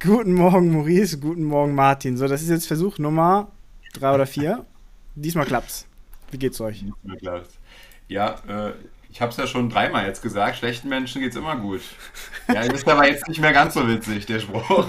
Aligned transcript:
Guten 0.00 0.32
Morgen, 0.32 0.72
Maurice. 0.72 1.18
Guten 1.18 1.44
Morgen, 1.44 1.74
Martin. 1.74 2.16
So, 2.16 2.26
das 2.26 2.40
ist 2.40 2.48
jetzt 2.48 2.66
Versuch 2.66 2.98
Nummer 2.98 3.48
drei 3.92 4.14
oder 4.14 4.24
vier. 4.24 4.64
Diesmal 5.14 5.44
klappt's. 5.44 5.86
Wie 6.30 6.38
geht's 6.38 6.58
euch? 6.60 6.80
Diesmal 6.80 7.18
klappt's. 7.18 7.58
Ja, 8.08 8.36
äh, 8.48 8.72
ich 9.10 9.20
habe 9.20 9.30
es 9.30 9.36
ja 9.36 9.46
schon 9.46 9.68
dreimal 9.68 10.06
jetzt 10.06 10.22
gesagt, 10.22 10.56
schlechten 10.56 10.88
Menschen 10.88 11.20
geht's 11.20 11.36
immer 11.36 11.56
gut. 11.56 11.82
Ja, 12.48 12.62
ist 12.62 12.88
aber 12.88 13.06
jetzt 13.06 13.28
nicht 13.28 13.40
mehr 13.42 13.52
ganz 13.52 13.74
so 13.74 13.86
witzig, 13.86 14.24
der 14.24 14.40
Spruch. 14.40 14.86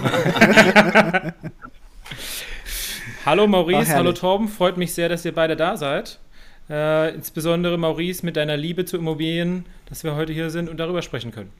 hallo 3.26 3.46
Maurice, 3.46 3.94
hallo 3.94 4.12
Torben, 4.12 4.48
freut 4.48 4.78
mich 4.78 4.94
sehr, 4.94 5.10
dass 5.10 5.26
ihr 5.26 5.34
beide 5.34 5.56
da 5.56 5.76
seid. 5.76 6.18
Äh, 6.70 7.14
insbesondere 7.14 7.76
Maurice 7.76 8.24
mit 8.24 8.36
deiner 8.36 8.56
Liebe 8.56 8.86
zu 8.86 8.96
Immobilien, 8.96 9.66
dass 9.90 10.04
wir 10.04 10.16
heute 10.16 10.32
hier 10.32 10.48
sind 10.48 10.70
und 10.70 10.78
darüber 10.78 11.02
sprechen 11.02 11.32
können. 11.32 11.52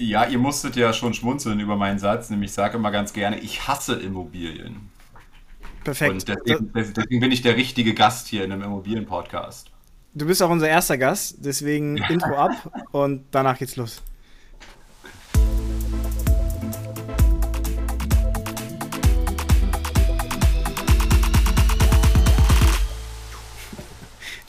Ja, 0.00 0.24
ihr 0.24 0.38
musstet 0.38 0.76
ja 0.76 0.94
schon 0.94 1.12
schmunzeln 1.12 1.60
über 1.60 1.76
meinen 1.76 1.98
Satz, 1.98 2.30
nämlich 2.30 2.50
ich 2.50 2.54
sage 2.54 2.78
immer 2.78 2.90
ganz 2.90 3.12
gerne, 3.12 3.38
ich 3.38 3.68
hasse 3.68 3.96
Immobilien. 3.96 4.88
Perfekt. 5.84 6.12
Und 6.12 6.28
deswegen, 6.28 6.72
deswegen 6.72 7.20
bin 7.20 7.30
ich 7.30 7.42
der 7.42 7.56
richtige 7.56 7.92
Gast 7.92 8.26
hier 8.26 8.44
in 8.44 8.52
einem 8.52 8.62
Immobilien-Podcast. 8.62 9.70
Du 10.14 10.26
bist 10.26 10.42
auch 10.42 10.48
unser 10.48 10.68
erster 10.68 10.96
Gast, 10.96 11.36
deswegen 11.40 11.98
Intro 11.98 12.34
ab 12.34 12.86
und 12.92 13.26
danach 13.30 13.58
geht's 13.58 13.76
los. 13.76 14.02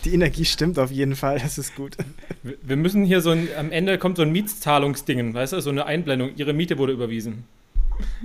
Die 0.04 0.14
Energie 0.14 0.46
stimmt 0.46 0.80
auf 0.80 0.92
jeden 0.92 1.16
Fall, 1.16 1.40
das 1.40 1.58
ist 1.58 1.76
gut. 1.76 1.96
Wir 2.44 2.76
müssen 2.76 3.04
hier 3.04 3.22
so 3.22 3.32
ein, 3.32 3.48
am 3.58 3.72
Ende 3.72 3.98
kommt 3.98 4.18
so 4.18 4.24
ein 4.24 4.32
Mietszahlungsding, 4.32 5.34
weißt 5.34 5.54
du, 5.54 5.62
so 5.62 5.70
eine 5.70 5.86
Einblendung. 5.86 6.32
Ihre 6.36 6.54
Miete 6.54 6.78
wurde 6.78 6.94
überwiesen. 6.94 7.44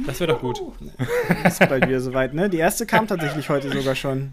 Das 0.07 0.21
wäre 0.21 0.33
doch 0.33 0.41
gut. 0.41 0.61
Ist 1.45 1.59
bald 1.59 1.87
wieder 1.87 2.01
soweit, 2.01 2.33
ne? 2.33 2.49
Die 2.49 2.57
erste 2.57 2.87
kam 2.87 3.07
tatsächlich 3.07 3.49
heute 3.51 3.71
sogar 3.71 3.95
schon. 3.95 4.33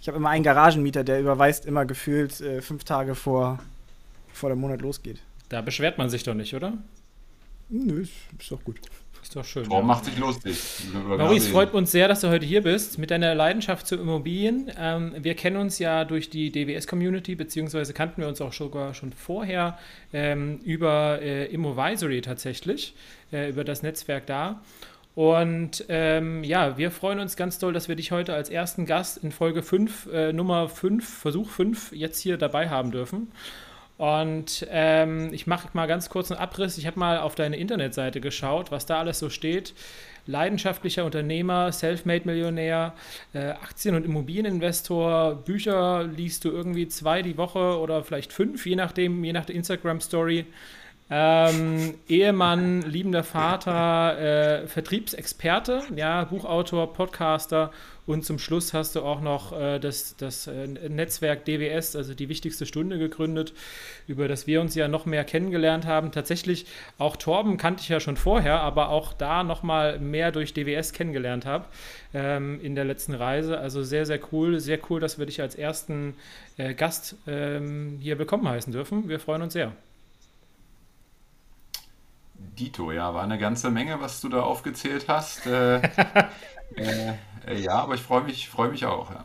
Ich 0.00 0.08
habe 0.08 0.18
immer 0.18 0.30
einen 0.30 0.42
Garagenmieter, 0.42 1.04
der 1.04 1.20
überweist 1.20 1.64
immer 1.64 1.86
gefühlt 1.86 2.40
äh, 2.40 2.60
fünf 2.60 2.84
Tage 2.84 3.14
vor, 3.14 3.60
bevor 4.28 4.50
der 4.50 4.56
Monat 4.56 4.82
losgeht. 4.82 5.20
Da 5.48 5.60
beschwert 5.60 5.96
man 5.96 6.10
sich 6.10 6.24
doch 6.24 6.34
nicht, 6.34 6.54
oder? 6.54 6.76
Nö, 7.68 8.02
ist 8.02 8.50
doch 8.50 8.62
gut. 8.64 8.80
Ist 9.34 9.40
doch 9.40 9.44
schön. 9.44 9.68
Warum 9.68 9.82
ja. 9.82 9.86
macht 9.94 10.04
sich 10.04 10.16
lustig? 10.16 10.56
Maurice, 10.92 11.50
freut 11.50 11.74
uns 11.74 11.90
sehr, 11.90 12.06
dass 12.06 12.20
du 12.20 12.28
heute 12.28 12.46
hier 12.46 12.62
bist 12.62 12.98
mit 12.98 13.10
deiner 13.10 13.34
Leidenschaft 13.34 13.84
zu 13.84 13.96
Immobilien. 13.96 14.70
Ähm, 14.78 15.12
wir 15.18 15.34
kennen 15.34 15.56
uns 15.56 15.80
ja 15.80 16.04
durch 16.04 16.30
die 16.30 16.52
DWS-Community, 16.52 17.34
beziehungsweise 17.34 17.92
kannten 17.94 18.20
wir 18.20 18.28
uns 18.28 18.40
auch 18.40 18.52
sogar 18.52 18.94
schon 18.94 19.12
vorher 19.12 19.76
ähm, 20.12 20.60
über 20.62 21.18
äh, 21.20 21.46
Immovisory 21.46 22.20
tatsächlich, 22.20 22.94
äh, 23.32 23.50
über 23.50 23.64
das 23.64 23.82
Netzwerk 23.82 24.26
da. 24.26 24.62
Und 25.16 25.84
ähm, 25.88 26.44
ja, 26.44 26.78
wir 26.78 26.92
freuen 26.92 27.18
uns 27.18 27.34
ganz 27.34 27.58
doll, 27.58 27.72
dass 27.72 27.88
wir 27.88 27.96
dich 27.96 28.12
heute 28.12 28.34
als 28.34 28.50
ersten 28.50 28.86
Gast 28.86 29.18
in 29.18 29.32
Folge 29.32 29.64
5, 29.64 30.12
äh, 30.12 30.32
Nummer 30.32 30.68
5, 30.68 31.08
Versuch 31.08 31.50
5, 31.50 31.90
jetzt 31.90 32.20
hier 32.20 32.36
dabei 32.36 32.68
haben 32.68 32.92
dürfen. 32.92 33.32
Und 34.04 34.66
ähm, 34.70 35.32
ich 35.32 35.46
mache 35.46 35.68
mal 35.72 35.86
ganz 35.86 36.10
kurz 36.10 36.30
einen 36.30 36.38
Abriss. 36.38 36.76
Ich 36.76 36.86
habe 36.86 36.98
mal 36.98 37.20
auf 37.20 37.36
deine 37.36 37.56
Internetseite 37.56 38.20
geschaut, 38.20 38.70
was 38.70 38.84
da 38.84 38.98
alles 38.98 39.18
so 39.18 39.30
steht. 39.30 39.72
Leidenschaftlicher 40.26 41.06
Unternehmer, 41.06 41.72
Selfmade-Millionär, 41.72 42.92
äh, 43.32 43.38
Aktien- 43.38 43.94
und 43.94 44.04
Immobilieninvestor, 44.04 45.36
Bücher 45.36 46.04
liest 46.04 46.44
du 46.44 46.50
irgendwie 46.50 46.86
zwei 46.86 47.22
die 47.22 47.38
Woche 47.38 47.78
oder 47.78 48.04
vielleicht 48.04 48.34
fünf, 48.34 48.66
je 48.66 48.76
nachdem, 48.76 49.24
je 49.24 49.32
nach 49.32 49.46
der 49.46 49.56
Instagram-Story. 49.56 50.44
Ähm, 51.10 51.94
Ehemann, 52.08 52.80
liebender 52.82 53.24
Vater, 53.24 54.18
äh, 54.18 54.66
Vertriebsexperte, 54.66 55.82
ja, 55.94 56.24
Buchautor, 56.24 56.94
Podcaster 56.94 57.72
und 58.06 58.24
zum 58.24 58.38
Schluss 58.38 58.74
hast 58.74 58.96
du 58.96 59.02
auch 59.02 59.20
noch 59.20 59.52
äh, 59.52 59.78
das, 59.78 60.16
das 60.16 60.46
äh, 60.46 60.66
Netzwerk 60.66 61.44
DWS, 61.44 61.96
also 61.96 62.14
die 62.14 62.28
wichtigste 62.28 62.66
Stunde 62.66 62.98
gegründet, 62.98 63.52
über 64.06 64.28
das 64.28 64.46
wir 64.46 64.60
uns 64.60 64.74
ja 64.74 64.88
noch 64.88 65.06
mehr 65.06 65.24
kennengelernt 65.24 65.86
haben. 65.86 66.12
Tatsächlich, 66.12 66.66
auch 66.98 67.16
Torben 67.16 67.56
kannte 67.56 67.82
ich 67.82 67.88
ja 67.88 68.00
schon 68.00 68.16
vorher, 68.16 68.60
aber 68.60 68.90
auch 68.90 69.12
da 69.12 69.42
nochmal 69.42 69.98
mehr 69.98 70.32
durch 70.32 70.52
DWS 70.52 70.92
kennengelernt 70.92 71.46
habe 71.46 71.66
ähm, 72.12 72.60
in 72.62 72.74
der 72.74 72.84
letzten 72.84 73.14
Reise. 73.14 73.58
Also 73.58 73.82
sehr, 73.82 74.04
sehr 74.04 74.20
cool, 74.32 74.60
sehr 74.60 74.78
cool, 74.90 75.00
dass 75.00 75.18
wir 75.18 75.26
dich 75.26 75.40
als 75.40 75.54
ersten 75.54 76.14
äh, 76.56 76.74
Gast 76.74 77.16
ähm, 77.26 77.98
hier 78.00 78.18
willkommen 78.18 78.48
heißen 78.48 78.72
dürfen. 78.72 79.08
Wir 79.08 79.20
freuen 79.20 79.42
uns 79.42 79.54
sehr. 79.54 79.72
Dito, 82.58 82.92
ja, 82.92 83.14
war 83.14 83.22
eine 83.22 83.38
ganze 83.38 83.70
Menge, 83.70 84.00
was 84.00 84.20
du 84.20 84.28
da 84.28 84.40
aufgezählt 84.42 85.06
hast. 85.08 85.46
Äh, 85.46 85.76
äh, 86.76 87.14
äh, 87.46 87.60
ja, 87.60 87.74
aber 87.74 87.94
ich 87.94 88.02
freue 88.02 88.24
mich, 88.24 88.48
freu 88.48 88.70
mich 88.70 88.84
auch, 88.86 89.10
ja. 89.10 89.24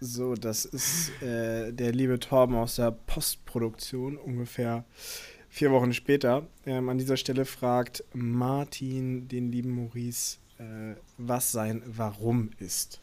So, 0.00 0.34
das 0.34 0.64
ist 0.64 1.10
äh, 1.22 1.72
der 1.72 1.92
liebe 1.92 2.20
Torben 2.20 2.54
aus 2.54 2.76
der 2.76 2.92
Postproduktion, 2.92 4.16
ungefähr 4.16 4.84
vier 5.48 5.72
Wochen 5.72 5.92
später. 5.92 6.46
Ähm, 6.66 6.88
an 6.88 6.98
dieser 6.98 7.16
Stelle 7.16 7.44
fragt 7.44 8.04
Martin 8.12 9.26
den 9.26 9.50
lieben 9.50 9.70
Maurice, 9.70 10.38
äh, 10.58 10.94
was 11.18 11.50
sein 11.50 11.82
Warum 11.86 12.50
ist. 12.58 13.00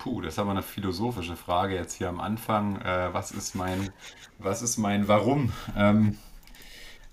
Puh, 0.00 0.22
das 0.22 0.32
ist 0.32 0.38
aber 0.38 0.52
eine 0.52 0.62
philosophische 0.62 1.36
Frage 1.36 1.74
jetzt 1.74 1.92
hier 1.92 2.08
am 2.08 2.20
Anfang. 2.20 2.80
Äh, 2.80 3.12
was 3.12 3.32
ist 3.32 3.54
mein, 3.54 3.90
was 4.38 4.62
ist 4.62 4.78
mein 4.78 5.08
Warum? 5.08 5.52
Ähm, 5.76 6.16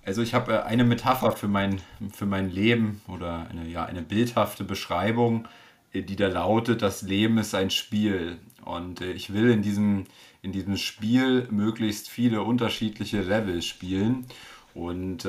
also 0.06 0.22
ich 0.22 0.34
habe 0.34 0.54
äh, 0.54 0.60
eine 0.62 0.86
Metapher 0.86 1.34
für 1.34 1.50
mein, 1.50 1.82
für 2.14 2.26
mein 2.26 2.50
Leben 2.50 3.02
oder 3.10 3.48
eine, 3.50 3.68
ja, 3.68 3.84
eine 3.84 4.02
bildhafte 4.02 4.64
Beschreibung, 4.64 5.50
äh, 5.92 6.02
die 6.02 6.16
da 6.16 6.30
lautet, 6.30 6.82
das 6.82 7.02
Leben 7.02 7.38
ist 7.40 7.54
ein 7.56 7.72
Spiel. 7.72 8.40
Und 8.64 9.02
äh, 9.02 9.12
ich 9.12 9.34
will 9.34 9.50
in 9.52 9.62
diesem, 9.62 10.06
in 10.42 10.54
diesem 10.54 10.78
Spiel 10.78 11.46
möglichst 11.52 12.08
viele 12.08 12.42
unterschiedliche 12.44 13.22
Level 13.22 13.62
spielen. 13.64 14.28
Und 14.74 15.28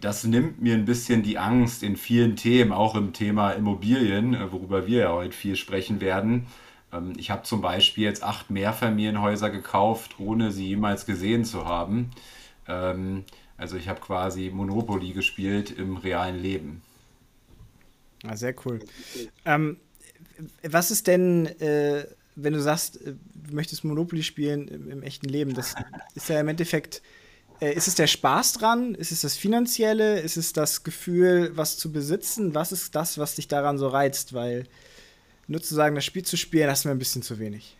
das 0.00 0.24
nimmt 0.24 0.62
mir 0.62 0.74
ein 0.74 0.84
bisschen 0.84 1.22
die 1.22 1.38
Angst 1.38 1.82
in 1.82 1.96
vielen 1.96 2.36
Themen, 2.36 2.72
auch 2.72 2.94
im 2.94 3.12
Thema 3.12 3.50
Immobilien, 3.50 4.34
äh, 4.34 4.50
worüber 4.52 4.86
wir 4.86 5.00
ja 5.00 5.12
heute 5.12 5.36
viel 5.36 5.56
sprechen 5.56 6.00
werden. 6.00 6.46
Ähm, 6.92 7.12
ich 7.16 7.30
habe 7.30 7.42
zum 7.42 7.60
Beispiel 7.60 8.04
jetzt 8.04 8.22
acht 8.22 8.50
Mehrfamilienhäuser 8.50 9.50
gekauft, 9.50 10.18
ohne 10.18 10.50
sie 10.50 10.68
jemals 10.68 11.04
gesehen 11.04 11.44
zu 11.44 11.66
haben. 11.66 12.10
Ähm, 12.66 13.24
also 13.56 13.76
ich 13.76 13.88
habe 13.88 14.00
quasi 14.00 14.50
Monopoly 14.50 15.12
gespielt 15.12 15.70
im 15.70 15.96
realen 15.96 16.40
Leben. 16.40 16.82
Ah, 18.24 18.36
sehr 18.36 18.54
cool. 18.64 18.80
Ähm, 19.44 19.76
was 20.62 20.90
ist 20.90 21.06
denn, 21.06 21.46
äh, 21.60 22.06
wenn 22.34 22.54
du 22.54 22.62
sagst, 22.62 23.04
äh, 23.04 23.14
du 23.34 23.54
möchtest 23.54 23.84
Monopoly 23.84 24.22
spielen 24.22 24.68
im, 24.68 24.90
im 24.90 25.02
echten 25.02 25.28
Leben? 25.28 25.54
Das 25.54 25.74
ist 26.14 26.28
ja 26.28 26.40
im 26.40 26.48
Endeffekt 26.48 27.02
ist 27.70 27.88
es 27.88 27.94
der 27.94 28.06
Spaß 28.06 28.54
dran? 28.54 28.94
Ist 28.94 29.12
es 29.12 29.20
das 29.20 29.36
Finanzielle? 29.36 30.20
Ist 30.20 30.36
es 30.36 30.52
das 30.52 30.82
Gefühl, 30.82 31.52
was 31.54 31.78
zu 31.78 31.92
besitzen? 31.92 32.54
Was 32.54 32.72
ist 32.72 32.94
das, 32.94 33.18
was 33.18 33.36
dich 33.36 33.48
daran 33.48 33.78
so 33.78 33.88
reizt? 33.88 34.32
Weil 34.34 34.66
nur 35.46 35.62
zu 35.62 35.74
sagen, 35.74 35.94
das 35.94 36.04
Spiel 36.04 36.24
zu 36.24 36.36
spielen, 36.36 36.66
das 36.66 36.80
ist 36.80 36.84
mir 36.86 36.90
ein 36.90 36.98
bisschen 36.98 37.22
zu 37.22 37.38
wenig. 37.38 37.76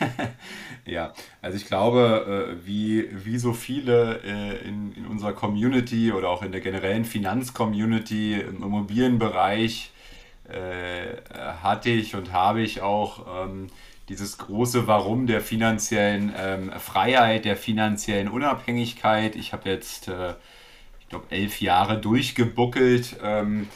ja, 0.84 1.14
also 1.40 1.56
ich 1.56 1.66
glaube, 1.66 2.56
äh, 2.60 2.66
wie, 2.66 3.08
wie 3.24 3.38
so 3.38 3.52
viele 3.52 4.20
äh, 4.24 4.68
in, 4.68 4.92
in 4.92 5.06
unserer 5.06 5.32
Community 5.32 6.12
oder 6.12 6.28
auch 6.28 6.42
in 6.42 6.52
der 6.52 6.60
generellen 6.60 7.04
Finanzcommunity 7.04 8.34
im 8.34 8.62
Immobilienbereich 8.62 9.92
hatte 10.50 11.90
ich 11.90 12.14
und 12.14 12.32
habe 12.32 12.62
ich 12.62 12.80
auch 12.80 13.44
ähm, 13.44 13.66
dieses 14.08 14.38
große 14.38 14.86
Warum 14.86 15.26
der 15.26 15.40
finanziellen 15.40 16.32
ähm, 16.36 16.72
Freiheit, 16.78 17.44
der 17.44 17.56
finanziellen 17.56 18.28
Unabhängigkeit. 18.28 19.36
Ich 19.36 19.52
habe 19.52 19.68
jetzt, 19.68 20.08
äh, 20.08 20.34
ich 21.00 21.08
glaube, 21.08 21.26
elf 21.30 21.60
Jahre 21.60 21.98
durchgebuckelt 21.98 23.16
ähm, 23.22 23.68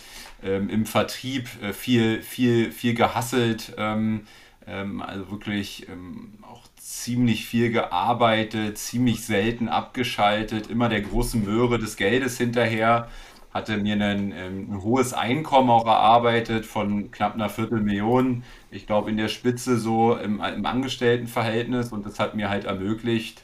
ähm, 0.43 0.71
im 0.71 0.87
Vertrieb, 0.87 1.49
äh, 1.63 1.73
viel, 1.73 2.23
viel, 2.23 2.73
viel 2.73 2.95
gehasselt, 2.95 3.75
ähm, 3.77 4.27
ähm, 4.67 5.03
also 5.03 5.31
wirklich 5.31 5.89
ähm, 5.89 6.35
auch 6.43 6.63
ziemlich 6.77 7.47
viel 7.47 7.71
gearbeitet, 7.71 8.79
ziemlich 8.79 9.25
selten 9.25 9.69
abgeschaltet, 9.69 10.69
immer 10.69 10.89
der 10.89 11.03
großen 11.03 11.45
Möhre 11.45 11.79
des 11.79 11.97
Geldes 11.97 12.39
hinterher 12.39 13.09
hatte 13.53 13.77
mir 13.77 13.95
ein, 13.95 14.33
ein, 14.33 14.83
hohes 14.83 15.13
Einkommen 15.13 15.71
auch 15.71 15.87
erarbeitet 15.87 16.65
von 16.65 17.11
knapp 17.11 17.35
einer 17.35 17.49
Viertelmillion 17.49 18.43
ich 18.73 18.87
glaube, 18.87 19.11
in 19.11 19.19
der 19.19 19.29
Spitze 19.29 19.79
so 19.79 20.17
im, 20.17 20.43
im 20.43 20.67
Angestelltenverhältnis 20.67 21.93
und 21.93 22.07
das 22.07 22.19
hat 22.19 22.35
mir 22.35 22.49
halt 22.49 22.65
ermöglicht, 22.65 23.43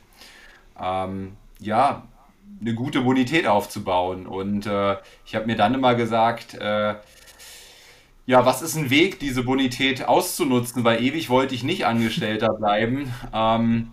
ähm, 0.80 1.36
ja, 1.60 2.02
eine 2.60 2.74
gute 2.74 3.02
Bonität 3.02 3.46
aufzubauen. 3.46 4.26
Und 4.26 4.66
äh, 4.66 4.96
ich 5.26 5.34
habe 5.34 5.46
mir 5.46 5.56
dann 5.56 5.74
immer 5.74 5.94
gesagt, 5.94 6.54
äh, 6.54 6.94
ja, 8.26 8.46
was 8.46 8.62
ist 8.62 8.76
ein 8.76 8.90
Weg, 8.90 9.20
diese 9.20 9.42
Bonität 9.42 10.08
auszunutzen? 10.08 10.82
Weil 10.82 11.02
ewig 11.02 11.28
wollte 11.28 11.54
ich 11.54 11.62
nicht 11.62 11.84
Angestellter 11.84 12.48
bleiben. 12.58 13.12
Ähm, 13.32 13.92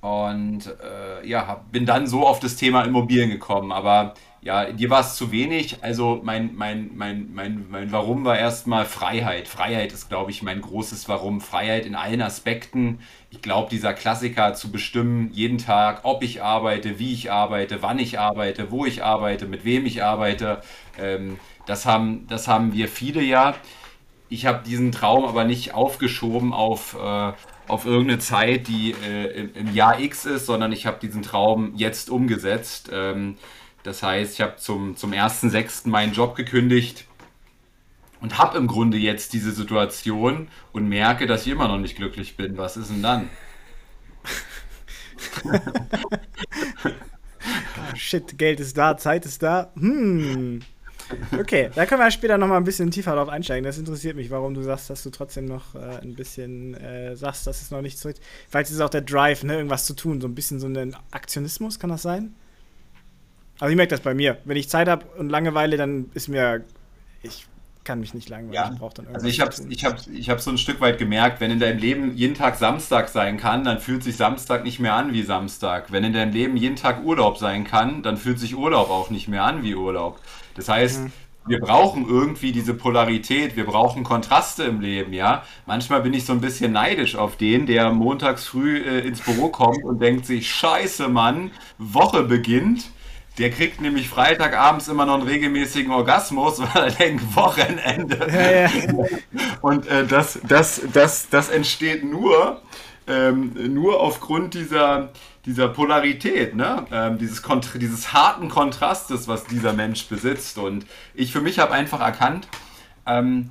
und 0.00 0.66
äh, 0.66 1.26
ja, 1.26 1.62
bin 1.70 1.84
dann 1.86 2.06
so 2.06 2.26
auf 2.26 2.40
das 2.40 2.56
Thema 2.56 2.84
Immobilien 2.84 3.30
gekommen. 3.30 3.70
Aber 3.70 4.14
ja, 4.44 4.70
dir 4.70 4.90
war 4.90 5.00
es 5.00 5.16
zu 5.16 5.32
wenig. 5.32 5.82
Also 5.82 6.20
mein, 6.22 6.54
mein, 6.54 6.90
mein, 6.94 7.30
mein, 7.32 7.64
mein 7.70 7.90
Warum 7.92 8.26
war 8.26 8.38
erstmal 8.38 8.84
Freiheit. 8.84 9.48
Freiheit 9.48 9.92
ist, 9.94 10.10
glaube 10.10 10.30
ich, 10.30 10.42
mein 10.42 10.60
großes 10.60 11.08
Warum. 11.08 11.40
Freiheit 11.40 11.86
in 11.86 11.94
allen 11.94 12.20
Aspekten. 12.20 12.98
Ich 13.30 13.40
glaube, 13.40 13.70
dieser 13.70 13.94
Klassiker 13.94 14.52
zu 14.52 14.70
bestimmen, 14.70 15.30
jeden 15.32 15.56
Tag, 15.56 16.00
ob 16.02 16.22
ich 16.22 16.42
arbeite, 16.42 16.98
wie 16.98 17.14
ich 17.14 17.32
arbeite, 17.32 17.80
wann 17.80 17.98
ich 17.98 18.18
arbeite, 18.18 18.70
wo 18.70 18.84
ich 18.84 19.02
arbeite, 19.02 19.46
mit 19.46 19.64
wem 19.64 19.86
ich 19.86 20.04
arbeite. 20.04 20.60
Ähm, 21.00 21.38
das, 21.64 21.86
haben, 21.86 22.26
das 22.28 22.46
haben 22.46 22.74
wir 22.74 22.88
viele 22.88 23.22
ja. 23.22 23.54
Ich 24.28 24.44
habe 24.44 24.62
diesen 24.62 24.92
Traum 24.92 25.24
aber 25.24 25.44
nicht 25.44 25.72
aufgeschoben 25.72 26.52
auf... 26.52 26.96
Äh, 27.02 27.32
auf 27.66 27.86
irgendeine 27.86 28.18
Zeit, 28.18 28.68
die 28.68 28.90
äh, 28.92 29.48
im, 29.54 29.74
Jahr 29.74 29.98
X 29.98 30.26
ist, 30.26 30.44
sondern 30.44 30.70
ich 30.70 30.84
habe 30.84 30.98
diesen 31.00 31.22
Traum 31.22 31.72
jetzt 31.76 32.10
umgesetzt. 32.10 32.90
Ähm, 32.92 33.36
das 33.84 34.02
heißt, 34.02 34.34
ich 34.34 34.40
habe 34.40 34.56
zum, 34.56 34.96
zum 34.96 35.12
1.6. 35.12 35.88
meinen 35.88 36.12
Job 36.12 36.34
gekündigt 36.34 37.06
und 38.20 38.38
habe 38.38 38.56
im 38.56 38.66
Grunde 38.66 38.96
jetzt 38.96 39.34
diese 39.34 39.52
Situation 39.52 40.48
und 40.72 40.88
merke, 40.88 41.26
dass 41.26 41.42
ich 41.46 41.52
immer 41.52 41.68
noch 41.68 41.78
nicht 41.78 41.94
glücklich 41.94 42.36
bin. 42.36 42.56
Was 42.56 42.78
ist 42.78 42.90
denn 42.90 43.02
dann? 43.02 43.28
oh, 45.44 45.58
shit, 47.94 48.38
Geld 48.38 48.58
ist 48.58 48.76
da, 48.78 48.96
Zeit 48.96 49.26
ist 49.26 49.42
da. 49.42 49.70
Hm. 49.76 50.62
Okay, 51.38 51.68
da 51.74 51.84
können 51.84 52.00
wir 52.00 52.10
später 52.10 52.38
noch 52.38 52.48
mal 52.48 52.56
ein 52.56 52.64
bisschen 52.64 52.90
tiefer 52.90 53.14
drauf 53.14 53.28
einsteigen. 53.28 53.64
Das 53.64 53.76
interessiert 53.76 54.16
mich, 54.16 54.30
warum 54.30 54.54
du 54.54 54.62
sagst, 54.62 54.88
dass 54.88 55.02
du 55.02 55.10
trotzdem 55.10 55.44
noch 55.44 55.74
äh, 55.74 56.00
ein 56.00 56.14
bisschen 56.14 56.72
äh, 56.72 57.14
sagst, 57.14 57.46
dass 57.46 57.60
es 57.60 57.70
noch 57.70 57.82
nicht 57.82 57.98
zurück. 57.98 58.16
Vielleicht 58.48 58.70
ist 58.70 58.76
es 58.76 58.80
auch 58.80 58.88
der 58.88 59.02
Drive, 59.02 59.44
ne, 59.44 59.56
irgendwas 59.56 59.84
zu 59.84 59.92
tun, 59.92 60.22
so 60.22 60.26
ein 60.26 60.34
bisschen 60.34 60.58
so 60.58 60.66
ein 60.66 60.96
Aktionismus, 61.10 61.78
kann 61.78 61.90
das 61.90 62.00
sein? 62.00 62.34
Also 63.64 63.72
ich 63.72 63.76
merke 63.78 63.92
das 63.92 64.00
bei 64.00 64.12
mir. 64.12 64.36
Wenn 64.44 64.58
ich 64.58 64.68
Zeit 64.68 64.88
habe 64.88 65.06
und 65.16 65.30
Langeweile, 65.30 65.78
dann 65.78 66.10
ist 66.12 66.28
mir 66.28 66.64
ich 67.22 67.46
kann 67.82 67.98
mich 67.98 68.12
nicht 68.12 68.28
langweilen. 68.28 68.52
Ja. 68.52 68.70
Ich 68.70 68.78
brauche 68.78 68.92
dann 68.92 69.06
irgendwas. 69.06 69.24
Also 69.24 69.26
ich 69.26 69.40
habe 69.40 69.54
ich 69.70 69.84
hab, 69.86 70.06
ich 70.12 70.28
hab 70.28 70.40
so 70.42 70.50
ein 70.50 70.58
Stück 70.58 70.82
weit 70.82 70.98
gemerkt, 70.98 71.40
wenn 71.40 71.50
in 71.50 71.60
deinem 71.60 71.78
Leben 71.78 72.14
jeden 72.14 72.34
Tag 72.34 72.56
Samstag 72.56 73.08
sein 73.08 73.38
kann, 73.38 73.64
dann 73.64 73.78
fühlt 73.78 74.02
sich 74.02 74.18
Samstag 74.18 74.64
nicht 74.64 74.80
mehr 74.80 74.92
an 74.92 75.14
wie 75.14 75.22
Samstag. 75.22 75.90
Wenn 75.92 76.04
in 76.04 76.12
deinem 76.12 76.34
Leben 76.34 76.58
jeden 76.58 76.76
Tag 76.76 77.06
Urlaub 77.06 77.38
sein 77.38 77.64
kann, 77.64 78.02
dann 78.02 78.18
fühlt 78.18 78.38
sich 78.38 78.54
Urlaub 78.54 78.90
auch 78.90 79.08
nicht 79.08 79.28
mehr 79.28 79.44
an 79.44 79.62
wie 79.62 79.74
Urlaub. 79.74 80.20
Das 80.56 80.68
heißt, 80.68 81.00
mhm. 81.00 81.12
wir 81.46 81.60
brauchen 81.60 82.06
irgendwie 82.06 82.52
diese 82.52 82.74
Polarität, 82.74 83.56
wir 83.56 83.64
brauchen 83.64 84.04
Kontraste 84.04 84.64
im 84.64 84.82
Leben, 84.82 85.14
ja. 85.14 85.42
Manchmal 85.64 86.02
bin 86.02 86.12
ich 86.12 86.26
so 86.26 86.34
ein 86.34 86.42
bisschen 86.42 86.72
neidisch 86.72 87.16
auf 87.16 87.36
den, 87.38 87.64
der 87.64 87.92
montags 87.92 88.44
früh 88.44 88.76
äh, 88.76 89.06
ins 89.08 89.22
Büro 89.22 89.48
kommt 89.48 89.82
und 89.84 90.02
denkt 90.02 90.26
sich, 90.26 90.50
scheiße 90.50 91.08
Mann, 91.08 91.50
Woche 91.78 92.24
beginnt. 92.24 92.90
Der 93.38 93.50
kriegt 93.50 93.80
nämlich 93.80 94.08
Freitagabends 94.08 94.86
immer 94.86 95.06
noch 95.06 95.14
einen 95.14 95.24
regelmäßigen 95.24 95.90
Orgasmus, 95.90 96.60
weil 96.74 96.84
er 96.84 96.90
denkt, 96.90 97.34
Wochenende. 97.34 98.26
Ja, 98.30 98.50
ja. 98.62 99.18
Und 99.60 99.86
äh, 99.88 100.06
das, 100.06 100.38
das, 100.46 100.80
das, 100.92 101.28
das 101.28 101.48
entsteht 101.48 102.04
nur, 102.04 102.62
ähm, 103.06 103.52
nur 103.74 104.00
aufgrund 104.00 104.54
dieser, 104.54 105.10
dieser 105.46 105.68
Polarität, 105.68 106.54
ne? 106.54 106.86
Ähm, 106.92 107.18
dieses, 107.18 107.42
dieses 107.74 108.12
harten 108.12 108.48
Kontrastes, 108.48 109.26
was 109.26 109.44
dieser 109.44 109.72
Mensch 109.72 110.06
besitzt. 110.06 110.58
Und 110.58 110.86
ich 111.14 111.32
für 111.32 111.40
mich 111.40 111.58
habe 111.58 111.72
einfach 111.72 112.00
erkannt, 112.00 112.48
ähm, 113.06 113.50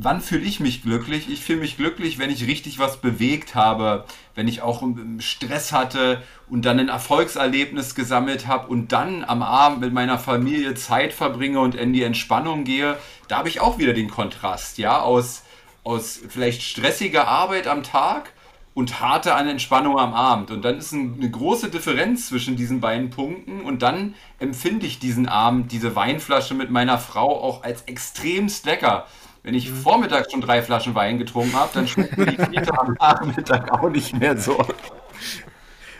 wann 0.00 0.20
fühle 0.20 0.44
ich 0.44 0.60
mich 0.60 0.82
glücklich? 0.82 1.28
Ich 1.28 1.42
fühle 1.42 1.58
mich 1.58 1.76
glücklich, 1.76 2.18
wenn 2.18 2.30
ich 2.30 2.46
richtig 2.46 2.78
was 2.78 2.98
bewegt 2.98 3.56
habe, 3.56 4.04
wenn 4.36 4.46
ich 4.46 4.62
auch 4.62 4.82
Stress 5.18 5.72
hatte 5.72 6.22
und 6.48 6.64
dann 6.64 6.78
ein 6.78 6.88
Erfolgserlebnis 6.88 7.96
gesammelt 7.96 8.46
habe 8.46 8.68
und 8.68 8.92
dann 8.92 9.24
am 9.24 9.42
Abend 9.42 9.80
mit 9.80 9.92
meiner 9.92 10.18
Familie 10.18 10.74
Zeit 10.76 11.12
verbringe 11.12 11.58
und 11.58 11.74
in 11.74 11.92
die 11.92 12.04
Entspannung 12.04 12.62
gehe. 12.62 12.96
Da 13.26 13.38
habe 13.38 13.48
ich 13.48 13.60
auch 13.60 13.78
wieder 13.78 13.92
den 13.92 14.08
Kontrast, 14.08 14.78
ja, 14.78 15.00
aus, 15.00 15.42
aus 15.82 16.20
vielleicht 16.28 16.62
stressiger 16.62 17.26
Arbeit 17.26 17.66
am 17.66 17.82
Tag 17.82 18.32
und 18.74 19.00
harte 19.00 19.34
an 19.34 19.48
Entspannung 19.48 19.98
am 19.98 20.14
Abend. 20.14 20.52
Und 20.52 20.64
dann 20.64 20.78
ist 20.78 20.92
eine 20.92 21.28
große 21.28 21.70
Differenz 21.70 22.28
zwischen 22.28 22.54
diesen 22.54 22.80
beiden 22.80 23.10
Punkten 23.10 23.62
und 23.62 23.82
dann 23.82 24.14
empfinde 24.38 24.86
ich 24.86 25.00
diesen 25.00 25.28
Abend, 25.28 25.72
diese 25.72 25.96
Weinflasche 25.96 26.54
mit 26.54 26.70
meiner 26.70 26.98
Frau 26.98 27.42
auch 27.42 27.64
als 27.64 27.82
extremst 27.82 28.64
lecker. 28.64 29.08
Wenn 29.48 29.54
ich 29.54 29.70
mhm. 29.70 29.76
vormittags 29.76 30.30
schon 30.30 30.42
drei 30.42 30.60
Flaschen 30.60 30.94
Wein 30.94 31.16
getrunken 31.16 31.54
habe, 31.54 31.70
dann 31.72 31.88
schmeckt 31.88 32.18
mir 32.18 32.26
die 32.26 32.36
vierte 32.36 32.78
am 32.78 32.92
Nachmittag 33.00 33.72
auch 33.72 33.88
nicht 33.88 34.12
mehr 34.12 34.36
so. 34.36 34.62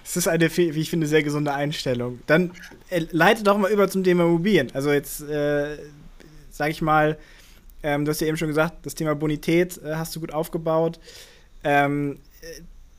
Das 0.05 0.19
ist 0.19 0.29
eine, 0.29 0.55
wie 0.55 0.69
ich 0.69 0.91
finde, 0.91 1.06
sehr 1.06 1.23
gesunde 1.23 1.55
Einstellung. 1.55 2.21
Dann 2.27 2.50
äh, 2.91 3.06
leite 3.11 3.45
doch 3.45 3.56
mal 3.56 3.71
über 3.71 3.89
zum 3.89 4.05
Thema 4.05 4.25
Immobilien. 4.25 4.69
Also 4.75 4.93
jetzt, 4.93 5.23
äh, 5.23 5.79
sage 6.50 6.73
ich 6.73 6.83
mal, 6.83 7.17
ähm, 7.83 8.05
du 8.05 8.11
hast 8.11 8.21
ja 8.21 8.27
eben 8.27 8.37
schon 8.37 8.49
gesagt, 8.49 8.85
das 8.85 8.95
Thema 8.95 9.15
Bonität 9.15 9.81
äh, 9.83 9.95
hast 9.95 10.15
du 10.15 10.21
gut 10.21 10.35
aufgebaut. 10.35 11.00
Ähm, 11.65 12.19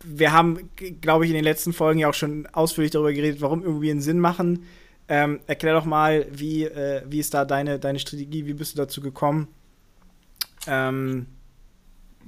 wir 0.04 0.34
haben, 0.34 0.72
glaube 1.00 1.25
ich, 1.25 1.30
in 1.30 1.36
den 1.36 1.44
letzten 1.44 1.74
Folgen 1.74 2.00
ja 2.00 2.10
auch 2.10 2.16
schon 2.16 2.48
ausführlich 2.54 2.90
darüber 2.90 3.13
geredet, 3.13 3.40
warum 3.42 3.63
Immobilien 3.63 4.01
Sinn 4.01 4.19
machen. 4.19 4.66
Ähm, 5.07 5.42
erklär 5.46 5.75
doch 5.75 5.86
mal, 5.86 6.25
wie, 6.31 6.63
äh, 6.63 7.04
wie 7.07 7.19
ist 7.19 7.36
da 7.36 7.46
deine, 7.46 7.78
deine 7.78 8.00
Strategie, 8.00 8.48
wie 8.48 8.54
bist 8.56 8.74
du 8.74 8.78
dazu 8.78 9.00
gekommen? 9.00 9.48
Ähm, 10.68 11.28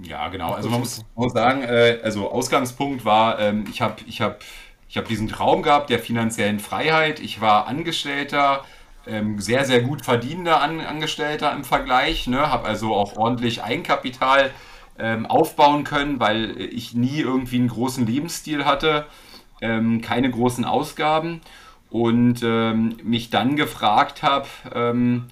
ja, 0.04 0.30
genau. 0.30 0.54
Also 0.54 0.70
man 0.70 0.80
muss, 0.80 1.04
muss 1.16 1.34
sagen, 1.34 1.64
äh, 1.64 2.00
also 2.04 2.32
Ausgangspunkt 2.32 3.06
war, 3.06 3.40
ähm, 3.40 3.66
ich 3.70 3.82
habe 3.82 3.96
ich 4.08 4.22
hab, 4.22 4.42
ich 4.88 4.98
hab 4.98 5.08
diesen 5.08 5.28
Traum 5.28 5.62
gehabt 5.62 5.90
der 5.90 6.00
finanziellen 6.00 6.60
Freiheit. 6.60 7.20
Ich 7.20 7.42
war 7.42 7.68
Angestellter, 7.68 8.64
ähm, 9.08 9.40
sehr, 9.40 9.66
sehr 9.66 9.82
gut 9.82 10.04
verdienender 10.04 10.62
An 10.62 10.80
Angestellter 10.80 11.54
im 11.54 11.64
Vergleich, 11.64 12.28
ne? 12.28 12.50
habe 12.50 12.68
also 12.68 12.94
auch 12.94 13.18
ordentlich 13.18 13.64
Eigenkapital 13.64 14.52
ähm, 15.00 15.26
aufbauen 15.26 15.84
können, 15.84 16.20
weil 16.20 16.60
ich 16.60 16.94
nie 16.94 17.20
irgendwie 17.20 17.58
einen 17.58 17.68
großen 17.68 18.06
Lebensstil 18.06 18.66
hatte, 18.66 19.08
ähm, 19.62 20.02
keine 20.02 20.30
großen 20.30 20.66
Ausgaben 20.66 21.42
und 21.90 22.42
ähm, 22.44 22.98
mich 23.04 23.30
dann 23.30 23.56
gefragt 23.56 24.24
habe, 24.24 24.48
ähm, 24.74 25.28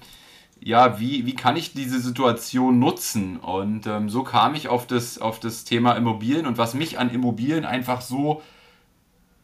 ja, 0.62 1.00
wie, 1.00 1.24
wie 1.26 1.34
kann 1.34 1.56
ich 1.56 1.72
diese 1.72 2.00
Situation 2.00 2.78
nutzen? 2.78 3.38
Und 3.38 3.86
ähm, 3.86 4.10
so 4.10 4.22
kam 4.22 4.54
ich 4.54 4.68
auf 4.68 4.86
das, 4.86 5.18
auf 5.18 5.40
das 5.40 5.64
Thema 5.64 5.92
Immobilien 5.92 6.46
und 6.46 6.58
was 6.58 6.74
mich 6.74 6.98
an 6.98 7.10
Immobilien 7.10 7.64
einfach 7.64 8.02
so 8.02 8.42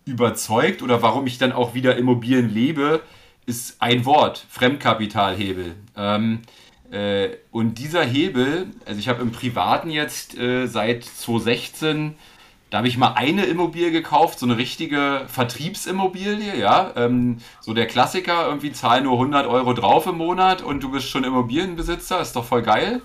überzeugt 0.04 0.82
oder 0.82 1.02
warum 1.02 1.26
ich 1.26 1.38
dann 1.38 1.52
auch 1.52 1.74
wieder 1.74 1.96
Immobilien 1.96 2.52
lebe, 2.52 3.00
ist 3.46 3.80
ein 3.80 4.04
Wort, 4.04 4.44
Fremdkapitalhebel. 4.48 5.74
Ähm, 5.96 6.42
äh, 6.90 7.30
und 7.50 7.78
dieser 7.78 8.04
Hebel, 8.04 8.66
also 8.84 9.00
ich 9.00 9.08
habe 9.08 9.22
im 9.22 9.32
Privaten 9.32 9.90
jetzt 9.90 10.36
äh, 10.36 10.66
seit 10.66 11.04
2016, 11.04 12.14
da 12.70 12.78
habe 12.78 12.88
ich 12.88 12.98
mal 12.98 13.12
eine 13.12 13.44
Immobilie 13.44 13.92
gekauft, 13.92 14.40
so 14.40 14.46
eine 14.46 14.56
richtige 14.56 15.22
Vertriebsimmobilie, 15.28 16.58
ja, 16.58 16.92
ähm, 16.96 17.38
so 17.60 17.74
der 17.74 17.86
Klassiker, 17.86 18.46
irgendwie 18.46 18.72
zahl 18.72 19.02
nur 19.02 19.14
100 19.14 19.46
Euro 19.46 19.72
drauf 19.72 20.06
im 20.06 20.16
Monat 20.16 20.62
und 20.62 20.82
du 20.82 20.90
bist 20.90 21.08
schon 21.08 21.24
Immobilienbesitzer, 21.24 22.20
ist 22.20 22.34
doch 22.34 22.44
voll 22.44 22.62
geil. 22.62 23.02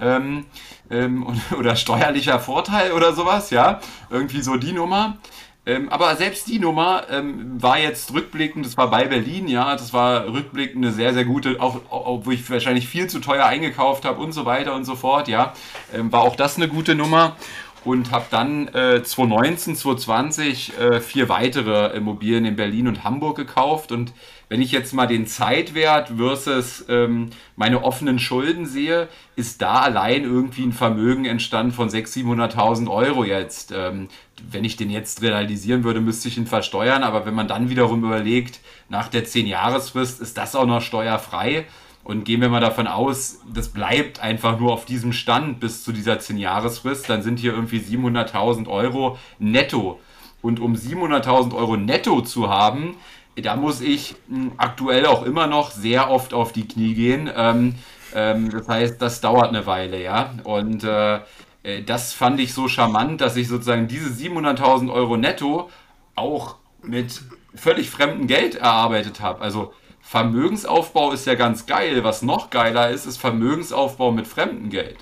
Ähm, 0.00 0.46
ähm, 0.90 1.26
oder 1.58 1.76
steuerlicher 1.76 2.40
Vorteil 2.40 2.92
oder 2.92 3.12
sowas, 3.12 3.50
ja, 3.50 3.80
irgendwie 4.10 4.40
so 4.40 4.56
die 4.56 4.72
Nummer. 4.72 5.18
Ähm, 5.64 5.90
aber 5.90 6.16
selbst 6.16 6.48
die 6.48 6.58
Nummer 6.58 7.04
ähm, 7.08 7.62
war 7.62 7.78
jetzt 7.78 8.12
rückblickend, 8.12 8.66
das 8.66 8.76
war 8.76 8.90
bei 8.90 9.04
Berlin, 9.04 9.46
ja, 9.46 9.76
das 9.76 9.92
war 9.92 10.26
rückblickend 10.26 10.84
eine 10.84 10.92
sehr, 10.92 11.14
sehr 11.14 11.24
gute, 11.24 11.60
auch, 11.60 11.88
auch 11.88 12.26
ich 12.26 12.50
wahrscheinlich 12.50 12.88
viel 12.88 13.06
zu 13.06 13.20
teuer 13.20 13.44
eingekauft 13.44 14.04
habe 14.04 14.20
und 14.20 14.32
so 14.32 14.44
weiter 14.44 14.74
und 14.74 14.84
so 14.84 14.96
fort, 14.96 15.28
ja, 15.28 15.52
ähm, 15.94 16.10
war 16.10 16.22
auch 16.22 16.34
das 16.34 16.56
eine 16.56 16.66
gute 16.66 16.96
Nummer 16.96 17.36
und 17.84 18.10
habe 18.10 18.26
dann 18.30 18.68
äh, 18.68 19.02
2019, 19.02 19.76
2020 19.76 20.78
äh, 20.78 21.00
vier 21.00 21.28
weitere 21.28 21.96
Immobilien 21.96 22.44
in 22.44 22.56
Berlin 22.56 22.88
und 22.88 23.04
Hamburg 23.04 23.36
gekauft 23.36 23.92
und 23.92 24.12
wenn 24.52 24.60
ich 24.60 24.70
jetzt 24.70 24.92
mal 24.92 25.06
den 25.06 25.26
Zeitwert 25.26 26.10
versus 26.18 26.84
ähm, 26.90 27.30
meine 27.56 27.84
offenen 27.84 28.18
Schulden 28.18 28.66
sehe, 28.66 29.08
ist 29.34 29.62
da 29.62 29.80
allein 29.80 30.24
irgendwie 30.24 30.64
ein 30.64 30.74
Vermögen 30.74 31.24
entstanden 31.24 31.72
von 31.72 31.88
600.000, 31.88 32.54
700.000 32.54 32.90
Euro 32.90 33.24
jetzt. 33.24 33.72
Ähm, 33.74 34.08
wenn 34.50 34.64
ich 34.64 34.76
den 34.76 34.90
jetzt 34.90 35.22
realisieren 35.22 35.84
würde, 35.84 36.02
müsste 36.02 36.28
ich 36.28 36.36
ihn 36.36 36.46
versteuern. 36.46 37.02
Aber 37.02 37.24
wenn 37.24 37.32
man 37.32 37.48
dann 37.48 37.70
wiederum 37.70 38.04
überlegt, 38.04 38.60
nach 38.90 39.08
der 39.08 39.24
10-Jahresfrist 39.24 40.20
ist 40.20 40.36
das 40.36 40.54
auch 40.54 40.66
noch 40.66 40.82
steuerfrei. 40.82 41.64
Und 42.04 42.24
gehen 42.24 42.40
wir 42.40 42.48
mal 42.48 42.60
davon 42.60 42.86
aus, 42.86 43.40
das 43.52 43.68
bleibt 43.68 44.20
einfach 44.20 44.58
nur 44.58 44.72
auf 44.72 44.84
diesem 44.84 45.12
Stand 45.12 45.60
bis 45.60 45.84
zu 45.84 45.92
dieser 45.92 46.14
10-Jahresfrist, 46.14 47.08
dann 47.08 47.22
sind 47.22 47.38
hier 47.38 47.52
irgendwie 47.52 47.78
700.000 47.78 48.68
Euro 48.68 49.18
netto. 49.38 50.00
Und 50.40 50.58
um 50.58 50.74
700.000 50.74 51.54
Euro 51.54 51.76
netto 51.76 52.20
zu 52.22 52.50
haben, 52.50 52.96
da 53.36 53.54
muss 53.56 53.80
ich 53.80 54.16
hm, 54.28 54.52
aktuell 54.56 55.06
auch 55.06 55.22
immer 55.22 55.46
noch 55.46 55.70
sehr 55.70 56.10
oft 56.10 56.34
auf 56.34 56.52
die 56.52 56.66
Knie 56.66 56.94
gehen. 56.94 57.30
Ähm, 57.34 57.76
Ähm, 58.14 58.50
das 58.50 58.68
heißt, 58.68 59.00
das 59.00 59.20
dauert 59.20 59.48
eine 59.48 59.66
Weile, 59.66 60.02
ja. 60.02 60.34
Und 60.44 60.84
äh, 60.84 61.20
äh 61.62 61.82
das 61.84 62.12
fand 62.12 62.40
ich 62.40 62.54
so 62.54 62.68
charmant, 62.68 63.20
dass 63.20 63.36
ich 63.36 63.48
sozusagen 63.48 63.88
diese 63.88 64.08
700.000 64.10 64.92
Euro 64.92 65.16
netto 65.16 65.70
auch 66.14 66.56
mit 66.82 67.22
völlig 67.54 67.90
fremdem 67.90 68.26
Geld 68.26 68.56
erarbeitet 68.56 69.20
habe. 69.20 69.40
Also 69.40 69.72
Vermögensaufbau 70.02 71.12
ist 71.12 71.26
ja 71.26 71.36
ganz 71.36 71.64
geil. 71.64 72.04
Was 72.04 72.22
noch 72.22 72.50
geiler 72.50 72.90
ist, 72.90 73.06
ist 73.06 73.18
Vermögensaufbau 73.18 74.10
mit 74.10 74.26
fremdem 74.26 74.68
Geld. 74.68 74.96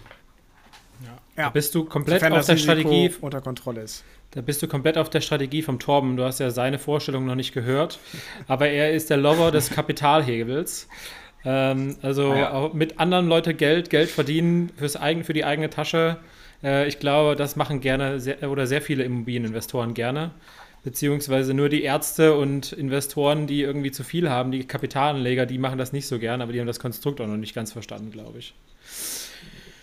Ja. 1.04 1.44
Da 1.44 1.50
bist 1.50 1.74
du 1.74 1.84
komplett 1.84 2.20
Sofern 2.20 2.38
auf 2.38 2.46
der 2.46 2.54
Risiko 2.54 2.72
Strategie 2.72 3.14
unter 3.20 3.40
Kontrolle 3.40 3.80
ist. 3.80 4.04
Da 4.32 4.42
bist 4.42 4.62
du 4.62 4.68
komplett 4.68 4.96
auf 4.96 5.10
der 5.10 5.22
Strategie 5.22 5.62
vom 5.62 5.80
Torben. 5.80 6.16
Du 6.16 6.22
hast 6.22 6.38
ja 6.38 6.50
seine 6.50 6.78
Vorstellung 6.78 7.24
noch 7.24 7.34
nicht 7.34 7.52
gehört, 7.52 7.98
aber 8.46 8.68
er 8.68 8.92
ist 8.92 9.10
der 9.10 9.16
Lover 9.16 9.50
des 9.50 9.70
Kapitalhebels. 9.74 10.86
Ähm, 11.44 11.96
also 12.02 12.34
ja. 12.34 12.70
mit 12.72 13.00
anderen 13.00 13.26
Leuten 13.26 13.56
Geld, 13.56 13.90
Geld 13.90 14.10
verdienen 14.10 14.70
fürs 14.76 14.96
eigen, 14.96 15.24
für 15.24 15.32
die 15.32 15.44
eigene 15.44 15.70
Tasche. 15.70 16.18
Äh, 16.62 16.86
ich 16.86 17.00
glaube, 17.00 17.34
das 17.34 17.56
machen 17.56 17.80
gerne 17.80 18.20
sehr, 18.20 18.48
oder 18.48 18.66
sehr 18.66 18.82
viele 18.82 19.02
Immobilieninvestoren 19.02 19.94
gerne. 19.94 20.30
Beziehungsweise 20.82 21.52
nur 21.52 21.68
die 21.68 21.82
Ärzte 21.82 22.36
und 22.36 22.72
Investoren, 22.72 23.46
die 23.46 23.60
irgendwie 23.60 23.90
zu 23.90 24.02
viel 24.02 24.30
haben, 24.30 24.50
die 24.50 24.64
Kapitalanleger, 24.66 25.44
die 25.44 25.58
machen 25.58 25.78
das 25.78 25.92
nicht 25.92 26.06
so 26.06 26.18
gerne, 26.18 26.42
aber 26.42 26.52
die 26.52 26.60
haben 26.60 26.66
das 26.66 26.80
Konstrukt 26.80 27.20
auch 27.20 27.26
noch 27.26 27.36
nicht 27.36 27.54
ganz 27.54 27.72
verstanden, 27.72 28.10
glaube 28.10 28.38
ich. 28.38 28.54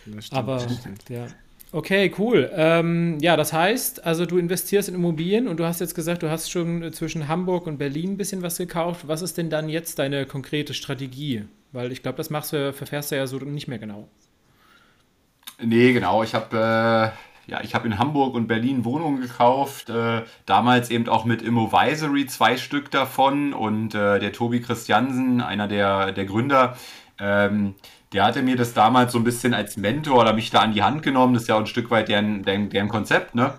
Stimmt, 0.04 0.34
aber 0.34 0.66
ja. 1.10 1.28
Okay, 1.74 2.14
cool. 2.18 2.50
Ähm, 2.56 3.18
ja, 3.20 3.36
das 3.36 3.52
heißt, 3.52 4.06
also 4.06 4.26
du 4.26 4.38
investierst 4.38 4.88
in 4.88 4.96
Immobilien 4.96 5.48
und 5.48 5.58
du 5.58 5.66
hast 5.66 5.82
jetzt 5.82 5.96
gesagt, 5.96 6.24
du 6.24 6.30
hast 6.30 6.50
schon 6.50 6.94
zwischen 6.94 7.28
Hamburg 7.28 7.68
und 7.68 7.78
Berlin 7.78 8.14
ein 8.14 8.18
bisschen 8.18 8.42
was 8.42 8.58
gekauft. 8.58 9.08
Was 9.08 9.22
ist 9.22 9.38
denn 9.38 9.50
dann 9.50 9.68
jetzt 9.68 10.00
deine 10.00 10.26
konkrete 10.26 10.74
Strategie? 10.74 11.44
Weil 11.74 11.92
ich 11.92 12.02
glaube, 12.02 12.18
das 12.18 12.30
machst 12.30 12.54
du, 12.54 12.72
verfährst 12.72 13.12
du 13.12 13.18
ja 13.18 13.28
so 13.28 13.38
nicht 13.38 13.68
mehr 13.68 13.80
genau. 13.80 14.08
Nee, 15.62 15.92
genau. 15.92 16.24
Ich 16.24 16.34
habe 16.34 17.14
äh, 17.14 17.27
ja, 17.48 17.62
ich 17.62 17.74
in 17.74 17.98
Hamburg 17.98 18.36
und 18.36 18.48
Berlin 18.48 18.84
Wohnungen 18.84 19.22
gekauft. 19.22 19.90
Äh, 19.90 20.24
damals 20.46 20.90
eben 20.90 21.08
auch 21.08 21.24
mit 21.26 21.42
Immovisory 21.42 22.26
zwei 22.28 22.58
Stück 22.58 22.92
davon 22.92 23.54
und 23.54 23.96
äh, 23.96 24.20
der 24.20 24.34
Tobi 24.34 24.62
Christiansen, 24.62 25.42
einer 25.42 25.68
der, 25.68 26.12
der 26.12 26.26
Gründer, 26.26 26.78
ähm, 27.20 27.76
der 28.14 28.26
hatte 28.26 28.42
mir 28.42 28.56
das 28.58 28.74
damals 28.74 29.14
so 29.14 29.18
ein 29.18 29.24
bisschen 29.24 29.54
als 29.54 29.78
Mentor 29.78 30.20
oder 30.20 30.34
mich 30.34 30.50
da 30.50 30.60
an 30.60 30.74
die 30.74 30.84
Hand 30.84 31.04
genommen. 31.04 31.34
Das 31.34 31.44
ist 31.44 31.50
ja 31.50 31.56
auch 31.56 31.60
ein 31.60 31.68
Stück 31.68 31.90
weit 31.90 32.10
deren, 32.10 32.44
deren, 32.44 32.70
deren 32.70 32.90
Konzept, 32.90 33.34
ne? 33.36 33.54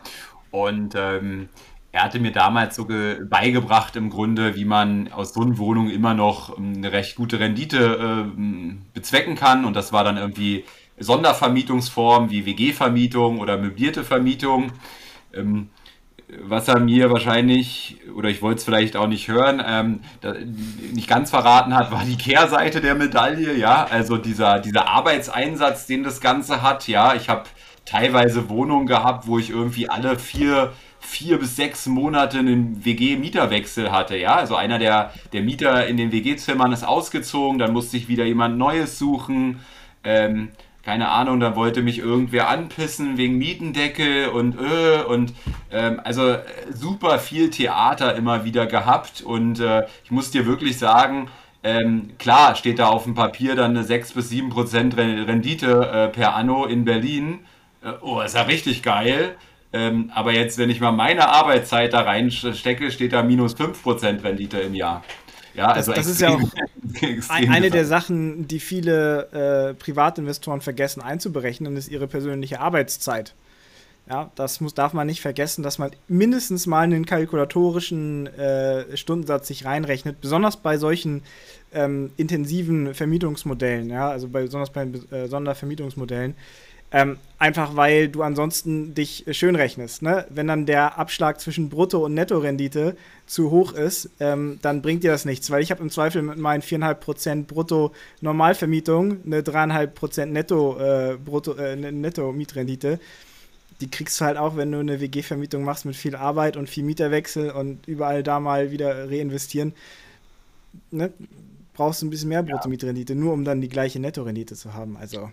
Und 0.50 0.94
ähm, 0.94 1.48
er 1.92 2.04
hatte 2.04 2.20
mir 2.20 2.32
damals 2.32 2.76
so 2.76 2.86
beigebracht 2.86 3.96
im 3.96 4.10
Grunde, 4.10 4.54
wie 4.54 4.64
man 4.64 5.10
aus 5.12 5.34
so 5.34 5.40
einer 5.40 5.58
Wohnung 5.58 5.90
immer 5.90 6.14
noch 6.14 6.56
ähm, 6.58 6.74
eine 6.76 6.92
recht 6.92 7.16
gute 7.16 7.40
Rendite 7.40 8.28
äh, 8.36 8.74
bezwecken 8.94 9.34
kann. 9.34 9.64
Und 9.64 9.74
das 9.74 9.92
war 9.92 10.04
dann 10.04 10.16
irgendwie 10.16 10.64
Sondervermietungsformen 11.00 12.30
wie 12.30 12.46
WG-Vermietung 12.46 13.40
oder 13.40 13.58
möblierte 13.58 14.04
Vermietung. 14.04 14.72
Ähm, 15.32 15.70
was 16.42 16.68
er 16.68 16.78
mir 16.78 17.10
wahrscheinlich, 17.10 17.96
oder 18.14 18.28
ich 18.28 18.42
wollte 18.42 18.58
es 18.58 18.64
vielleicht 18.64 18.96
auch 18.96 19.06
nicht 19.06 19.28
hören, 19.28 19.62
ähm, 19.66 20.00
da, 20.20 20.34
nicht 20.92 21.08
ganz 21.08 21.30
verraten 21.30 21.74
hat, 21.74 21.90
war 21.90 22.04
die 22.04 22.16
Kehrseite 22.18 22.80
der 22.80 22.94
Medaille, 22.94 23.56
ja, 23.56 23.86
also 23.90 24.18
dieser, 24.18 24.58
dieser 24.58 24.88
Arbeitseinsatz, 24.88 25.86
den 25.86 26.02
das 26.02 26.20
Ganze 26.20 26.60
hat, 26.60 26.86
ja, 26.86 27.14
ich 27.14 27.28
habe 27.30 27.44
teilweise 27.86 28.50
Wohnungen 28.50 28.86
gehabt, 28.86 29.26
wo 29.26 29.38
ich 29.38 29.48
irgendwie 29.48 29.88
alle 29.88 30.18
vier, 30.18 30.72
vier 31.00 31.38
bis 31.38 31.56
sechs 31.56 31.86
Monate 31.86 32.40
einen 32.40 32.84
WG-Mieterwechsel 32.84 33.90
hatte, 33.90 34.16
ja, 34.18 34.36
also 34.36 34.54
einer 34.54 34.78
der, 34.78 35.12
der 35.32 35.40
Mieter 35.40 35.86
in 35.86 35.96
den 35.96 36.12
WG-Zimmern 36.12 36.72
ist 36.72 36.84
ausgezogen, 36.84 37.58
dann 37.58 37.72
musste 37.72 37.96
ich 37.96 38.08
wieder 38.08 38.26
jemand 38.26 38.58
Neues 38.58 38.98
suchen, 38.98 39.60
ähm, 40.04 40.50
keine 40.88 41.10
Ahnung, 41.10 41.38
da 41.38 41.54
wollte 41.54 41.82
mich 41.82 41.98
irgendwer 41.98 42.48
anpissen 42.48 43.18
wegen 43.18 43.36
Mietendeckel 43.36 44.28
und 44.28 44.56
äh, 44.58 45.02
und 45.02 45.34
ähm, 45.70 46.00
also 46.02 46.30
äh, 46.30 46.40
super 46.72 47.18
viel 47.18 47.50
Theater 47.50 48.16
immer 48.16 48.46
wieder 48.46 48.64
gehabt 48.64 49.20
und 49.20 49.60
äh, 49.60 49.84
ich 50.02 50.10
muss 50.10 50.30
dir 50.30 50.46
wirklich 50.46 50.78
sagen, 50.78 51.28
ähm, 51.62 52.12
klar 52.18 52.54
steht 52.54 52.78
da 52.78 52.88
auf 52.88 53.04
dem 53.04 53.14
Papier 53.14 53.54
dann 53.54 53.72
eine 53.72 53.84
6 53.84 54.14
bis 54.14 54.30
7 54.30 54.48
Prozent 54.48 54.96
Rendite 54.96 55.90
äh, 55.92 56.08
per 56.08 56.34
Anno 56.34 56.64
in 56.64 56.86
Berlin. 56.86 57.40
Äh, 57.84 57.90
oh, 58.00 58.22
ist 58.22 58.34
ja 58.34 58.42
richtig 58.44 58.82
geil. 58.82 59.36
Ähm, 59.74 60.10
aber 60.14 60.32
jetzt, 60.32 60.56
wenn 60.56 60.70
ich 60.70 60.80
mal 60.80 60.92
meine 60.92 61.28
Arbeitszeit 61.28 61.92
da 61.92 62.00
reinstecke, 62.00 62.90
steht 62.90 63.12
da 63.12 63.22
minus 63.22 63.52
5 63.52 63.82
Prozent 63.82 64.24
Rendite 64.24 64.58
im 64.60 64.74
Jahr. 64.74 65.04
Ja, 65.58 65.74
das, 65.74 65.88
also 65.88 65.92
das 65.92 66.06
ist 66.06 66.20
ja 66.20 66.30
auch 66.36 66.50
eine 67.28 67.70
der 67.70 67.84
Sachen, 67.84 68.46
die 68.46 68.60
viele 68.60 69.70
äh, 69.70 69.74
Privatinvestoren 69.74 70.60
vergessen 70.60 71.02
einzuberechnen, 71.02 71.76
ist 71.76 71.88
ihre 71.88 72.06
persönliche 72.06 72.60
Arbeitszeit. 72.60 73.34
Ja, 74.08 74.30
das 74.36 74.60
muss, 74.60 74.72
darf 74.72 74.92
man 74.92 75.08
nicht 75.08 75.20
vergessen, 75.20 75.64
dass 75.64 75.78
man 75.78 75.90
mindestens 76.06 76.66
mal 76.66 76.82
einen 76.82 77.04
kalkulatorischen 77.04 78.28
äh, 78.28 78.96
Stundensatz 78.96 79.48
sich 79.48 79.64
reinrechnet, 79.64 80.20
besonders 80.20 80.56
bei 80.58 80.78
solchen 80.78 81.22
ähm, 81.74 82.12
intensiven 82.16 82.94
Vermietungsmodellen, 82.94 83.90
ja, 83.90 84.08
also 84.08 84.28
bei, 84.28 84.42
besonders 84.42 84.70
bei 84.70 84.86
äh, 85.10 85.26
Sondervermietungsmodellen. 85.26 86.36
Ähm, 86.90 87.18
einfach 87.38 87.76
weil 87.76 88.08
du 88.08 88.22
ansonsten 88.22 88.94
dich 88.94 89.24
schön 89.32 89.54
rechnest. 89.56 90.02
Ne? 90.02 90.26
Wenn 90.30 90.46
dann 90.46 90.64
der 90.64 90.98
Abschlag 90.98 91.40
zwischen 91.40 91.68
Brutto- 91.68 92.04
und 92.04 92.14
Nettorendite 92.14 92.96
zu 93.26 93.50
hoch 93.50 93.72
ist, 93.72 94.10
ähm, 94.20 94.58
dann 94.62 94.80
bringt 94.80 95.04
dir 95.04 95.10
das 95.10 95.24
nichts, 95.24 95.50
weil 95.50 95.62
ich 95.62 95.70
habe 95.70 95.82
im 95.82 95.90
Zweifel 95.90 96.22
mit 96.22 96.38
meinen 96.38 96.62
4,5% 96.62 97.44
Brutto-Normalvermietung 97.46 99.18
eine 99.24 99.42
3,5% 99.42 100.26
Netto, 100.32 100.78
äh, 100.78 101.18
Brutto, 101.22 101.54
äh, 101.54 101.76
Netto-Mietrendite. 101.76 102.98
Die 103.80 103.90
kriegst 103.90 104.20
du 104.20 104.24
halt 104.24 104.38
auch, 104.38 104.56
wenn 104.56 104.72
du 104.72 104.78
eine 104.78 105.00
WG-Vermietung 105.00 105.62
machst 105.62 105.84
mit 105.84 105.94
viel 105.94 106.16
Arbeit 106.16 106.56
und 106.56 106.68
viel 106.68 106.84
Mieterwechsel 106.84 107.50
und 107.50 107.86
überall 107.86 108.22
da 108.22 108.40
mal 108.40 108.72
wieder 108.72 109.10
reinvestieren. 109.10 109.74
Ne? 110.90 111.12
Brauchst 111.74 112.02
du 112.02 112.06
ein 112.06 112.10
bisschen 112.10 112.30
mehr 112.30 112.42
Brutto-Mietrendite, 112.42 113.14
nur 113.14 113.34
um 113.34 113.44
dann 113.44 113.60
die 113.60 113.68
gleiche 113.68 114.00
Netto-Rendite 114.00 114.56
zu 114.56 114.72
haben. 114.72 114.96
Also. 114.96 115.30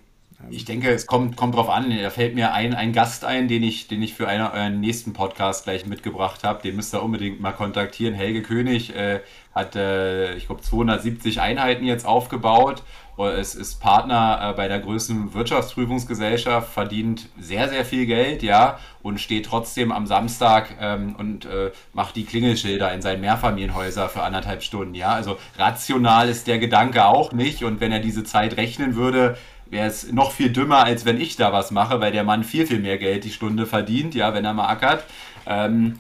Ich 0.50 0.66
denke, 0.66 0.92
es 0.92 1.08
kommt, 1.08 1.38
kommt 1.38 1.56
drauf 1.56 1.70
an. 1.70 1.90
Da 1.90 2.10
fällt 2.10 2.36
mir 2.36 2.54
ein, 2.54 2.74
ein 2.74 2.94
Gast 2.94 3.26
ein, 3.26 3.48
den 3.48 3.64
ich, 3.64 3.88
den 3.88 4.04
ich 4.04 4.14
für 4.14 4.28
einen, 4.28 4.46
euren 4.46 4.80
nächsten 4.80 5.14
Podcast 5.14 5.64
gleich 5.64 5.86
mitgebracht 5.86 6.44
habe. 6.44 6.62
Den 6.62 6.76
müsst 6.76 6.94
ihr 6.94 7.02
unbedingt 7.02 7.40
mal 7.40 7.54
kontaktieren. 7.54 8.14
Helge 8.14 8.42
König 8.42 8.96
äh, 8.96 9.22
hat, 9.56 9.76
äh, 9.76 10.36
ich 10.36 10.48
glaube, 10.48 10.62
270 10.62 11.42
Einheiten 11.42 11.86
jetzt 11.86 12.06
aufgebaut. 12.06 12.84
Es 13.18 13.56
ist 13.56 13.80
Partner 13.80 14.50
äh, 14.52 14.54
bei 14.58 14.68
der 14.68 14.80
größten 14.80 15.34
Wirtschaftsprüfungsgesellschaft, 15.34 16.74
verdient 16.74 17.30
sehr, 17.40 17.70
sehr 17.70 17.86
viel 17.86 18.06
Geld, 18.06 18.44
ja, 18.44 18.78
und 19.02 19.22
steht 19.22 19.46
trotzdem 19.46 19.94
am 19.94 20.06
Samstag 20.06 20.76
ähm, 20.82 21.16
und 21.18 21.46
äh, 21.46 21.72
macht 21.94 22.18
die 22.18 22.26
Klingelschilder 22.26 22.94
in 22.94 23.02
seinen 23.02 23.22
Mehrfamilienhäuser 23.22 24.10
für 24.10 24.22
anderthalb 24.24 24.64
Stunden, 24.64 24.96
ja. 24.96 25.14
Also 25.14 25.38
rational 25.58 26.28
ist 26.28 26.48
der 26.48 26.60
Gedanke 26.60 27.06
auch 27.06 27.32
nicht. 27.32 27.64
Und 27.64 27.80
wenn 27.80 27.94
er 27.94 28.00
diese 28.00 28.26
Zeit 28.26 28.58
rechnen 28.58 28.96
würde, 28.96 29.38
wäre 29.76 29.88
es 29.88 30.12
noch 30.12 30.32
viel 30.32 30.52
dümmer, 30.52 30.86
als 30.86 31.04
wenn 31.04 31.20
ich 31.20 31.36
da 31.36 31.52
was 31.52 31.70
mache, 31.70 32.00
weil 32.00 32.14
der 32.14 32.24
Mann 32.24 32.46
viel, 32.46 32.66
viel 32.66 32.80
mehr 32.80 32.98
Geld 32.98 33.26
die 33.26 33.32
Stunde 33.32 33.66
verdient, 33.66 34.16
ja, 34.16 34.34
wenn 34.34 34.46
er 34.46 34.54
mal 34.54 34.70
ackert. 34.70 35.04
Ähm, 35.46 36.00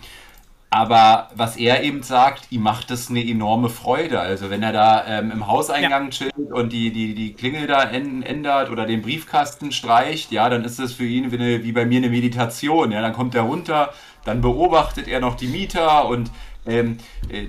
aber 0.75 1.29
was 1.33 1.55
er 1.55 1.83
eben 1.83 2.03
sagt, 2.03 2.51
ihm 2.51 2.61
macht 2.61 2.91
das 2.91 3.09
eine 3.09 3.25
enorme 3.25 3.69
Freude. 3.69 4.19
Also 4.19 4.49
wenn 4.49 4.61
er 4.61 4.73
da 4.73 5.05
ähm, 5.07 5.31
im 5.31 5.47
Hauseingang 5.47 6.03
ja. 6.03 6.09
chillt 6.09 6.51
und 6.51 6.73
die, 6.73 6.91
die, 6.91 7.15
die 7.15 7.31
Klingel 7.31 7.65
da 7.65 7.83
ändert 7.83 8.69
oder 8.69 8.85
den 8.85 9.01
Briefkasten 9.01 9.71
streicht, 9.71 10.33
ja, 10.33 10.49
dann 10.49 10.65
ist 10.65 10.77
das 10.77 10.91
für 10.91 11.05
ihn 11.05 11.31
wie, 11.31 11.37
eine, 11.37 11.63
wie 11.63 11.71
bei 11.71 11.85
mir 11.85 11.99
eine 11.99 12.09
Meditation. 12.09 12.91
Ja, 12.91 13.01
dann 13.01 13.13
kommt 13.13 13.35
er 13.35 13.43
runter, 13.43 13.93
dann 14.25 14.41
beobachtet 14.41 15.07
er 15.07 15.21
noch 15.21 15.35
die 15.35 15.47
Mieter 15.47 16.09
und 16.09 16.29
ähm, 16.65 16.97
äh, 17.29 17.47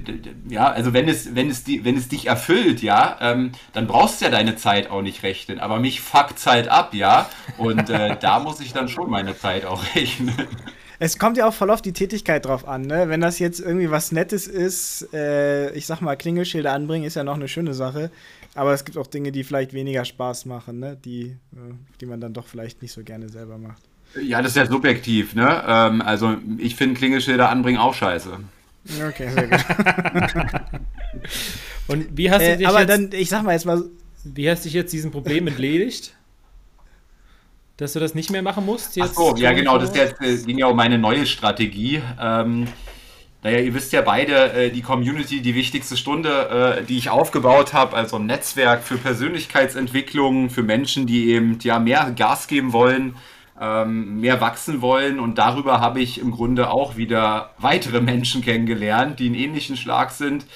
ja, 0.48 0.68
also 0.68 0.92
wenn 0.92 1.08
es, 1.08 1.34
wenn 1.34 1.50
es, 1.50 1.64
die, 1.64 1.84
wenn 1.84 1.96
es 1.96 2.06
dich 2.06 2.28
erfüllt, 2.28 2.80
ja, 2.80 3.16
ähm, 3.20 3.50
dann 3.72 3.88
brauchst 3.88 4.20
du 4.20 4.26
ja 4.26 4.30
deine 4.30 4.54
Zeit 4.54 4.88
auch 4.88 5.02
nicht 5.02 5.24
rechnen. 5.24 5.58
Aber 5.58 5.80
mich 5.80 6.00
fuckt 6.00 6.38
Zeit 6.38 6.68
ab, 6.68 6.94
ja. 6.94 7.28
Und 7.58 7.90
äh, 7.90 8.16
da 8.20 8.38
muss 8.38 8.60
ich 8.60 8.72
dann 8.72 8.88
schon 8.88 9.10
meine 9.10 9.36
Zeit 9.36 9.64
auch 9.64 9.82
rechnen. 9.96 10.46
Es 10.98 11.18
kommt 11.18 11.36
ja 11.36 11.46
auch 11.46 11.54
voll 11.54 11.70
auf 11.70 11.82
die 11.82 11.92
Tätigkeit 11.92 12.44
drauf 12.46 12.66
an, 12.66 12.82
ne? 12.82 13.08
Wenn 13.08 13.20
das 13.20 13.38
jetzt 13.38 13.60
irgendwie 13.60 13.90
was 13.90 14.12
Nettes 14.12 14.46
ist, 14.46 15.08
äh, 15.12 15.72
ich 15.72 15.86
sag 15.86 16.00
mal, 16.00 16.16
Klingelschilder 16.16 16.72
anbringen, 16.72 17.04
ist 17.04 17.16
ja 17.16 17.24
noch 17.24 17.34
eine 17.34 17.48
schöne 17.48 17.74
Sache. 17.74 18.10
Aber 18.54 18.72
es 18.72 18.84
gibt 18.84 18.96
auch 18.96 19.06
Dinge, 19.06 19.32
die 19.32 19.44
vielleicht 19.44 19.74
weniger 19.74 20.04
Spaß 20.04 20.46
machen, 20.46 20.78
ne? 20.78 20.96
Die, 21.04 21.36
äh, 21.54 21.74
die 22.00 22.06
man 22.06 22.20
dann 22.20 22.32
doch 22.32 22.46
vielleicht 22.46 22.80
nicht 22.82 22.92
so 22.92 23.02
gerne 23.02 23.28
selber 23.28 23.58
macht. 23.58 23.82
Ja, 24.22 24.40
das 24.40 24.52
ist 24.52 24.56
ja 24.56 24.66
subjektiv, 24.66 25.34
ne? 25.34 25.62
Ähm, 25.66 26.00
also 26.00 26.36
ich 26.58 26.76
finde 26.76 26.94
Klingelschilder 26.94 27.50
anbringen 27.50 27.78
auch 27.78 27.94
scheiße. 27.94 28.38
Okay, 29.08 29.28
sehr 29.30 29.48
gut. 29.48 29.60
Und 31.88 32.16
wie 32.16 32.30
hast 32.30 32.40
du 32.40 32.46
äh, 32.52 32.56
dich 32.56 32.68
aber 32.68 32.80
jetzt, 32.80 32.88
dann, 32.88 33.10
ich 33.12 33.28
sag 33.28 33.42
mal 33.42 33.52
jetzt 33.52 33.66
mal. 33.66 33.82
Wie 34.24 34.50
hast 34.50 34.64
du 34.64 34.68
dich 34.68 34.74
jetzt 34.74 34.92
diesem 34.92 35.10
Problem 35.10 35.46
entledigt? 35.46 36.15
Dass 37.76 37.92
du 37.92 38.00
das 38.00 38.14
nicht 38.14 38.30
mehr 38.30 38.42
machen 38.42 38.64
musst? 38.64 38.96
Jetzt 38.96 39.10
Ach 39.10 39.14
so, 39.14 39.36
ja 39.36 39.52
genau, 39.52 39.76
das 39.76 39.94
jetzt, 39.94 40.18
ging 40.18 40.58
ja 40.58 40.66
um 40.66 40.76
meine 40.76 40.98
neue 40.98 41.26
Strategie. 41.26 42.00
Ähm, 42.20 42.66
naja, 43.42 43.60
ihr 43.60 43.74
wisst 43.74 43.92
ja 43.92 44.00
beide, 44.00 44.52
äh, 44.52 44.70
die 44.70 44.82
Community, 44.82 45.42
die 45.42 45.54
wichtigste 45.54 45.96
Stunde, 45.96 46.78
äh, 46.80 46.84
die 46.84 46.96
ich 46.96 47.10
aufgebaut 47.10 47.74
habe, 47.74 47.94
also 47.94 48.16
ein 48.16 48.26
Netzwerk 48.26 48.82
für 48.82 48.96
Persönlichkeitsentwicklung, 48.96 50.48
für 50.48 50.62
Menschen, 50.62 51.06
die 51.06 51.30
eben 51.30 51.58
ja 51.62 51.78
mehr 51.78 52.10
Gas 52.16 52.48
geben 52.48 52.72
wollen, 52.72 53.16
ähm, 53.60 54.20
mehr 54.20 54.40
wachsen 54.40 54.80
wollen. 54.80 55.20
Und 55.20 55.36
darüber 55.36 55.80
habe 55.80 56.00
ich 56.00 56.18
im 56.18 56.30
Grunde 56.30 56.70
auch 56.70 56.96
wieder 56.96 57.54
weitere 57.58 58.00
Menschen 58.00 58.42
kennengelernt, 58.42 59.20
die 59.20 59.26
einen 59.26 59.34
ähnlichen 59.34 59.76
Schlag 59.76 60.10
sind, 60.12 60.46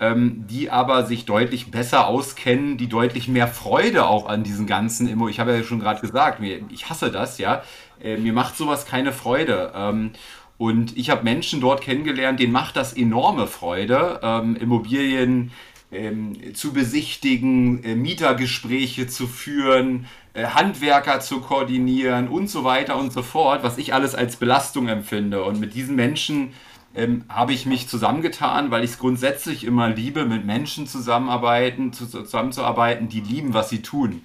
ähm, 0.00 0.44
die 0.48 0.70
aber 0.70 1.06
sich 1.06 1.24
deutlich 1.24 1.70
besser 1.70 2.06
auskennen, 2.06 2.76
die 2.76 2.88
deutlich 2.88 3.28
mehr 3.28 3.48
Freude 3.48 4.06
auch 4.06 4.26
an 4.26 4.44
diesen 4.44 4.66
ganzen 4.66 5.08
Immo. 5.08 5.28
Ich 5.28 5.40
habe 5.40 5.56
ja 5.56 5.62
schon 5.62 5.80
gerade 5.80 6.00
gesagt, 6.00 6.40
mir, 6.40 6.60
ich 6.70 6.88
hasse 6.88 7.10
das, 7.10 7.38
ja. 7.38 7.62
Äh, 8.02 8.16
mir 8.16 8.32
macht 8.32 8.56
sowas 8.56 8.86
keine 8.86 9.12
Freude. 9.12 9.72
Ähm, 9.74 10.12
und 10.56 10.96
ich 10.96 11.10
habe 11.10 11.22
Menschen 11.22 11.60
dort 11.60 11.80
kennengelernt, 11.80 12.40
denen 12.40 12.52
macht 12.52 12.76
das 12.76 12.92
enorme 12.92 13.46
Freude, 13.46 14.20
ähm, 14.22 14.56
Immobilien 14.56 15.52
ähm, 15.90 16.54
zu 16.54 16.72
besichtigen, 16.72 17.82
äh, 17.84 17.94
Mietergespräche 17.94 19.06
zu 19.06 19.26
führen, 19.26 20.06
äh, 20.34 20.46
Handwerker 20.46 21.20
zu 21.20 21.40
koordinieren 21.40 22.28
und 22.28 22.50
so 22.50 22.64
weiter 22.64 22.96
und 22.96 23.12
so 23.12 23.22
fort, 23.22 23.62
was 23.62 23.78
ich 23.78 23.94
alles 23.94 24.14
als 24.14 24.36
Belastung 24.36 24.88
empfinde. 24.88 25.42
Und 25.44 25.60
mit 25.60 25.74
diesen 25.74 25.96
Menschen 25.96 26.52
ähm, 26.98 27.24
habe 27.28 27.52
ich 27.52 27.64
mich 27.64 27.88
zusammengetan, 27.88 28.72
weil 28.72 28.82
ich 28.82 28.90
es 28.90 28.98
grundsätzlich 28.98 29.64
immer 29.64 29.88
liebe, 29.88 30.24
mit 30.24 30.44
Menschen 30.44 30.86
zusammenarbeiten, 30.88 31.92
zu, 31.92 32.06
zusammenzuarbeiten, 32.06 33.08
die 33.08 33.20
lieben, 33.20 33.54
was 33.54 33.70
sie 33.70 33.82
tun. 33.82 34.22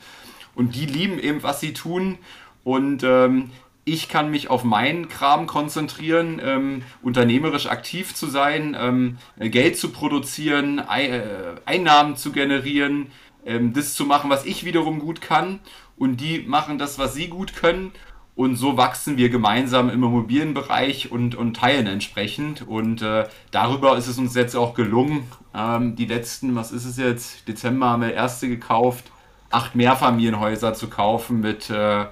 Und 0.56 0.76
die 0.76 0.88
lieben 0.88 1.20
eben, 1.20 1.44
was 1.44 1.60
sie 1.60 1.74
tun. 1.74 2.18
Und 2.64 3.04
ähm, 3.04 3.52
ich 3.86 4.10
kann 4.10 4.32
mich 4.32 4.50
auf 4.50 4.64
meinen 4.64 5.08
Kram 5.08 5.46
konzentrieren, 5.46 6.42
ähm, 6.44 6.84
unternehmerisch 7.04 7.68
aktiv 7.68 8.16
zu 8.16 8.28
sein, 8.28 8.76
ähm, 8.80 9.18
Geld 9.38 9.78
zu 9.78 9.90
produzieren, 9.90 10.80
äh, 10.80 11.22
Einnahmen 11.66 12.16
zu 12.16 12.32
generieren, 12.32 13.12
ähm, 13.46 13.74
das 13.74 13.94
zu 13.94 14.06
machen, 14.06 14.32
was 14.32 14.46
ich 14.46 14.66
wiederum 14.66 15.00
gut 15.00 15.22
kann. 15.22 15.60
Und 15.96 16.18
die 16.22 16.40
machen 16.40 16.80
das, 16.80 16.98
was 16.98 17.14
sie 17.14 17.28
gut 17.28 17.56
können. 17.56 17.92
Und 18.36 18.56
so 18.56 18.78
wachsen 18.78 19.18
wir 19.18 19.30
gemeinsam 19.30 19.90
im 19.90 20.04
Immobilienbereich 20.04 21.12
und, 21.12 21.36
und 21.36 21.56
teilen 21.56 21.86
entsprechend. 21.86 22.68
Und 22.68 23.02
äh, 23.04 23.28
darüber 23.52 23.96
ist 23.96 24.08
es 24.08 24.18
uns 24.18 24.34
jetzt 24.34 24.56
auch 24.56 24.74
gelungen, 24.74 25.24
ähm, 25.54 25.96
die 25.96 26.06
letzten, 26.06 26.56
was 26.56 26.72
ist 26.72 26.86
es 26.86 26.98
jetzt, 26.98 27.48
Dezember 27.48 27.90
haben 27.90 28.02
wir 28.02 28.14
erste 28.14 28.48
gekauft, 28.48 29.12
acht 29.52 29.76
Mehrfamilienhäuser 29.76 30.74
zu 30.74 30.88
kaufen 30.88 31.42
mit, 31.42 31.70
äh, 31.70 32.06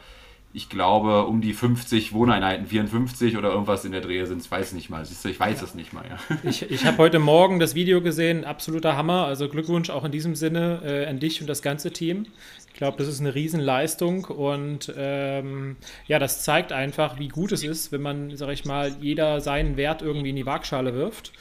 ich 0.53 0.69
glaube, 0.69 1.25
um 1.25 1.41
die 1.41 1.53
50 1.53 2.13
Wohneinheiten, 2.13 2.67
54 2.67 3.37
oder 3.37 3.49
irgendwas 3.51 3.85
in 3.85 3.93
der 3.93 4.01
Drehe 4.01 4.27
sind. 4.27 4.41
Ich 4.41 4.51
weiß 4.51 4.73
nicht 4.73 4.89
mal. 4.89 5.03
Siehst 5.05 5.23
du, 5.23 5.29
ich 5.29 5.39
weiß 5.39 5.61
es 5.61 5.75
nicht 5.75 5.93
mal. 5.93 6.03
Ja. 6.07 6.37
Ich, 6.43 6.69
ich 6.69 6.85
habe 6.85 6.97
heute 6.97 7.19
Morgen 7.19 7.59
das 7.59 7.73
Video 7.73 8.01
gesehen, 8.01 8.43
absoluter 8.43 8.97
Hammer. 8.97 9.25
Also 9.25 9.47
Glückwunsch 9.47 9.89
auch 9.89 10.03
in 10.03 10.11
diesem 10.11 10.35
Sinne 10.35 10.81
äh, 10.83 11.05
an 11.07 11.19
dich 11.19 11.41
und 11.41 11.47
das 11.47 11.61
ganze 11.61 11.91
Team. 11.91 12.27
Ich 12.71 12.77
glaube, 12.81 12.97
das 12.97 13.07
ist 13.07 13.19
eine 13.19 13.35
Riesenleistung 13.35 14.25
und 14.25 14.91
ähm, 14.97 15.75
ja, 16.07 16.19
das 16.19 16.43
zeigt 16.43 16.71
einfach, 16.71 17.19
wie 17.19 17.27
gut 17.27 17.51
es 17.51 17.63
ist, 17.63 17.91
wenn 17.91 18.01
man, 18.01 18.35
sag 18.37 18.49
ich 18.49 18.65
mal, 18.65 18.95
jeder 19.01 19.41
seinen 19.41 19.77
Wert 19.77 20.01
irgendwie 20.01 20.29
in 20.29 20.35
die 20.37 20.45
Waagschale 20.45 20.93
wirft 20.93 21.31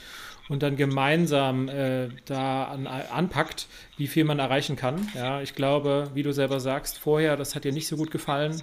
und 0.50 0.64
dann 0.64 0.76
gemeinsam 0.76 1.68
äh, 1.68 2.08
da 2.25 2.64
an, 2.64 2.88
anpackt, 2.88 3.68
wie 3.96 4.08
viel 4.08 4.25
man 4.25 4.40
erreichen 4.40 4.75
kann. 4.75 5.08
Ja, 5.14 5.40
ich 5.40 5.54
glaube, 5.54 6.10
wie 6.14 6.25
du 6.25 6.32
selber 6.32 6.58
sagst, 6.58 6.99
vorher, 6.99 7.37
das 7.37 7.54
hat 7.54 7.62
dir 7.62 7.72
nicht 7.72 7.87
so 7.87 7.96
gut 7.96 8.10
gefallen. 8.10 8.60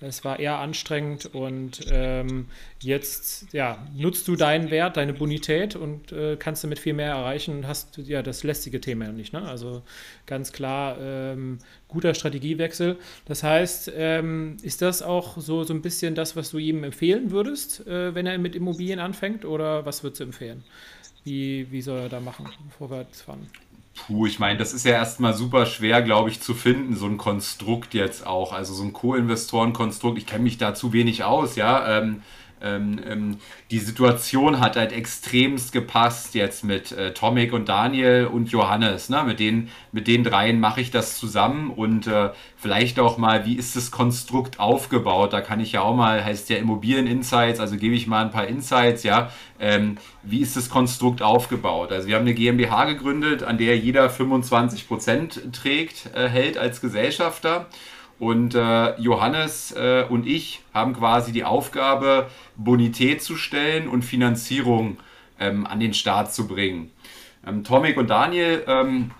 Es 0.00 0.24
war 0.24 0.38
eher 0.38 0.58
anstrengend 0.58 1.34
und 1.34 1.86
ähm, 1.90 2.48
jetzt 2.80 3.52
ja, 3.54 3.86
nutzt 3.96 4.28
du 4.28 4.36
deinen 4.36 4.70
Wert, 4.70 4.98
deine 4.98 5.14
Bonität 5.14 5.74
und 5.74 6.12
äh, 6.12 6.36
kannst 6.36 6.64
damit 6.64 6.78
viel 6.78 6.92
mehr 6.92 7.12
erreichen 7.12 7.56
und 7.56 7.66
hast 7.66 7.96
ja 7.96 8.22
das 8.22 8.42
lästige 8.42 8.80
Thema 8.82 9.08
nicht. 9.08 9.32
Ne? 9.32 9.40
Also 9.40 9.82
ganz 10.26 10.52
klar 10.52 10.98
ähm, 11.00 11.58
guter 11.88 12.12
Strategiewechsel. 12.12 12.98
Das 13.24 13.42
heißt, 13.42 13.90
ähm, 13.96 14.58
ist 14.62 14.82
das 14.82 15.00
auch 15.00 15.38
so, 15.38 15.64
so 15.64 15.72
ein 15.72 15.80
bisschen 15.80 16.14
das, 16.14 16.36
was 16.36 16.50
du 16.50 16.58
ihm 16.58 16.84
empfehlen 16.84 17.30
würdest, 17.30 17.86
äh, 17.86 18.14
wenn 18.14 18.26
er 18.26 18.36
mit 18.36 18.54
Immobilien 18.54 18.98
anfängt 18.98 19.46
oder 19.46 19.86
was 19.86 20.02
würdest 20.02 20.20
du 20.20 20.24
empfehlen? 20.24 20.62
Wie, 21.24 21.72
wie 21.72 21.80
soll 21.80 22.00
er 22.00 22.08
da 22.10 22.20
machen, 22.20 22.48
vorwärts 22.78 23.22
fahren? 23.22 23.48
Puh, 23.96 24.26
ich 24.26 24.38
meine, 24.38 24.58
das 24.58 24.72
ist 24.74 24.84
ja 24.84 24.92
erstmal 24.92 25.34
super 25.34 25.64
schwer, 25.66 26.02
glaube 26.02 26.30
ich, 26.30 26.40
zu 26.40 26.54
finden, 26.54 26.94
so 26.94 27.06
ein 27.06 27.16
Konstrukt 27.16 27.94
jetzt 27.94 28.26
auch. 28.26 28.52
Also 28.52 28.74
so 28.74 28.84
ein 28.84 28.92
Co-Investoren-Konstrukt, 28.92 30.18
ich 30.18 30.26
kenne 30.26 30.44
mich 30.44 30.58
da 30.58 30.74
zu 30.74 30.92
wenig 30.92 31.24
aus, 31.24 31.56
ja. 31.56 31.98
Ähm, 31.98 32.22
ähm, 32.66 33.00
ähm, 33.08 33.36
die 33.70 33.78
Situation 33.78 34.60
hat 34.60 34.76
halt 34.76 34.92
extremst 34.92 35.72
gepasst 35.72 36.34
jetzt 36.34 36.64
mit 36.64 36.92
äh, 36.92 37.12
Tomek 37.14 37.52
und 37.52 37.68
Daniel 37.68 38.26
und 38.26 38.50
Johannes. 38.50 39.08
Ne? 39.08 39.24
Mit, 39.24 39.40
den, 39.40 39.68
mit 39.92 40.06
den 40.08 40.24
dreien 40.24 40.60
mache 40.60 40.80
ich 40.80 40.90
das 40.90 41.18
zusammen 41.18 41.70
und 41.70 42.06
äh, 42.06 42.30
vielleicht 42.56 42.98
auch 42.98 43.18
mal, 43.18 43.46
wie 43.46 43.54
ist 43.54 43.76
das 43.76 43.90
Konstrukt 43.90 44.58
aufgebaut? 44.60 45.32
Da 45.32 45.40
kann 45.40 45.60
ich 45.60 45.72
ja 45.72 45.82
auch 45.82 45.96
mal, 45.96 46.24
heißt 46.24 46.50
ja 46.50 46.56
Immobilien-Insights, 46.56 47.60
also 47.60 47.76
gebe 47.76 47.94
ich 47.94 48.06
mal 48.06 48.24
ein 48.24 48.30
paar 48.30 48.46
Insights, 48.46 49.02
ja. 49.02 49.30
Ähm, 49.58 49.96
wie 50.22 50.40
ist 50.40 50.56
das 50.56 50.68
Konstrukt 50.68 51.22
aufgebaut? 51.22 51.92
Also 51.92 52.08
wir 52.08 52.16
haben 52.16 52.22
eine 52.22 52.34
GmbH 52.34 52.84
gegründet, 52.84 53.42
an 53.42 53.58
der 53.58 53.78
jeder 53.78 54.10
25% 54.10 55.52
trägt, 55.52 56.10
äh, 56.14 56.28
hält 56.28 56.58
als 56.58 56.80
Gesellschafter. 56.80 57.66
Und 58.18 58.54
äh, 58.54 58.98
Johannes 58.98 59.72
äh, 59.72 60.04
und 60.08 60.26
ich 60.26 60.62
haben 60.72 60.94
quasi 60.94 61.32
die 61.32 61.44
Aufgabe, 61.44 62.28
Bonität 62.56 63.22
zu 63.22 63.36
stellen 63.36 63.88
und 63.88 64.04
Finanzierung 64.04 64.96
ähm, 65.38 65.66
an 65.66 65.80
den 65.80 65.92
Start 65.92 66.32
zu 66.32 66.46
bringen. 66.48 66.90
Ähm, 67.46 67.62
Tomek 67.62 67.98
und 67.98 68.08
Daniel 68.08 68.64
ähm, 68.66 69.10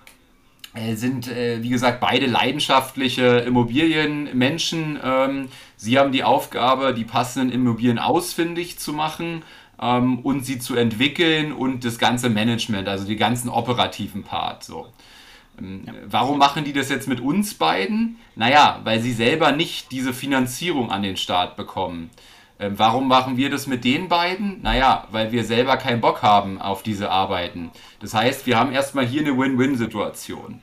äh, 0.73 0.95
sind, 0.95 1.27
äh, 1.27 1.61
wie 1.63 1.69
gesagt, 1.69 1.99
beide 1.99 2.25
leidenschaftliche 2.25 3.37
Immobilienmenschen. 3.39 4.99
Ähm, 5.03 5.49
sie 5.75 5.97
haben 5.97 6.11
die 6.11 6.23
Aufgabe, 6.23 6.93
die 6.93 7.05
passenden 7.05 7.51
Immobilien 7.51 7.99
ausfindig 7.99 8.77
zu 8.79 8.93
machen 8.93 9.43
ähm, 9.81 10.19
und 10.19 10.45
sie 10.45 10.59
zu 10.59 10.75
entwickeln 10.75 11.51
und 11.51 11.85
das 11.85 11.97
ganze 11.99 12.29
Management, 12.29 12.87
also 12.87 13.05
die 13.05 13.15
ganzen 13.15 13.49
operativen 13.49 14.23
Part. 14.23 14.63
So. 14.63 14.87
Ähm, 15.59 15.83
ja. 15.85 15.93
Warum 16.05 16.37
machen 16.37 16.63
die 16.63 16.73
das 16.73 16.89
jetzt 16.89 17.07
mit 17.07 17.19
uns 17.19 17.53
beiden? 17.53 18.17
Naja, 18.35 18.81
weil 18.83 18.99
sie 18.99 19.13
selber 19.13 19.51
nicht 19.51 19.91
diese 19.91 20.13
Finanzierung 20.13 20.91
an 20.91 21.03
den 21.03 21.17
Start 21.17 21.55
bekommen. 21.55 22.09
Ähm, 22.59 22.73
warum 22.77 23.07
machen 23.07 23.37
wir 23.37 23.49
das 23.49 23.67
mit 23.67 23.83
den 23.83 24.07
beiden? 24.07 24.61
Naja, 24.61 25.07
weil 25.11 25.31
wir 25.31 25.43
selber 25.43 25.77
keinen 25.77 26.01
Bock 26.01 26.23
haben 26.23 26.59
auf 26.59 26.81
diese 26.81 27.11
Arbeiten. 27.11 27.71
Das 27.99 28.13
heißt, 28.13 28.47
wir 28.47 28.57
haben 28.57 28.71
erstmal 28.71 29.05
hier 29.05 29.21
eine 29.21 29.37
Win-Win-Situation. 29.37 30.61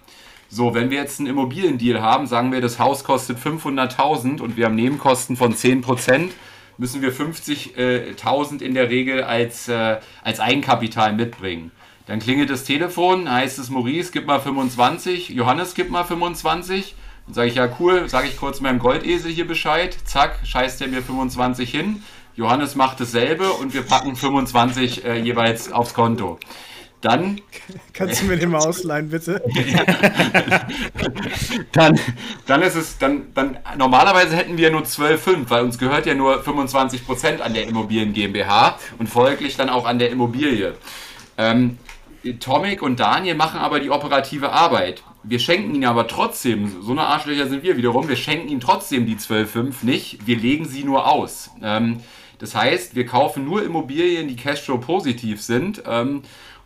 So, 0.48 0.74
wenn 0.74 0.90
wir 0.90 0.98
jetzt 0.98 1.20
einen 1.20 1.28
Immobiliendeal 1.28 2.00
haben, 2.00 2.26
sagen 2.26 2.52
wir, 2.52 2.60
das 2.60 2.78
Haus 2.78 3.04
kostet 3.04 3.38
500.000 3.38 4.40
und 4.40 4.56
wir 4.56 4.66
haben 4.66 4.74
Nebenkosten 4.74 5.36
von 5.36 5.54
10%, 5.54 6.30
müssen 6.78 7.02
wir 7.02 7.12
50.000 7.12 8.60
in 8.60 8.74
der 8.74 8.90
Regel 8.90 9.22
als, 9.22 9.68
äh, 9.68 9.98
als 10.22 10.40
Eigenkapital 10.40 11.12
mitbringen. 11.12 11.70
Dann 12.06 12.18
klingelt 12.18 12.50
das 12.50 12.64
Telefon, 12.64 13.30
heißt 13.30 13.58
es 13.58 13.70
Maurice, 13.70 14.12
gib 14.12 14.26
mal 14.26 14.40
25, 14.40 15.30
Johannes, 15.30 15.74
gib 15.74 15.90
mal 15.90 16.04
25. 16.04 16.94
Dann 17.26 17.34
sage 17.34 17.48
ich, 17.48 17.54
ja 17.54 17.68
cool, 17.80 18.08
sage 18.08 18.28
ich 18.28 18.36
kurz 18.36 18.60
meinem 18.60 18.78
Goldesel 18.78 19.32
hier 19.32 19.46
Bescheid. 19.46 19.96
Zack, 20.04 20.40
scheißt 20.44 20.82
er 20.82 20.88
mir 20.88 21.02
25 21.02 21.70
hin. 21.70 22.02
Johannes 22.36 22.74
macht 22.74 23.00
dasselbe 23.00 23.50
und 23.52 23.72
wir 23.72 23.82
packen 23.82 24.16
25 24.16 25.04
äh, 25.04 25.16
jeweils 25.16 25.72
aufs 25.72 25.94
Konto. 25.94 26.38
Dann. 27.00 27.40
Kannst 27.92 28.22
du 28.22 28.26
mir 28.26 28.36
den 28.36 28.50
mal 28.50 28.58
ausleihen, 28.58 29.08
bitte? 29.08 29.42
dann, 31.72 32.00
dann 32.46 32.62
ist 32.62 32.74
es, 32.74 32.98
dann, 32.98 33.32
dann, 33.34 33.58
normalerweise 33.78 34.36
hätten 34.36 34.58
wir 34.58 34.70
nur 34.70 34.82
12,5, 34.82 35.44
weil 35.48 35.64
uns 35.64 35.78
gehört 35.78 36.06
ja 36.06 36.14
nur 36.14 36.42
25% 36.42 37.40
an 37.40 37.54
der 37.54 37.68
Immobilien 37.68 38.12
GmbH 38.12 38.78
und 38.98 39.08
folglich 39.08 39.56
dann 39.56 39.70
auch 39.70 39.86
an 39.86 39.98
der 39.98 40.10
Immobilie. 40.10 40.74
Ähm, 41.36 41.78
Tomek 42.32 42.82
und 42.82 43.00
Daniel 43.00 43.34
machen 43.34 43.60
aber 43.60 43.80
die 43.80 43.90
operative 43.90 44.50
Arbeit. 44.50 45.02
Wir 45.22 45.38
schenken 45.38 45.74
ihnen 45.74 45.84
aber 45.84 46.06
trotzdem, 46.06 46.82
so 46.82 46.92
eine 46.92 47.02
Arschlöcher 47.02 47.46
sind 47.48 47.62
wir 47.62 47.76
wiederum, 47.76 48.08
wir 48.08 48.16
schenken 48.16 48.48
ihnen 48.48 48.60
trotzdem 48.60 49.06
die 49.06 49.16
12,5 49.16 49.84
nicht, 49.84 50.26
wir 50.26 50.36
legen 50.36 50.64
sie 50.64 50.84
nur 50.84 51.06
aus. 51.06 51.50
Ähm, 51.62 52.00
das 52.38 52.54
heißt, 52.54 52.94
wir 52.94 53.06
kaufen 53.06 53.44
nur 53.44 53.62
Immobilien, 53.62 54.28
die 54.28 54.36
Cashflow 54.36 54.78
positiv 54.78 55.40
sind 55.40 55.82
ähm, 55.86 56.22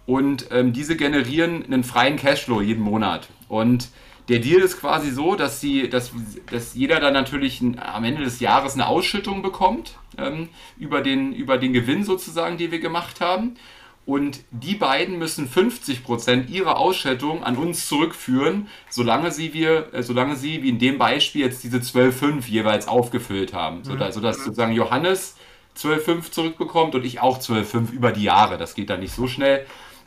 und 0.07 0.47
ähm, 0.51 0.73
diese 0.73 0.97
generieren 0.97 1.65
einen 1.65 1.85
freien 1.85 2.17
Cashflow 2.17 2.61
jeden 2.61 2.83
Monat. 2.83 3.29
Und 3.49 3.91
der 4.29 4.41
Deal 4.41 4.61
ist 4.61 4.81
quasi 4.81 5.11
so, 5.11 5.35
dass, 5.35 5.61
sie, 5.61 5.89
dass, 5.89 6.13
dass 6.51 6.75
jeder 6.75 7.01
dann 7.01 7.15
natürlich 7.15 7.61
ein, 7.61 7.79
am 7.79 8.05
Ende 8.05 8.23
des 8.23 8.41
Jahres 8.41 8.75
eine 8.75 8.87
Ausschüttung 8.87 9.43
bekommt 9.43 9.99
ähm, 10.19 10.49
über, 10.79 11.01
den, 11.01 11.33
über 11.33 11.59
den 11.59 11.73
Gewinn 11.73 12.05
sozusagen, 12.05 12.59
den 12.59 12.71
wir 12.71 12.81
gemacht 12.81 13.21
haben. 13.21 13.57
Und 14.09 14.41
die 14.53 14.75
beiden 14.75 15.19
müssen 15.19 15.47
50% 15.47 16.49
ihrer 16.49 16.79
Ausschüttung 16.79 17.45
an 17.45 17.59
uns 17.59 17.87
zurückführen, 17.89 18.69
solange 18.89 19.31
sie, 19.31 19.53
wir, 19.53 19.93
äh, 19.93 20.03
solange 20.03 20.35
sie 20.35 20.63
wie 20.63 20.71
in 20.71 20.79
dem 20.79 20.97
Beispiel 20.97 21.43
jetzt 21.43 21.63
diese 21.63 21.77
12,5 21.77 22.49
jeweils 22.49 22.89
aufgefüllt 22.89 23.53
haben. 23.53 23.81
Mhm. 23.81 23.85
Sodass, 23.85 24.15
sodass 24.15 24.37
sozusagen 24.39 24.73
Johannes 24.73 25.37
12,5 25.77 26.31
zurückbekommt 26.31 26.95
und 26.95 27.05
ich 27.05 27.21
auch 27.21 27.39
12,5 27.39 27.93
über 27.93 28.11
die 28.11 28.23
Jahre. 28.23 28.57
Das 28.57 28.75
geht 28.75 28.89
dann 28.89 29.01
nicht 29.01 29.13
so 29.13 29.27
schnell. 29.27 29.67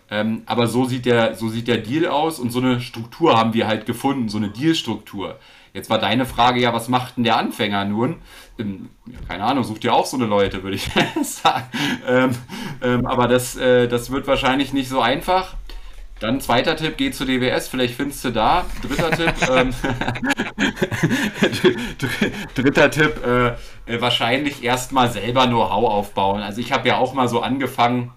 Ähm, 0.09 0.41
aber 0.47 0.65
so 0.65 0.85
sieht, 0.85 1.05
der, 1.05 1.35
so 1.35 1.49
sieht 1.49 1.67
der 1.67 1.77
Deal 1.77 2.07
aus 2.07 2.39
und 2.39 2.49
so 2.49 2.57
eine 2.57 2.81
Struktur 2.81 3.37
haben 3.37 3.53
wir 3.53 3.67
halt 3.67 3.85
gefunden, 3.85 4.29
so 4.29 4.37
eine 4.37 4.49
Dealstruktur. 4.49 5.37
Jetzt 5.73 5.89
war 5.89 5.99
deine 5.99 6.25
Frage 6.25 6.59
ja, 6.59 6.73
was 6.73 6.89
macht 6.89 7.17
denn 7.17 7.23
der 7.23 7.37
Anfänger 7.37 7.85
nun? 7.85 8.21
Ähm, 8.59 8.89
keine 9.27 9.43
Ahnung, 9.43 9.63
sucht 9.63 9.83
ihr 9.83 9.93
auch 9.93 10.05
so 10.05 10.17
eine 10.17 10.25
Leute, 10.25 10.63
würde 10.63 10.75
ich 10.75 10.89
sagen. 11.23 11.65
Ähm, 12.07 12.31
ähm, 12.81 13.05
aber 13.05 13.27
das, 13.27 13.55
äh, 13.55 13.87
das 13.87 14.11
wird 14.11 14.27
wahrscheinlich 14.27 14.73
nicht 14.73 14.89
so 14.89 15.01
einfach. 15.01 15.55
Dann 16.19 16.39
zweiter 16.39 16.75
Tipp, 16.75 16.97
geh 16.97 17.09
zu 17.09 17.25
DWS, 17.25 17.67
vielleicht 17.67 17.95
findest 17.95 18.23
du 18.23 18.29
da. 18.29 18.65
Dritter 18.83 19.09
Tipp, 19.09 19.33
ähm, 19.49 19.73
dritter 22.53 22.91
Tipp, 22.91 23.25
äh, 23.25 23.47
äh, 23.91 24.01
wahrscheinlich 24.01 24.63
erstmal 24.63 25.09
selber 25.09 25.47
Know-how 25.47 25.89
aufbauen. 25.89 26.43
Also 26.43 26.61
ich 26.61 26.71
habe 26.73 26.87
ja 26.87 26.97
auch 26.97 27.15
mal 27.15 27.27
so 27.27 27.41
angefangen, 27.41 28.11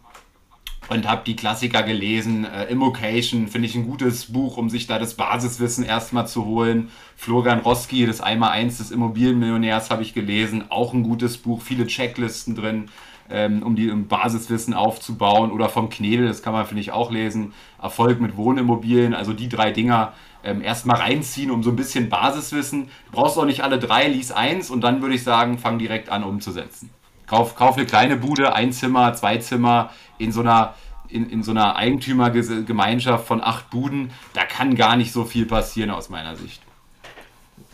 und 0.88 1.09
habe 1.09 1.23
die 1.27 1.37
Klassiker 1.37 1.83
gelesen. 1.83 2.44
Äh, 2.44 2.64
Immocation 2.64 3.49
finde 3.49 3.68
ich 3.68 3.75
ein 3.75 3.87
gutes 3.87 4.33
Buch, 4.33 4.57
um 4.57 4.68
sich 4.70 4.87
da 4.87 4.99
das 4.99 5.14
Basiswissen 5.14 5.85
erstmal 5.85 6.27
zu 6.27 6.44
holen. 6.44 6.90
Florian 7.16 7.61
Roski, 7.61 8.07
das 8.07 8.20
Einmal-Eins 8.20 8.79
des 8.79 8.90
Immobilienmillionärs, 8.90 9.90
habe 9.90 10.03
ich 10.03 10.14
gelesen. 10.14 10.64
Auch 10.68 10.92
ein 10.92 11.03
gutes 11.03 11.38
Buch, 11.38 11.62
viele 11.62 11.87
Checklisten 11.87 12.55
drin, 12.55 12.90
ähm, 13.31 13.62
um 13.62 13.77
die 13.77 13.90
um 13.90 14.09
Basiswissen 14.09 14.75
aufzubauen. 14.75 15.51
Oder 15.51 15.68
vom 15.68 15.88
Knedel, 15.88 16.29
das 16.29 16.42
kann 16.42 16.53
man, 16.53 16.66
finde 16.66 16.83
ich, 16.83 16.92
auch 16.92 17.11
lesen. 17.11 17.53
Erfolg 17.81 18.20
mit 18.20 18.37
Wohnimmobilien, 18.37 19.14
also 19.14 19.33
die 19.33 19.49
drei 19.49 19.70
Dinger 19.70 20.12
ähm, 20.44 20.61
erstmal 20.61 20.97
reinziehen, 20.97 21.51
um 21.51 21.62
so 21.62 21.70
ein 21.70 21.77
bisschen 21.77 22.09
Basiswissen. 22.11 22.88
Du 23.07 23.12
brauchst 23.12 23.38
auch 23.38 23.47
nicht 23.47 23.62
alle 23.62 23.79
drei, 23.79 24.09
lies 24.09 24.31
eins 24.31 24.70
und 24.70 24.83
dann 24.83 25.01
würde 25.01 25.14
ich 25.14 25.23
sagen, 25.23 25.59
fang 25.59 25.79
direkt 25.79 26.11
an 26.11 26.25
umzusetzen. 26.25 26.90
Kauf, 27.26 27.54
kauf 27.56 27.76
eine 27.76 27.87
kleine 27.87 28.16
Bude, 28.16 28.54
ein 28.54 28.72
Zimmer, 28.72 29.14
zwei 29.14 29.38
Zimmer, 29.38 29.90
in 30.18 30.32
so 30.32 30.40
einer, 30.40 30.74
in, 31.08 31.28
in 31.30 31.42
so 31.42 31.50
einer 31.50 31.76
Eigentümergemeinschaft 31.76 33.26
von 33.26 33.42
acht 33.42 33.70
Buden, 33.70 34.10
da 34.34 34.44
kann 34.44 34.74
gar 34.74 34.96
nicht 34.96 35.12
so 35.12 35.24
viel 35.24 35.46
passieren 35.46 35.90
aus 35.90 36.08
meiner 36.08 36.37
Sicht. 36.37 36.60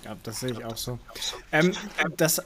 Ja, 0.04 0.16
das 0.22 0.40
sehe 0.40 0.52
ich 0.52 0.64
auch 0.64 0.76
so. 0.76 0.98
Ähm, 1.52 1.72
das, 2.16 2.42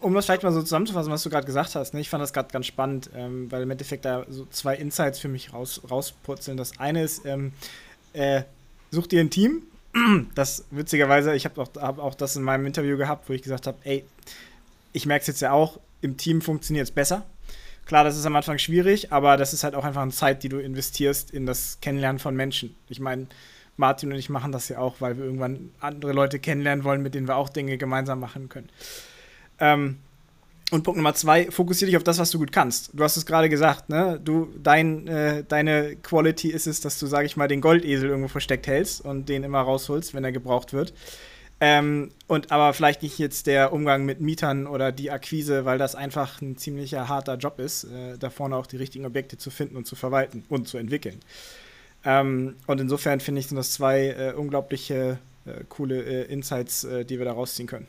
um 0.00 0.14
das 0.14 0.26
vielleicht 0.26 0.42
mal 0.42 0.52
so 0.52 0.62
zusammenzufassen, 0.62 1.10
was 1.10 1.22
du 1.22 1.30
gerade 1.30 1.46
gesagt 1.46 1.74
hast, 1.74 1.94
ne, 1.94 2.00
ich 2.00 2.10
fand 2.10 2.22
das 2.22 2.32
gerade 2.32 2.50
ganz 2.52 2.66
spannend, 2.66 3.10
ähm, 3.14 3.50
weil 3.50 3.62
im 3.62 3.70
Endeffekt 3.70 4.04
da 4.04 4.24
so 4.28 4.46
zwei 4.46 4.76
Insights 4.76 5.18
für 5.18 5.28
mich 5.28 5.52
raus, 5.52 5.80
rauspurzeln. 5.90 6.56
Das 6.56 6.78
eine 6.78 7.02
ist, 7.02 7.24
ähm, 7.24 7.52
äh, 8.12 8.42
such 8.90 9.06
dir 9.06 9.20
ein 9.20 9.30
Team. 9.30 9.62
Das 10.34 10.64
witzigerweise, 10.70 11.34
ich 11.34 11.44
habe 11.44 11.60
auch, 11.60 11.68
hab 11.80 11.98
auch 11.98 12.14
das 12.14 12.36
in 12.36 12.42
meinem 12.42 12.66
Interview 12.66 12.96
gehabt, 12.96 13.28
wo 13.28 13.32
ich 13.32 13.42
gesagt 13.42 13.66
habe, 13.66 13.78
ey, 13.84 14.04
ich 14.92 15.06
merke 15.06 15.22
es 15.22 15.26
jetzt 15.26 15.40
ja 15.40 15.52
auch, 15.52 15.80
im 16.00 16.16
Team 16.16 16.40
funktioniert 16.40 16.84
es 16.84 16.90
besser. 16.90 17.26
Klar, 17.86 18.04
das 18.04 18.18
ist 18.18 18.26
am 18.26 18.36
Anfang 18.36 18.58
schwierig, 18.58 19.12
aber 19.12 19.36
das 19.36 19.54
ist 19.54 19.64
halt 19.64 19.74
auch 19.74 19.84
einfach 19.84 20.02
eine 20.02 20.10
Zeit, 20.10 20.42
die 20.42 20.50
du 20.50 20.58
investierst 20.58 21.30
in 21.30 21.46
das 21.46 21.78
Kennenlernen 21.80 22.18
von 22.18 22.36
Menschen. 22.36 22.76
Ich 22.88 23.00
meine, 23.00 23.28
Martin 23.78 24.12
und 24.12 24.18
ich 24.18 24.28
machen 24.28 24.52
das 24.52 24.68
ja 24.68 24.78
auch, 24.78 24.96
weil 25.00 25.16
wir 25.16 25.24
irgendwann 25.24 25.70
andere 25.80 26.12
Leute 26.12 26.38
kennenlernen 26.38 26.84
wollen, 26.84 27.00
mit 27.00 27.14
denen 27.14 27.28
wir 27.28 27.36
auch 27.36 27.48
Dinge 27.48 27.78
gemeinsam 27.78 28.20
machen 28.20 28.48
können. 28.48 28.68
Ähm, 29.58 29.98
und 30.70 30.82
Punkt 30.84 30.98
Nummer 30.98 31.14
zwei, 31.14 31.50
fokussiere 31.50 31.86
dich 31.86 31.96
auf 31.96 32.04
das, 32.04 32.18
was 32.18 32.30
du 32.30 32.38
gut 32.38 32.52
kannst. 32.52 32.90
Du 32.92 33.02
hast 33.02 33.16
es 33.16 33.24
gerade 33.24 33.48
gesagt, 33.48 33.88
ne? 33.88 34.20
Du, 34.22 34.52
dein, 34.62 35.08
äh, 35.08 35.44
deine 35.44 35.96
Quality 35.96 36.50
ist 36.50 36.66
es, 36.66 36.82
dass 36.82 36.98
du, 36.98 37.06
sag 37.06 37.24
ich 37.24 37.38
mal, 37.38 37.48
den 37.48 37.62
Goldesel 37.62 38.10
irgendwo 38.10 38.28
versteckt 38.28 38.66
hältst 38.66 39.00
und 39.00 39.30
den 39.30 39.44
immer 39.44 39.60
rausholst, 39.60 40.12
wenn 40.12 40.24
er 40.24 40.32
gebraucht 40.32 40.74
wird. 40.74 40.92
Ähm, 41.60 42.10
und 42.28 42.52
aber 42.52 42.72
vielleicht 42.72 43.02
nicht 43.02 43.18
jetzt 43.18 43.48
der 43.48 43.72
Umgang 43.72 44.04
mit 44.04 44.20
Mietern 44.20 44.66
oder 44.66 44.92
die 44.92 45.10
Akquise, 45.10 45.64
weil 45.64 45.76
das 45.76 45.96
einfach 45.96 46.40
ein 46.40 46.56
ziemlicher 46.56 47.08
harter 47.08 47.36
Job 47.36 47.58
ist, 47.58 47.84
äh, 47.84 48.16
da 48.16 48.30
vorne 48.30 48.56
auch 48.56 48.66
die 48.66 48.76
richtigen 48.76 49.04
Objekte 49.04 49.38
zu 49.38 49.50
finden 49.50 49.76
und 49.76 49.86
zu 49.86 49.96
verwalten 49.96 50.44
und 50.48 50.68
zu 50.68 50.78
entwickeln. 50.78 51.18
Ähm, 52.04 52.54
und 52.66 52.80
insofern 52.80 53.18
finde 53.18 53.40
ich, 53.40 53.48
sind 53.48 53.56
das 53.56 53.72
zwei 53.72 54.06
äh, 54.06 54.32
unglaubliche 54.34 55.18
äh, 55.46 55.64
coole 55.68 56.00
äh, 56.02 56.32
Insights, 56.32 56.84
äh, 56.84 57.04
die 57.04 57.18
wir 57.18 57.24
da 57.24 57.32
rausziehen 57.32 57.66
können. 57.66 57.88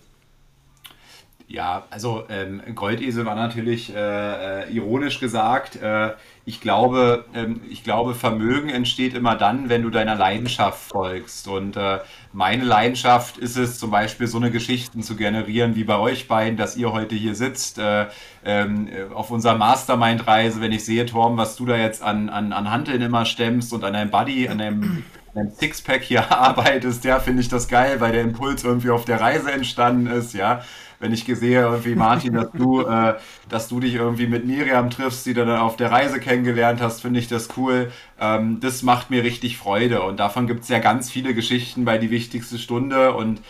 Ja, 1.51 1.87
also 1.89 2.25
ähm, 2.29 2.61
Goldesel 2.75 3.25
war 3.25 3.33
natürlich 3.33 3.91
äh, 3.95 4.65
äh, 4.65 4.71
ironisch 4.71 5.19
gesagt. 5.19 5.81
Äh, 5.81 6.11
ich, 6.45 6.61
glaube, 6.61 7.25
ähm, 7.33 7.61
ich 7.67 7.83
glaube, 7.83 8.13
Vermögen 8.13 8.69
entsteht 8.69 9.15
immer 9.15 9.35
dann, 9.35 9.67
wenn 9.67 9.81
du 9.81 9.89
deiner 9.89 10.13
Leidenschaft 10.13 10.91
folgst. 10.91 11.47
Und 11.47 11.75
äh, 11.75 12.01
meine 12.33 12.65
Leidenschaft 12.65 13.39
ist 13.39 13.57
es 13.57 13.79
zum 13.79 13.89
Beispiel, 13.89 14.27
so 14.27 14.37
eine 14.37 14.51
Geschichten 14.51 15.01
zu 15.01 15.15
generieren 15.15 15.75
wie 15.75 15.85
bei 15.85 15.97
euch 15.97 16.27
beiden, 16.27 16.55
dass 16.55 16.77
ihr 16.77 16.93
heute 16.93 17.15
hier 17.15 17.33
sitzt. 17.33 17.79
Äh, 17.79 18.05
ähm, 18.45 18.87
auf 19.15 19.31
unserer 19.31 19.57
Mastermind-Reise, 19.57 20.61
wenn 20.61 20.71
ich 20.71 20.85
sehe, 20.85 21.07
Torm, 21.07 21.37
was 21.37 21.55
du 21.55 21.65
da 21.65 21.75
jetzt 21.75 22.03
an, 22.03 22.29
an, 22.29 22.53
an 22.53 22.69
Handeln 22.69 23.01
immer 23.01 23.25
stemmst 23.25 23.73
und 23.73 23.83
an 23.83 23.93
deinem 23.93 24.11
Buddy, 24.11 24.47
an 24.49 24.59
deinem 24.59 25.03
ein 25.35 25.51
Sixpack 25.51 26.03
hier 26.03 26.31
arbeitest, 26.37 27.05
ja, 27.05 27.19
finde 27.19 27.41
ich 27.41 27.49
das 27.49 27.67
geil, 27.67 28.01
weil 28.01 28.11
der 28.11 28.21
Impuls 28.21 28.63
irgendwie 28.63 28.89
auf 28.89 29.05
der 29.05 29.21
Reise 29.21 29.51
entstanden 29.51 30.07
ist, 30.07 30.33
ja 30.33 30.61
wenn 30.99 31.13
ich 31.13 31.23
sehe, 31.23 31.61
irgendwie, 31.61 31.95
Martin, 31.95 32.33
dass 32.33 32.51
du, 32.51 32.81
äh, 32.81 33.15
dass 33.47 33.69
du 33.69 33.79
dich 33.79 33.95
irgendwie 33.95 34.27
mit 34.27 34.45
Miriam 34.45 34.89
triffst, 34.89 35.25
die 35.25 35.33
du 35.33 35.45
dann 35.45 35.59
auf 35.59 35.77
der 35.77 35.91
Reise 35.91 36.19
kennengelernt 36.19 36.81
hast, 36.81 37.01
finde 37.01 37.19
ich 37.19 37.27
das 37.27 37.49
cool. 37.57 37.91
Ähm, 38.19 38.59
das 38.59 38.83
macht 38.83 39.09
mir 39.09 39.23
richtig 39.23 39.57
Freude. 39.57 40.01
Und 40.03 40.19
davon 40.19 40.47
gibt 40.47 40.63
es 40.63 40.69
ja 40.69 40.79
ganz 40.79 41.09
viele 41.09 41.33
Geschichten 41.33 41.85
bei 41.85 41.97
die 41.97 42.11
wichtigste 42.11 42.57
Stunde. 42.57 43.13
Und 43.13 43.41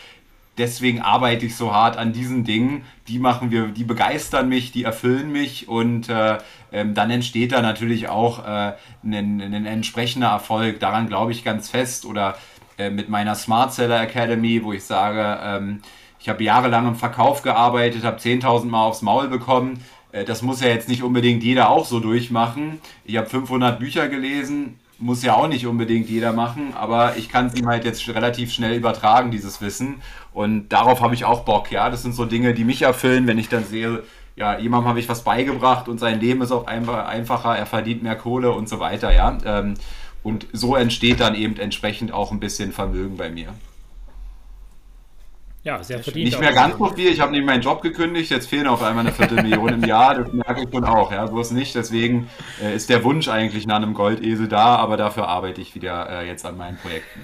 deswegen 0.58 1.00
arbeite 1.00 1.46
ich 1.46 1.56
so 1.56 1.74
hart 1.74 1.96
an 1.96 2.12
diesen 2.12 2.44
Dingen. 2.44 2.84
Die 3.08 3.18
machen 3.18 3.50
wir, 3.50 3.66
die 3.66 3.84
begeistern 3.84 4.48
mich, 4.48 4.70
die 4.70 4.84
erfüllen 4.84 5.32
mich 5.32 5.68
und 5.68 6.08
äh, 6.08 6.38
ähm, 6.72 6.94
dann 6.94 7.10
entsteht 7.10 7.50
da 7.52 7.62
natürlich 7.62 8.08
auch 8.08 8.46
äh, 8.46 8.74
ein, 9.02 9.66
entsprechender 9.66 10.28
Erfolg. 10.28 10.78
Daran 10.78 11.08
glaube 11.08 11.32
ich 11.32 11.42
ganz 11.44 11.68
fest. 11.68 12.04
Oder 12.04 12.36
äh, 12.78 12.90
mit 12.90 13.08
meiner 13.08 13.34
Smart 13.34 13.74
Seller 13.74 14.00
Academy, 14.00 14.62
wo 14.64 14.72
ich 14.72 14.84
sage, 14.84 15.38
ähm, 15.42 15.82
ich 16.20 16.28
habe 16.28 16.44
jahrelang 16.44 16.86
im 16.86 16.96
Verkauf 16.96 17.42
gearbeitet, 17.42 18.04
habe 18.04 18.18
10.000 18.18 18.66
Mal 18.66 18.84
aufs 18.84 19.02
Maul 19.02 19.28
bekommen. 19.28 19.82
Äh, 20.12 20.24
das 20.24 20.42
muss 20.42 20.60
ja 20.60 20.68
jetzt 20.68 20.88
nicht 20.88 21.02
unbedingt 21.02 21.42
jeder 21.42 21.70
auch 21.70 21.86
so 21.86 22.00
durchmachen. 22.00 22.80
Ich 23.04 23.16
habe 23.16 23.28
500 23.28 23.78
Bücher 23.78 24.08
gelesen, 24.08 24.78
muss 24.98 25.22
ja 25.22 25.34
auch 25.34 25.48
nicht 25.48 25.66
unbedingt 25.66 26.10
jeder 26.10 26.32
machen, 26.32 26.74
aber 26.74 27.16
ich 27.16 27.30
kann 27.30 27.46
es 27.46 27.54
ihm 27.54 27.66
halt 27.66 27.86
jetzt 27.86 28.06
relativ 28.08 28.52
schnell 28.52 28.76
übertragen, 28.76 29.30
dieses 29.30 29.62
Wissen. 29.62 30.02
Und 30.34 30.68
darauf 30.68 31.00
habe 31.00 31.14
ich 31.14 31.24
auch 31.24 31.44
Bock, 31.44 31.72
ja. 31.72 31.88
Das 31.88 32.02
sind 32.02 32.14
so 32.14 32.26
Dinge, 32.26 32.52
die 32.52 32.64
mich 32.64 32.82
erfüllen, 32.82 33.26
wenn 33.26 33.38
ich 33.38 33.48
dann 33.48 33.64
sehe, 33.64 34.02
ja, 34.36 34.58
jemandem 34.58 34.88
habe 34.88 35.00
ich 35.00 35.08
was 35.08 35.24
beigebracht 35.24 35.88
und 35.88 35.98
sein 35.98 36.20
Leben 36.20 36.42
ist 36.42 36.52
auch 36.52 36.66
einfacher, 36.66 37.56
er 37.56 37.66
verdient 37.66 38.02
mehr 38.02 38.16
Kohle 38.16 38.52
und 38.52 38.68
so 38.68 38.78
weiter, 38.78 39.12
ja. 39.12 39.38
Ähm, 39.44 39.74
und 40.22 40.46
so 40.52 40.76
entsteht 40.76 41.20
dann 41.20 41.34
eben 41.34 41.56
entsprechend 41.56 42.12
auch 42.12 42.30
ein 42.30 42.40
bisschen 42.40 42.72
Vermögen 42.72 43.16
bei 43.16 43.30
mir. 43.30 43.54
Ja, 45.62 45.82
sehr 45.82 46.02
verdient. 46.02 46.24
Nicht 46.24 46.40
mehr 46.40 46.52
ganz 46.52 46.78
so 46.78 46.86
viel. 46.86 47.12
Ich 47.12 47.20
habe 47.20 47.32
nämlich 47.32 47.46
meinen 47.46 47.62
Job 47.62 47.82
gekündigt. 47.82 48.30
Jetzt 48.30 48.48
fehlen 48.48 48.66
auf 48.66 48.82
einmal 48.82 49.04
eine 49.04 49.14
Viertelmillion 49.14 49.68
im 49.68 49.84
Jahr. 49.84 50.14
Das 50.14 50.32
merke 50.32 50.62
ich 50.62 50.70
schon 50.72 50.84
auch. 50.84 51.12
Ja, 51.12 51.26
so 51.26 51.38
ist 51.38 51.50
nicht. 51.50 51.74
Deswegen 51.74 52.30
äh, 52.62 52.74
ist 52.74 52.88
der 52.88 53.04
Wunsch 53.04 53.28
eigentlich 53.28 53.66
nach 53.66 53.76
einem 53.76 53.92
Goldesel 53.92 54.48
da, 54.48 54.76
aber 54.76 54.96
dafür 54.96 55.28
arbeite 55.28 55.60
ich 55.60 55.74
wieder 55.74 56.08
äh, 56.08 56.26
jetzt 56.26 56.46
an 56.46 56.56
meinen 56.56 56.78
Projekten. 56.78 57.20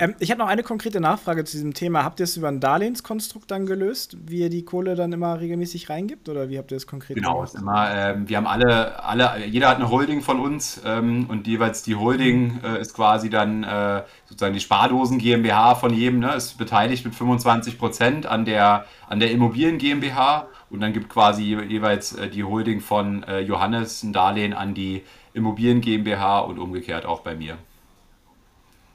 Ähm, 0.00 0.14
ich 0.18 0.30
habe 0.30 0.40
noch 0.40 0.48
eine 0.48 0.62
konkrete 0.62 0.98
Nachfrage 0.98 1.44
zu 1.44 1.52
diesem 1.52 1.74
Thema. 1.74 2.04
Habt 2.04 2.20
ihr 2.20 2.24
es 2.24 2.36
über 2.36 2.48
ein 2.48 2.58
Darlehenskonstrukt 2.58 3.50
dann 3.50 3.66
gelöst, 3.66 4.16
wie 4.26 4.38
ihr 4.38 4.48
die 4.48 4.64
Kohle 4.64 4.94
dann 4.94 5.12
immer 5.12 5.38
regelmäßig 5.38 5.90
reingibt? 5.90 6.30
Oder 6.30 6.48
wie 6.48 6.56
habt 6.56 6.70
ihr 6.72 6.78
es 6.78 6.86
konkret 6.86 7.16
genau, 7.16 7.34
gemacht? 7.34 7.52
Genau, 7.52 7.62
immer, 7.70 7.94
ähm, 7.94 8.28
wir 8.28 8.38
haben 8.38 8.46
alle, 8.46 9.04
alle, 9.04 9.44
jeder 9.46 9.68
hat 9.68 9.76
eine 9.76 9.90
Holding 9.90 10.22
von 10.22 10.40
uns 10.40 10.80
ähm, 10.86 11.26
und 11.28 11.46
jeweils 11.46 11.82
die 11.82 11.96
Holding 11.96 12.60
äh, 12.64 12.80
ist 12.80 12.94
quasi 12.94 13.28
dann 13.28 13.62
äh, 13.62 14.02
sozusagen 14.24 14.54
die 14.54 14.60
Spardosen 14.60 15.18
GmbH 15.18 15.74
von 15.74 15.92
jedem, 15.92 16.20
ne, 16.20 16.34
ist 16.34 16.56
beteiligt 16.56 17.04
mit 17.04 17.14
25 17.14 17.78
Prozent 17.78 18.24
an 18.24 18.46
der, 18.46 18.86
an 19.06 19.20
der 19.20 19.30
Immobilien 19.30 19.76
GmbH 19.76 20.48
und 20.70 20.80
dann 20.80 20.94
gibt 20.94 21.10
quasi 21.10 21.42
jeweils 21.42 22.14
äh, 22.14 22.30
die 22.30 22.42
Holding 22.42 22.80
von 22.80 23.22
äh, 23.24 23.40
Johannes 23.40 24.02
ein 24.02 24.14
Darlehen 24.14 24.54
an 24.54 24.72
die 24.72 25.02
Immobilien 25.34 25.82
GmbH 25.82 26.40
und 26.40 26.58
umgekehrt 26.58 27.04
auch 27.04 27.20
bei 27.20 27.34
mir. 27.34 27.58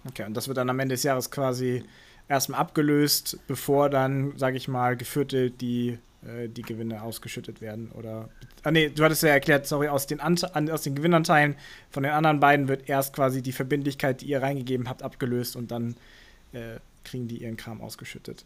Okay, 0.07 0.23
und 0.23 0.35
das 0.35 0.47
wird 0.47 0.57
dann 0.57 0.69
am 0.69 0.79
Ende 0.79 0.93
des 0.93 1.03
Jahres 1.03 1.31
quasi 1.31 1.83
erstmal 2.27 2.59
abgelöst, 2.59 3.39
bevor 3.47 3.89
dann, 3.89 4.37
sage 4.37 4.57
ich 4.57 4.67
mal, 4.67 4.95
geviertelt 4.95 5.61
die, 5.61 5.97
äh, 6.25 6.47
die 6.47 6.61
Gewinne 6.61 7.01
ausgeschüttet 7.01 7.61
werden. 7.61 7.91
Oder. 7.93 8.29
Ah, 8.63 8.71
nee, 8.71 8.89
du 8.89 9.03
hattest 9.03 9.23
ja 9.23 9.29
erklärt, 9.29 9.67
sorry, 9.67 9.87
aus 9.87 10.07
den, 10.07 10.19
Ante 10.19 10.51
aus 10.73 10.83
den 10.83 10.95
Gewinnanteilen 10.95 11.55
von 11.89 12.03
den 12.03 12.11
anderen 12.11 12.39
beiden 12.39 12.67
wird 12.67 12.89
erst 12.89 13.13
quasi 13.13 13.41
die 13.41 13.51
Verbindlichkeit, 13.51 14.21
die 14.21 14.27
ihr 14.27 14.41
reingegeben 14.41 14.89
habt, 14.89 15.03
abgelöst 15.03 15.55
und 15.55 15.71
dann 15.71 15.95
äh, 16.53 16.79
kriegen 17.03 17.27
die 17.27 17.37
ihren 17.37 17.57
Kram 17.57 17.81
ausgeschüttet. 17.81 18.45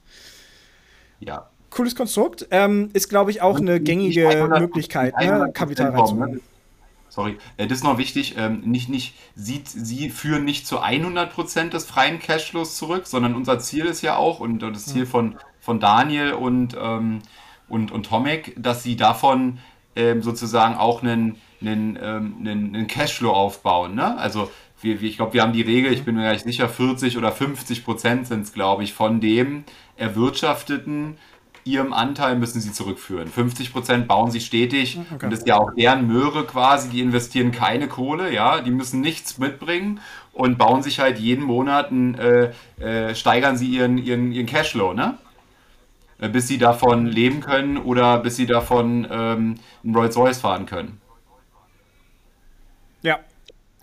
Ja. 1.19 1.49
Cooles 1.69 1.95
Konstrukt. 1.95 2.47
Ähm, 2.49 2.89
ist, 2.93 3.09
glaube 3.09 3.31
ich, 3.31 3.41
auch 3.41 3.57
eine 3.57 3.79
gängige 3.79 4.47
Möglichkeit, 4.59 5.15
ne? 5.17 5.51
Kapital 5.53 5.91
reinzuholen 5.91 6.41
sorry, 7.09 7.37
äh, 7.57 7.67
das 7.67 7.79
ist 7.79 7.83
noch 7.83 7.97
wichtig, 7.97 8.35
ähm, 8.37 8.61
nicht, 8.61 8.89
nicht, 8.89 9.15
sie, 9.35 9.61
sie 9.65 10.09
führen 10.09 10.45
nicht 10.45 10.65
zu 10.65 10.81
100% 10.81 11.69
des 11.69 11.85
freien 11.85 12.19
Cashflows 12.19 12.77
zurück, 12.77 13.07
sondern 13.07 13.35
unser 13.35 13.59
Ziel 13.59 13.85
ist 13.85 14.01
ja 14.01 14.15
auch, 14.15 14.39
und 14.39 14.59
das 14.59 14.85
Ziel 14.85 15.05
von, 15.05 15.35
von 15.59 15.79
Daniel 15.79 16.33
und, 16.33 16.77
ähm, 16.79 17.19
und, 17.67 17.91
und 17.91 18.05
Tomek, 18.05 18.55
dass 18.57 18.83
sie 18.83 18.95
davon 18.95 19.59
ähm, 19.95 20.21
sozusagen 20.21 20.75
auch 20.75 21.03
einen, 21.03 21.35
einen, 21.61 21.97
einen, 21.97 22.75
einen 22.75 22.87
Cashflow 22.87 23.31
aufbauen. 23.31 23.95
Ne? 23.95 24.17
Also 24.17 24.49
wir, 24.81 25.01
ich 25.01 25.17
glaube, 25.17 25.33
wir 25.33 25.41
haben 25.41 25.53
die 25.53 25.61
Regel, 25.61 25.91
ich 25.91 26.03
bin 26.03 26.15
mir 26.15 26.23
gar 26.23 26.31
nicht 26.31 26.45
sicher, 26.45 26.69
40 26.69 27.17
oder 27.17 27.31
50 27.31 27.83
Prozent 27.83 28.27
sind 28.27 28.41
es, 28.41 28.53
glaube 28.53 28.83
ich, 28.83 28.93
von 28.93 29.19
dem 29.19 29.63
erwirtschafteten 29.97 31.17
ihrem 31.71 31.93
Anteil 31.93 32.35
müssen 32.35 32.61
sie 32.61 32.71
zurückführen. 32.71 33.27
50 33.27 33.71
Prozent 33.71 34.07
bauen 34.07 34.31
sie 34.31 34.41
stetig 34.41 34.97
okay. 35.13 35.25
und 35.25 35.31
das 35.31 35.39
ist 35.39 35.47
ja 35.47 35.57
auch 35.57 35.73
deren 35.73 36.07
Möhre 36.07 36.45
quasi, 36.45 36.89
die 36.89 37.01
investieren 37.01 37.51
keine 37.51 37.87
Kohle, 37.87 38.33
ja, 38.33 38.61
die 38.61 38.71
müssen 38.71 39.01
nichts 39.01 39.37
mitbringen 39.37 39.99
und 40.33 40.57
bauen 40.57 40.83
sich 40.83 40.99
halt 40.99 41.19
jeden 41.19 41.43
Monat, 41.43 41.91
äh, 41.91 42.51
äh, 42.79 43.15
steigern 43.15 43.57
sie 43.57 43.67
ihren, 43.67 43.97
ihren, 43.97 44.31
ihren 44.31 44.45
Cashflow, 44.45 44.93
ne? 44.93 45.17
Äh, 46.19 46.29
bis 46.29 46.47
sie 46.47 46.57
davon 46.57 47.05
leben 47.05 47.39
können 47.39 47.77
oder 47.77 48.19
bis 48.19 48.35
sie 48.35 48.45
davon 48.45 49.07
ähm, 49.09 49.55
einen 49.83 49.95
Rolls-Royce 49.95 50.39
fahren 50.39 50.65
können. 50.65 50.99
Ja. 53.01 53.19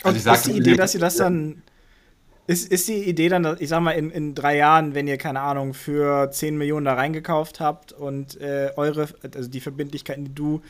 Also 0.02 0.28
und 0.28 0.34
ist 0.34 0.46
die 0.46 0.52
Idee, 0.52 0.76
dass 0.76 0.92
sie 0.92 0.98
das 0.98 1.16
dann 1.16 1.62
ist, 2.46 2.70
ist 2.70 2.88
die 2.88 3.04
Idee 3.04 3.28
dann, 3.28 3.56
ich 3.58 3.68
sag 3.68 3.80
mal, 3.80 3.92
in, 3.92 4.10
in 4.10 4.34
drei 4.34 4.56
Jahren, 4.56 4.94
wenn 4.94 5.08
ihr, 5.08 5.18
keine 5.18 5.40
Ahnung, 5.40 5.74
für 5.74 6.30
10 6.30 6.56
Millionen 6.56 6.86
da 6.86 6.94
reingekauft 6.94 7.60
habt 7.60 7.92
und 7.92 8.40
äh, 8.40 8.70
eure, 8.76 9.08
also 9.34 9.48
die 9.48 9.60
Verbindlichkeiten, 9.60 10.24
die 10.26 10.34
du 10.34 10.62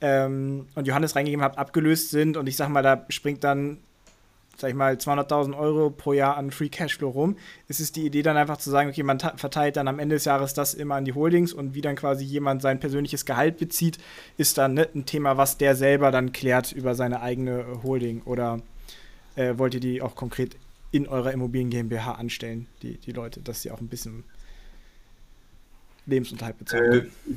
ähm, 0.00 0.66
und 0.74 0.86
Johannes 0.86 1.16
reingegeben 1.16 1.42
habt, 1.42 1.58
abgelöst 1.58 2.10
sind 2.10 2.36
und 2.36 2.46
ich 2.46 2.56
sag 2.56 2.68
mal, 2.68 2.82
da 2.82 3.06
springt 3.08 3.42
dann, 3.42 3.78
sag 4.58 4.68
ich 4.68 4.76
mal, 4.76 4.94
200.000 4.94 5.56
Euro 5.56 5.88
pro 5.88 6.12
Jahr 6.12 6.36
an 6.36 6.50
Free 6.50 6.68
Cashflow 6.68 7.08
rum, 7.08 7.36
ist 7.68 7.80
es 7.80 7.90
die 7.90 8.04
Idee 8.04 8.22
dann 8.22 8.36
einfach 8.36 8.58
zu 8.58 8.68
sagen, 8.70 8.90
okay, 8.90 9.02
man 9.02 9.18
verteilt 9.18 9.76
dann 9.76 9.88
am 9.88 9.98
Ende 9.98 10.16
des 10.16 10.26
Jahres 10.26 10.52
das 10.52 10.74
immer 10.74 10.96
an 10.96 11.06
die 11.06 11.14
Holdings 11.14 11.54
und 11.54 11.74
wie 11.74 11.80
dann 11.80 11.96
quasi 11.96 12.22
jemand 12.22 12.60
sein 12.60 12.80
persönliches 12.80 13.24
Gehalt 13.24 13.56
bezieht, 13.56 13.96
ist 14.36 14.58
dann 14.58 14.74
ne, 14.74 14.88
ein 14.94 15.06
Thema, 15.06 15.38
was 15.38 15.56
der 15.56 15.74
selber 15.74 16.10
dann 16.10 16.32
klärt 16.32 16.72
über 16.72 16.94
seine 16.94 17.22
eigene 17.22 17.64
Holding 17.82 18.20
oder 18.26 18.60
äh, 19.36 19.54
wollt 19.56 19.72
ihr 19.72 19.80
die 19.80 20.02
auch 20.02 20.16
konkret 20.16 20.56
in 20.94 21.08
eurer 21.08 21.32
Immobilien 21.32 21.70
GmbH 21.70 22.12
anstellen, 22.12 22.68
die, 22.82 22.98
die 22.98 23.10
Leute, 23.10 23.40
dass 23.40 23.62
sie 23.62 23.72
auch 23.72 23.80
ein 23.80 23.88
bisschen 23.88 24.22
Lebensunterhalt 26.06 26.56
bezahlen. 26.56 27.10
Äh, 27.26 27.34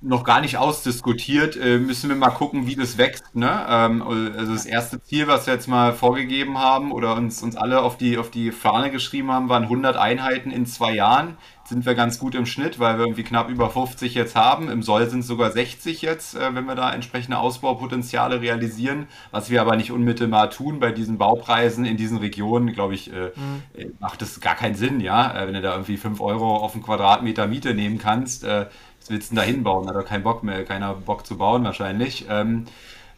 noch 0.00 0.22
gar 0.22 0.40
nicht 0.40 0.58
ausdiskutiert. 0.58 1.56
Äh, 1.56 1.78
müssen 1.78 2.08
wir 2.08 2.14
mal 2.14 2.30
gucken, 2.30 2.68
wie 2.68 2.76
das 2.76 2.98
wächst. 2.98 3.34
Ne? 3.34 3.66
Ähm, 3.68 4.00
also 4.02 4.52
das 4.52 4.64
erste 4.64 5.02
Ziel, 5.02 5.26
was 5.26 5.48
wir 5.48 5.54
jetzt 5.54 5.66
mal 5.66 5.92
vorgegeben 5.92 6.58
haben 6.58 6.92
oder 6.92 7.16
uns, 7.16 7.42
uns 7.42 7.56
alle 7.56 7.82
auf 7.82 7.98
die, 7.98 8.16
auf 8.16 8.30
die 8.30 8.52
Fahne 8.52 8.92
geschrieben 8.92 9.32
haben, 9.32 9.48
waren 9.48 9.64
100 9.64 9.96
Einheiten 9.96 10.52
in 10.52 10.64
zwei 10.64 10.94
Jahren. 10.94 11.36
Sind 11.70 11.86
wir 11.86 11.94
ganz 11.94 12.18
gut 12.18 12.34
im 12.34 12.46
Schnitt, 12.46 12.80
weil 12.80 12.98
wir 12.98 13.04
irgendwie 13.04 13.22
knapp 13.22 13.48
über 13.48 13.70
50 13.70 14.14
jetzt 14.14 14.34
haben. 14.34 14.68
Im 14.68 14.82
Soll 14.82 15.08
sind 15.08 15.20
es 15.20 15.28
sogar 15.28 15.52
60 15.52 16.02
jetzt, 16.02 16.34
äh, 16.34 16.52
wenn 16.52 16.64
wir 16.64 16.74
da 16.74 16.92
entsprechende 16.92 17.38
Ausbaupotenziale 17.38 18.40
realisieren. 18.40 19.06
Was 19.30 19.50
wir 19.50 19.60
aber 19.60 19.76
nicht 19.76 19.92
unmittelbar 19.92 20.50
tun 20.50 20.80
bei 20.80 20.90
diesen 20.90 21.16
Baupreisen 21.16 21.84
in 21.84 21.96
diesen 21.96 22.18
Regionen, 22.18 22.72
glaube 22.72 22.94
ich, 22.94 23.12
äh, 23.12 23.30
mhm. 23.36 23.92
macht 24.00 24.20
das 24.20 24.40
gar 24.40 24.56
keinen 24.56 24.74
Sinn, 24.74 24.98
ja. 24.98 25.32
Wenn 25.46 25.54
du 25.54 25.62
da 25.62 25.74
irgendwie 25.74 25.96
5 25.96 26.20
Euro 26.20 26.56
auf 26.56 26.74
einen 26.74 26.82
Quadratmeter 26.82 27.46
Miete 27.46 27.72
nehmen 27.72 27.98
kannst, 27.98 28.42
was 28.42 28.68
willst 29.08 29.30
du 29.30 29.36
denn 29.36 29.44
da 29.44 29.48
hinbauen? 29.48 29.88
Hat 29.88 29.94
doch 29.94 30.04
keinen 30.04 30.24
Bock 30.24 30.42
mehr, 30.42 30.64
keiner 30.64 30.94
Bock 30.94 31.24
zu 31.24 31.38
bauen 31.38 31.62
wahrscheinlich. 31.62 32.26
Ähm, 32.28 32.64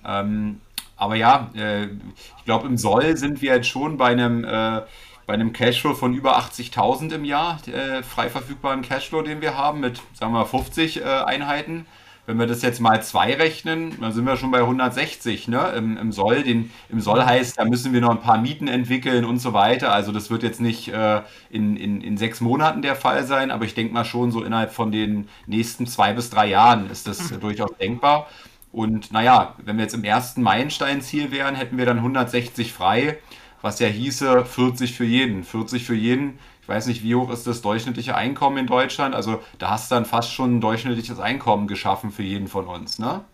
ähm, 0.06 0.60
aber 0.96 1.16
ja, 1.16 1.50
äh, 1.56 1.86
ich 1.86 2.44
glaube, 2.44 2.68
im 2.68 2.76
Soll 2.76 3.16
sind 3.16 3.40
wir 3.40 3.56
jetzt 3.56 3.68
schon 3.68 3.96
bei 3.96 4.08
einem, 4.08 4.44
äh, 4.44 4.82
bei 5.26 5.34
einem 5.34 5.52
Cashflow 5.52 5.94
von 5.94 6.14
über 6.14 6.38
80.000 6.38 7.14
im 7.14 7.24
Jahr, 7.24 7.58
äh, 7.68 8.02
frei 8.02 8.28
verfügbaren 8.28 8.82
Cashflow, 8.82 9.22
den 9.22 9.40
wir 9.40 9.56
haben, 9.56 9.80
mit, 9.80 10.00
sagen 10.14 10.32
wir, 10.32 10.46
50 10.46 11.00
äh, 11.00 11.04
Einheiten. 11.04 11.86
Wenn 12.24 12.38
wir 12.38 12.46
das 12.46 12.62
jetzt 12.62 12.80
mal 12.80 13.02
zwei 13.02 13.34
rechnen, 13.34 14.00
dann 14.00 14.12
sind 14.12 14.24
wir 14.24 14.36
schon 14.36 14.52
bei 14.52 14.60
160 14.60 15.48
ne? 15.48 15.72
Im, 15.76 15.96
im 15.96 16.12
Soll. 16.12 16.44
Den, 16.44 16.70
Im 16.88 17.00
Soll 17.00 17.24
heißt, 17.24 17.58
da 17.58 17.64
müssen 17.64 17.92
wir 17.92 18.00
noch 18.00 18.10
ein 18.10 18.20
paar 18.20 18.38
Mieten 18.38 18.68
entwickeln 18.68 19.24
und 19.24 19.38
so 19.38 19.52
weiter. 19.52 19.92
Also 19.92 20.12
das 20.12 20.30
wird 20.30 20.44
jetzt 20.44 20.60
nicht 20.60 20.86
äh, 20.86 21.22
in, 21.50 21.76
in, 21.76 22.00
in 22.00 22.16
sechs 22.16 22.40
Monaten 22.40 22.80
der 22.80 22.94
Fall 22.94 23.24
sein, 23.24 23.50
aber 23.50 23.64
ich 23.64 23.74
denke 23.74 23.92
mal 23.92 24.04
schon 24.04 24.30
so 24.30 24.44
innerhalb 24.44 24.72
von 24.72 24.92
den 24.92 25.28
nächsten 25.46 25.88
zwei 25.88 26.12
bis 26.12 26.30
drei 26.30 26.46
Jahren 26.46 26.90
ist 26.90 27.08
das 27.08 27.32
mhm. 27.32 27.40
durchaus 27.40 27.76
denkbar. 27.78 28.28
Und 28.70 29.12
naja, 29.12 29.56
wenn 29.64 29.76
wir 29.76 29.82
jetzt 29.82 29.94
im 29.94 30.04
ersten 30.04 30.42
Meilensteinziel 30.42 31.32
wären, 31.32 31.56
hätten 31.56 31.76
wir 31.76 31.86
dann 31.86 31.98
160 31.98 32.72
frei, 32.72 33.18
was 33.62 33.78
ja 33.78 33.88
hieße 33.88 34.44
40 34.44 34.92
für 34.92 35.04
jeden. 35.04 35.44
40 35.44 35.84
für 35.84 35.94
jeden 35.94 36.38
ich 36.62 36.68
weiß 36.68 36.86
nicht, 36.86 37.02
wie 37.02 37.16
hoch 37.16 37.30
ist 37.30 37.46
das 37.46 37.60
durchschnittliche 37.60 38.14
Einkommen 38.14 38.56
in 38.56 38.66
Deutschland. 38.68 39.16
Also 39.16 39.42
da 39.58 39.70
hast 39.70 39.90
du 39.90 39.96
dann 39.96 40.04
fast 40.04 40.32
schon 40.32 40.56
ein 40.56 40.60
durchschnittliches 40.60 41.18
Einkommen 41.18 41.66
geschaffen 41.66 42.12
für 42.12 42.22
jeden 42.22 42.46
von 42.46 42.68
uns, 42.68 43.00
ne? 43.00 43.24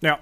Ja. 0.00 0.18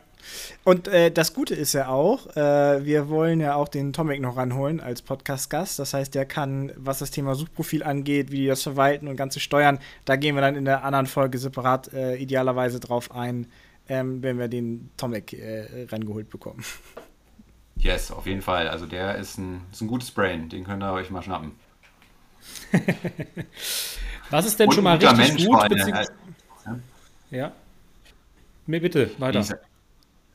Und 0.63 0.89
äh, 0.89 1.11
das 1.11 1.33
Gute 1.33 1.55
ist 1.55 1.73
ja 1.73 1.89
auch, 1.89 2.37
äh, 2.37 2.85
wir 2.85 3.09
wollen 3.09 3.41
ja 3.41 3.55
auch 3.55 3.69
den 3.69 3.95
Tomek 3.95 4.21
noch 4.21 4.37
ranholen 4.37 4.79
als 4.79 5.01
Podcast-Gast. 5.01 5.79
Das 5.79 5.95
heißt, 5.95 6.15
der 6.15 6.27
kann, 6.27 6.71
was 6.77 6.99
das 6.99 7.11
Thema 7.11 7.35
Suchprofil 7.35 7.83
angeht, 7.83 8.31
wie 8.31 8.43
die 8.43 8.47
das 8.47 8.63
verwalten 8.63 9.09
und 9.09 9.17
ganze 9.17 9.41
Steuern, 9.41 9.79
da 10.05 10.17
gehen 10.17 10.35
wir 10.35 10.43
dann 10.43 10.57
in 10.57 10.67
der 10.67 10.85
anderen 10.85 11.07
Folge 11.07 11.39
separat 11.39 11.95
äh, 11.95 12.17
idealerweise 12.17 12.79
drauf 12.79 13.11
ein, 13.11 13.47
ähm, 13.89 14.23
wenn 14.23 14.39
wir 14.39 14.49
den 14.49 14.91
Tomek 14.99 15.33
äh, 15.33 15.87
rangeholt 15.91 16.29
bekommen. 16.29 16.63
Yes, 17.81 18.11
auf 18.11 18.27
jeden 18.27 18.43
Fall. 18.43 18.69
Also 18.69 18.87
der 18.87 19.17
ist 19.17 19.39
ein, 19.39 19.63
ist 19.73 19.81
ein 19.81 19.89
gutes 19.89 20.11
Brain, 20.11 20.49
den 20.49 20.65
könnt 20.65 20.83
ihr 20.83 20.93
euch 20.93 21.11
mal 21.11 21.23
schnappen. 21.23 21.53
Was 24.31 24.47
ist 24.47 24.59
denn 24.59 24.69
Und 24.69 24.75
schon 24.75 24.85
mal 24.85 24.97
richtig 24.97 25.17
Mensch 25.17 25.47
gut? 25.47 25.61
Halt, 25.61 26.13
ja? 26.67 26.79
ja. 27.31 27.53
Mir 28.67 28.81
bitte, 28.81 29.11
weiter. 29.19 29.61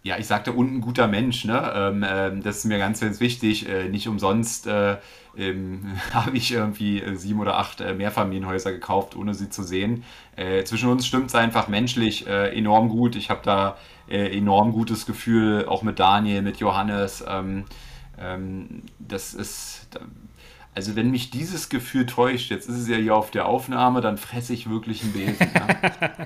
Ja, 0.05 0.19
ich 0.19 0.27
sagte, 0.27 0.51
und 0.51 0.71
ein 0.71 0.81
guter 0.81 1.07
Mensch, 1.07 1.45
ne? 1.45 1.73
Ähm, 1.75 2.03
äh, 2.03 2.39
das 2.39 2.57
ist 2.57 2.65
mir 2.65 2.77
ganz, 2.77 2.99
ganz 2.99 3.19
wichtig. 3.19 3.67
Äh, 3.67 3.89
nicht 3.89 4.07
umsonst 4.07 4.67
äh, 4.67 4.97
ähm, 5.35 5.99
habe 6.13 6.37
ich 6.37 6.51
irgendwie 6.51 7.01
sieben 7.15 7.39
oder 7.39 7.57
acht 7.57 7.81
äh, 7.81 7.95
Mehrfamilienhäuser 7.95 8.71
gekauft, 8.71 9.15
ohne 9.15 9.33
sie 9.33 9.49
zu 9.49 9.63
sehen. 9.63 10.03
Äh, 10.35 10.63
zwischen 10.63 10.89
uns 10.89 11.07
stimmt 11.07 11.29
es 11.29 11.35
einfach 11.35 11.69
menschlich 11.69 12.27
äh, 12.27 12.55
enorm 12.55 12.89
gut. 12.89 13.15
Ich 13.15 13.31
habe 13.31 13.41
da 13.43 13.77
enorm 14.07 14.73
gutes 14.73 15.07
Gefühl, 15.07 15.65
auch 15.65 15.81
mit 15.81 15.97
Daniel, 15.97 16.43
mit 16.43 16.57
Johannes. 16.57 17.25
Ähm, 17.27 17.65
ähm 18.19 18.83
das 18.99 19.33
ist 19.33 19.87
also 20.75 20.95
wenn 20.95 21.09
mich 21.09 21.31
dieses 21.31 21.69
Gefühl 21.69 22.05
täuscht, 22.05 22.51
jetzt 22.51 22.69
ist 22.69 22.77
es 22.77 22.87
ja 22.87 22.97
hier 22.97 23.15
auf 23.15 23.31
der 23.31 23.47
Aufnahme, 23.47 24.01
dann 24.01 24.19
fresse 24.19 24.53
ich 24.53 24.69
wirklich 24.69 25.01
einen 25.01 25.13
Besen. 25.13 25.49
Ja? 25.55 26.11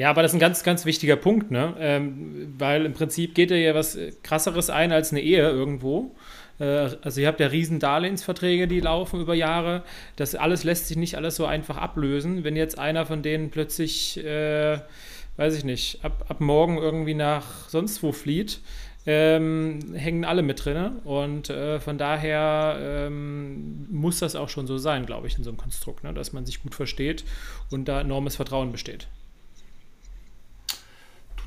Ja, 0.00 0.08
aber 0.08 0.22
das 0.22 0.30
ist 0.30 0.36
ein 0.36 0.40
ganz, 0.40 0.62
ganz 0.62 0.86
wichtiger 0.86 1.16
Punkt, 1.16 1.50
ne? 1.50 1.74
Ähm, 1.78 2.54
weil 2.56 2.86
im 2.86 2.94
Prinzip 2.94 3.34
geht 3.34 3.50
ja 3.50 3.74
was 3.74 3.98
krasseres 4.22 4.70
ein 4.70 4.92
als 4.92 5.10
eine 5.10 5.20
Ehe 5.20 5.46
irgendwo. 5.46 6.16
Äh, 6.58 6.88
also 7.02 7.20
ihr 7.20 7.26
habt 7.26 7.38
ja 7.38 7.48
riesen 7.48 7.80
Darlehensverträge, 7.80 8.66
die 8.66 8.80
laufen 8.80 9.20
über 9.20 9.34
Jahre. 9.34 9.82
Das 10.16 10.34
alles 10.34 10.64
lässt 10.64 10.88
sich 10.88 10.96
nicht 10.96 11.18
alles 11.18 11.36
so 11.36 11.44
einfach 11.44 11.76
ablösen. 11.76 12.44
Wenn 12.44 12.56
jetzt 12.56 12.78
einer 12.78 13.04
von 13.04 13.22
denen 13.22 13.50
plötzlich, 13.50 14.16
äh, 14.24 14.78
weiß 15.36 15.54
ich 15.58 15.64
nicht, 15.64 16.02
ab, 16.02 16.24
ab 16.30 16.40
morgen 16.40 16.78
irgendwie 16.78 17.12
nach 17.12 17.68
sonst 17.68 18.02
wo 18.02 18.10
flieht, 18.10 18.62
ähm, 19.04 19.80
hängen 19.92 20.24
alle 20.24 20.40
mit 20.40 20.64
drin. 20.64 20.92
Und 21.04 21.50
äh, 21.50 21.78
von 21.78 21.98
daher 21.98 22.78
ähm, 22.80 23.86
muss 23.90 24.20
das 24.20 24.34
auch 24.34 24.48
schon 24.48 24.66
so 24.66 24.78
sein, 24.78 25.04
glaube 25.04 25.26
ich, 25.26 25.36
in 25.36 25.44
so 25.44 25.50
einem 25.50 25.58
Konstrukt, 25.58 26.04
ne? 26.04 26.14
dass 26.14 26.32
man 26.32 26.46
sich 26.46 26.62
gut 26.62 26.74
versteht 26.74 27.26
und 27.70 27.86
da 27.86 28.00
enormes 28.00 28.36
Vertrauen 28.36 28.72
besteht. 28.72 29.06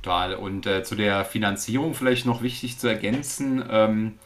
Total. 0.03 0.35
Und 0.35 0.65
äh, 0.65 0.83
zu 0.83 0.95
der 0.95 1.23
Finanzierung 1.23 1.93
vielleicht 1.93 2.25
noch 2.25 2.43
wichtig 2.43 2.77
zu 2.77 2.87
ergänzen. 2.87 3.63
Ähm, 3.69 4.19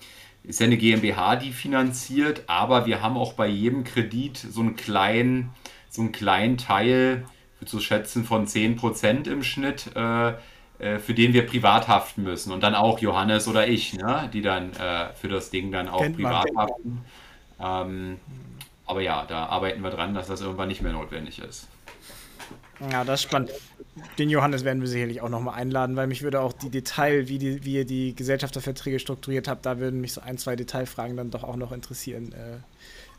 ist 0.44 0.60
ja 0.60 0.66
eine 0.66 0.78
GmbH, 0.78 1.36
die 1.36 1.52
finanziert, 1.52 2.44
aber 2.48 2.86
wir 2.86 3.02
haben 3.02 3.18
auch 3.18 3.34
bei 3.34 3.48
jedem 3.48 3.84
Kredit 3.84 4.38
so 4.38 4.62
einen 4.62 4.76
kleinen, 4.76 5.50
so 5.90 6.02
einen 6.02 6.14
kleinen 6.14 6.58
Teil, 6.58 7.26
so 7.66 7.80
schätzen, 7.80 8.24
von 8.24 8.48
10% 8.48 9.30
im 9.30 9.44
Schnitt, 9.44 9.92
äh, 9.96 10.30
äh, 10.80 11.00
für 11.00 11.14
den 11.14 11.34
wir 11.34 11.46
privat 11.46 11.88
haften 11.88 12.24
müssen. 12.24 12.54
Und 12.54 12.64
dann 12.64 12.76
auch 12.76 13.00
Johannes 13.00 13.48
oder 13.48 13.68
ich, 13.68 13.94
ne? 13.94 14.30
die 14.32 14.42
dann 14.42 14.72
äh, 14.74 15.14
für 15.16 15.28
das 15.28 15.50
Ding 15.50 15.72
dann 15.72 15.90
auch 15.90 16.02
Kennt 16.02 16.16
privat 16.16 16.48
haften. 16.56 17.02
Ähm, 17.60 18.18
aber 18.86 19.02
ja, 19.02 19.26
da 19.26 19.48
arbeiten 19.48 19.82
wir 19.82 19.90
dran, 19.90 20.14
dass 20.14 20.28
das 20.28 20.42
irgendwann 20.42 20.70
nicht 20.70 20.82
mehr 20.82 20.94
notwendig 20.94 21.40
ist. 21.40 21.68
Ja, 22.92 23.04
das 23.04 23.22
ist 23.22 23.24
spannend. 23.24 23.52
Den 24.20 24.30
Johannes 24.30 24.64
werden 24.64 24.82
wir 24.82 24.88
sicherlich 24.88 25.22
auch 25.22 25.30
nochmal 25.30 25.56
einladen, 25.56 25.96
weil 25.96 26.08
mich 26.08 26.22
würde 26.22 26.42
auch 26.42 26.54
die 26.54 26.70
Detail, 26.70 27.28
wie, 27.28 27.40
die, 27.40 27.66
wie 27.66 27.74
ihr 27.74 27.86
die 27.86 28.16
Gesellschafterverträge 28.16 29.00
strukturiert 29.00 29.48
habt, 29.48 29.66
da 29.66 29.80
würden 29.80 30.02
mich 30.02 30.14
so 30.14 30.22
ein, 30.22 30.38
zwei 30.38 30.56
Detailfragen 30.56 31.18
dann 31.18 31.32
doch 31.32 31.44
auch 31.44 31.56
noch 31.56 31.72
interessieren. 31.72 32.32
Äh, 32.34 32.58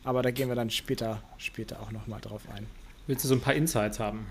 aber 0.04 0.22
da 0.22 0.30
gehen 0.30 0.48
wir 0.48 0.54
dann 0.54 0.70
später, 0.70 1.20
später 1.38 1.80
auch 1.80 1.90
nochmal 1.90 2.20
drauf 2.20 2.42
ein. 2.54 2.66
Willst 3.06 3.24
du 3.24 3.28
so 3.28 3.34
ein 3.34 3.40
paar 3.40 3.54
Insights 3.54 3.98
haben? 3.98 4.26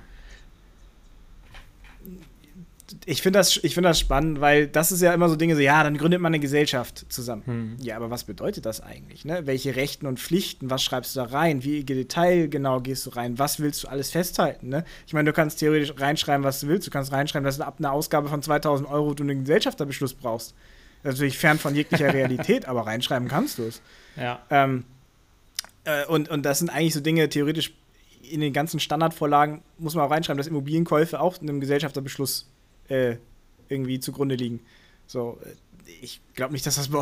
Ich 3.06 3.22
finde 3.22 3.40
das, 3.40 3.54
find 3.54 3.86
das 3.86 4.00
spannend, 4.00 4.40
weil 4.40 4.68
das 4.68 4.92
ist 4.92 5.02
ja 5.02 5.14
immer 5.14 5.28
so 5.28 5.36
Dinge, 5.36 5.56
so, 5.56 5.62
ja, 5.62 5.84
dann 5.84 5.98
gründet 5.98 6.22
man 6.22 6.32
eine 6.32 6.40
Gesellschaft 6.40 7.06
zusammen. 7.10 7.44
Hm. 7.46 7.78
Ja, 7.82 7.98
aber 7.98 8.10
was 8.10 8.24
bedeutet 8.24 8.66
das 8.66 8.82
eigentlich? 8.82 9.26
Ne? 9.26 9.46
Welche 9.46 9.76
Rechten 9.76 10.08
und 10.08 10.20
Pflichten, 10.20 10.70
was 10.70 10.84
schreibst 10.84 11.16
du 11.16 11.20
da 11.20 11.26
rein? 11.26 11.64
Wie 11.64 11.84
detailgenau 11.84 12.80
gehst 12.80 13.06
du 13.06 13.10
rein? 13.12 13.40
Was 13.40 13.60
willst 13.60 13.84
du 13.84 13.88
alles 13.90 14.12
festhalten? 14.12 14.70
Ne? 14.70 14.86
Ich 15.06 15.14
meine, 15.14 15.30
du 15.30 15.34
kannst 15.34 15.60
theoretisch 15.60 15.94
reinschreiben, 15.98 16.46
was 16.46 16.62
du 16.62 16.68
willst. 16.68 16.88
Du 16.88 16.92
kannst 16.92 17.12
reinschreiben, 17.12 17.46
dass 17.46 17.58
du 17.58 17.66
ab 17.66 17.76
einer 17.80 17.92
Ausgabe 17.92 18.30
von 18.30 18.42
2000 18.42 18.90
Euro 18.90 19.14
du 19.14 19.24
einen 19.24 19.42
Gesellschafterbeschluss 19.42 20.14
brauchst. 20.14 20.56
Natürlich 21.04 21.38
fern 21.38 21.60
von 21.60 21.76
jeglicher 21.76 22.14
Realität, 22.14 22.68
aber 22.68 22.86
reinschreiben 22.86 23.28
kannst 23.28 23.58
du 23.58 23.64
es. 23.64 23.82
Ja. 24.16 24.40
Ähm, 24.50 24.86
äh, 25.84 26.06
und, 26.06 26.30
und 26.30 26.44
das 26.44 26.60
sind 26.60 26.70
eigentlich 26.70 26.94
so 26.94 27.02
Dinge, 27.02 27.28
theoretisch 27.28 27.74
in 28.30 28.42
den 28.42 28.54
ganzen 28.54 28.80
Standardvorlagen 28.80 29.62
muss 29.78 29.96
man 29.96 30.06
auch 30.06 30.12
reinschreiben, 30.12 30.38
dass 30.38 30.48
Immobilienkäufe 30.48 31.20
auch 31.20 31.40
einem 31.40 31.60
Gesellschafterbeschluss 31.60 32.50
äh, 32.90 33.18
irgendwie 33.70 34.00
zugrunde 34.00 34.36
liegen. 34.36 34.62
So, 35.06 35.40
äh, 35.44 35.92
ich 36.02 36.22
glaube 36.34 36.54
nicht, 36.54 36.66
dass 36.66 36.76
das. 36.76 36.90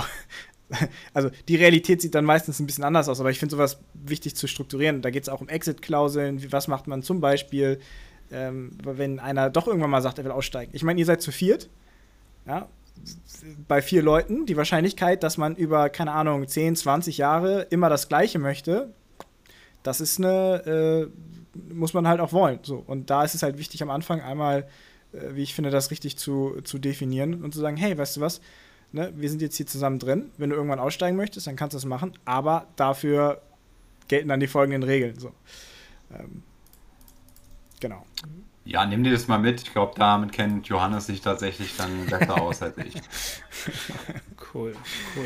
Also 1.14 1.30
die 1.48 1.58
Realität 1.58 2.02
sieht 2.02 2.16
dann 2.16 2.26
meistens 2.26 2.60
ein 2.60 2.66
bisschen 2.66 2.84
anders 2.84 3.08
aus, 3.08 3.20
aber 3.20 3.30
ich 3.30 3.38
finde 3.38 3.52
sowas 3.52 3.78
wichtig 3.94 4.36
zu 4.36 4.48
strukturieren. 4.48 5.04
Da 5.04 5.12
geht 5.12 5.22
es 5.22 5.30
auch 5.30 5.40
um 5.40 5.48
Exit-Klauseln. 5.48 6.52
Was 6.52 6.68
macht 6.68 6.88
man 6.88 7.04
zum 7.04 7.22
Beispiel, 7.22 7.80
ähm, 8.32 8.72
wenn 8.84 9.20
einer 9.20 9.52
doch 9.52 9.68
irgendwann 9.68 9.92
mal 9.92 10.02
sagt, 10.02 10.18
er 10.18 10.26
will 10.26 10.32
aussteigen? 10.32 10.72
Ich 10.74 10.82
meine, 10.82 11.00
ihr 11.00 11.06
seid 11.06 11.22
zu 11.22 11.32
viert. 11.32 11.70
Ja, 12.48 12.68
bei 13.68 13.82
vier 13.82 14.02
Leuten 14.02 14.46
die 14.46 14.58
Wahrscheinlichkeit, 14.58 15.24
dass 15.24 15.38
man 15.38 15.56
über, 15.56 15.90
keine 15.90 16.12
Ahnung, 16.12 16.48
10, 16.48 16.76
20 16.76 17.18
Jahre 17.18 17.64
immer 17.70 17.90
das 17.90 18.08
Gleiche 18.10 18.40
möchte, 18.40 18.94
das 19.84 20.02
ist 20.02 20.20
eine, 20.20 21.12
äh, 21.12 21.74
muss 21.74 21.94
man 21.94 22.08
halt 22.08 22.20
auch 22.20 22.34
wollen. 22.34 22.60
So. 22.64 22.84
Und 22.86 23.10
da 23.10 23.24
ist 23.24 23.36
es 23.36 23.44
halt 23.44 23.58
wichtig 23.58 23.84
am 23.84 23.90
Anfang 23.90 24.22
einmal 24.22 24.68
wie 25.32 25.44
ich 25.44 25.54
finde, 25.54 25.70
das 25.70 25.92
richtig 25.92 26.18
zu, 26.18 26.62
zu 26.64 26.78
definieren 26.78 27.44
und 27.44 27.54
zu 27.54 27.60
sagen, 27.60 27.78
hey, 27.78 27.98
weißt 27.98 28.18
du 28.18 28.22
was, 28.22 28.42
ne, 28.92 29.14
wir 29.16 29.30
sind 29.30 29.42
jetzt 29.42 29.58
hier 29.58 29.68
zusammen 29.68 30.00
drin, 30.00 30.32
wenn 30.38 30.50
du 30.50 30.56
irgendwann 30.56 30.80
aussteigen 30.80 31.18
möchtest, 31.18 31.48
dann 31.48 31.56
kannst 31.56 31.74
du 31.74 31.78
das 31.78 31.86
machen, 31.86 32.14
aber 32.26 32.68
dafür 32.76 33.42
gelten 34.08 34.30
dann 34.30 34.40
die 34.40 34.48
folgenden 34.48 34.84
Regeln. 34.84 35.20
So. 35.20 35.32
Ähm, 36.14 36.44
genau. 37.80 38.06
Ja, 38.66 38.84
nimm 38.86 39.04
dir 39.04 39.12
das 39.12 39.28
mal 39.28 39.38
mit. 39.38 39.62
Ich 39.62 39.72
glaube, 39.72 39.94
damit 39.96 40.32
kennt 40.32 40.68
Johannes 40.68 41.06
sich 41.06 41.22
tatsächlich 41.22 41.78
dann 41.78 42.08
besser 42.08 42.42
aus 42.42 42.62
als 42.62 42.78
ich. 42.78 42.96
Cool, 44.54 44.74
cool. 45.18 45.26